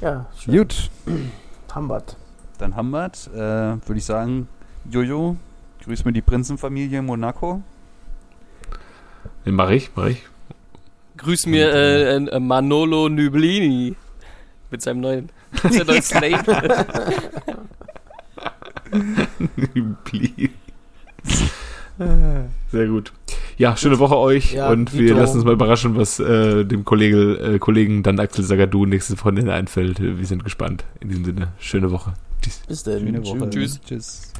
Ja, 0.00 0.26
schön. 0.38 0.58
Gut, 0.58 0.90
Hambert. 1.74 2.16
dann 2.58 2.74
wir 2.74 3.06
äh, 3.06 3.88
Würde 3.88 3.98
ich 3.98 4.04
sagen, 4.04 4.48
Jojo, 4.90 5.36
grüß 5.86 6.04
mir 6.04 6.12
die 6.12 6.22
Prinzenfamilie 6.22 6.98
in 6.98 7.06
Monaco. 7.06 7.62
Den 9.44 9.54
mach 9.54 9.70
ich, 9.70 9.90
mach 9.94 10.06
ich. 10.06 10.22
Grüß 11.16 11.46
mir 11.46 11.72
äh, 11.72 12.16
äh, 12.16 12.40
Manolo 12.40 13.08
Nublini 13.08 13.94
mit 14.70 14.82
seinem 14.82 15.00
neuen, 15.00 15.30
mit 15.62 15.72
seinem 15.72 15.86
neuen 15.86 16.02
Slate. 16.02 16.86
Please. 20.04 20.50
Sehr 22.70 22.86
gut. 22.88 23.12
Ja, 23.56 23.74
schöne 23.76 23.98
Woche 23.98 24.18
euch 24.18 24.52
Ja, 24.52 24.68
und 24.68 24.92
wir 24.92 25.00
Dito. 25.08 25.18
lassen 25.18 25.36
uns 25.36 25.44
mal 25.46 25.54
überraschen, 25.54 25.96
was 25.96 26.20
äh, 26.20 26.64
dem 26.64 26.84
Kollege, 26.84 27.54
äh, 27.54 27.58
Kollegen 27.58 28.02
dann 28.02 28.20
Axel 28.20 28.44
Sagadou 28.44 28.84
nächstes 28.84 29.18
Wochenende 29.20 29.54
einfällt. 29.54 29.98
Wir 30.00 30.26
sind 30.26 30.44
gespannt. 30.44 30.84
In 31.00 31.08
diesem 31.08 31.24
Sinne, 31.24 31.48
schöne 31.58 31.90
Woche. 31.90 32.12
Tschüss. 32.42 32.60
Bis 32.68 32.82
dann. 32.82 33.00
Schöne 33.00 33.24
Woche. 33.24 33.50
Tschüss. 33.50 33.80
Tschüss. 33.80 34.32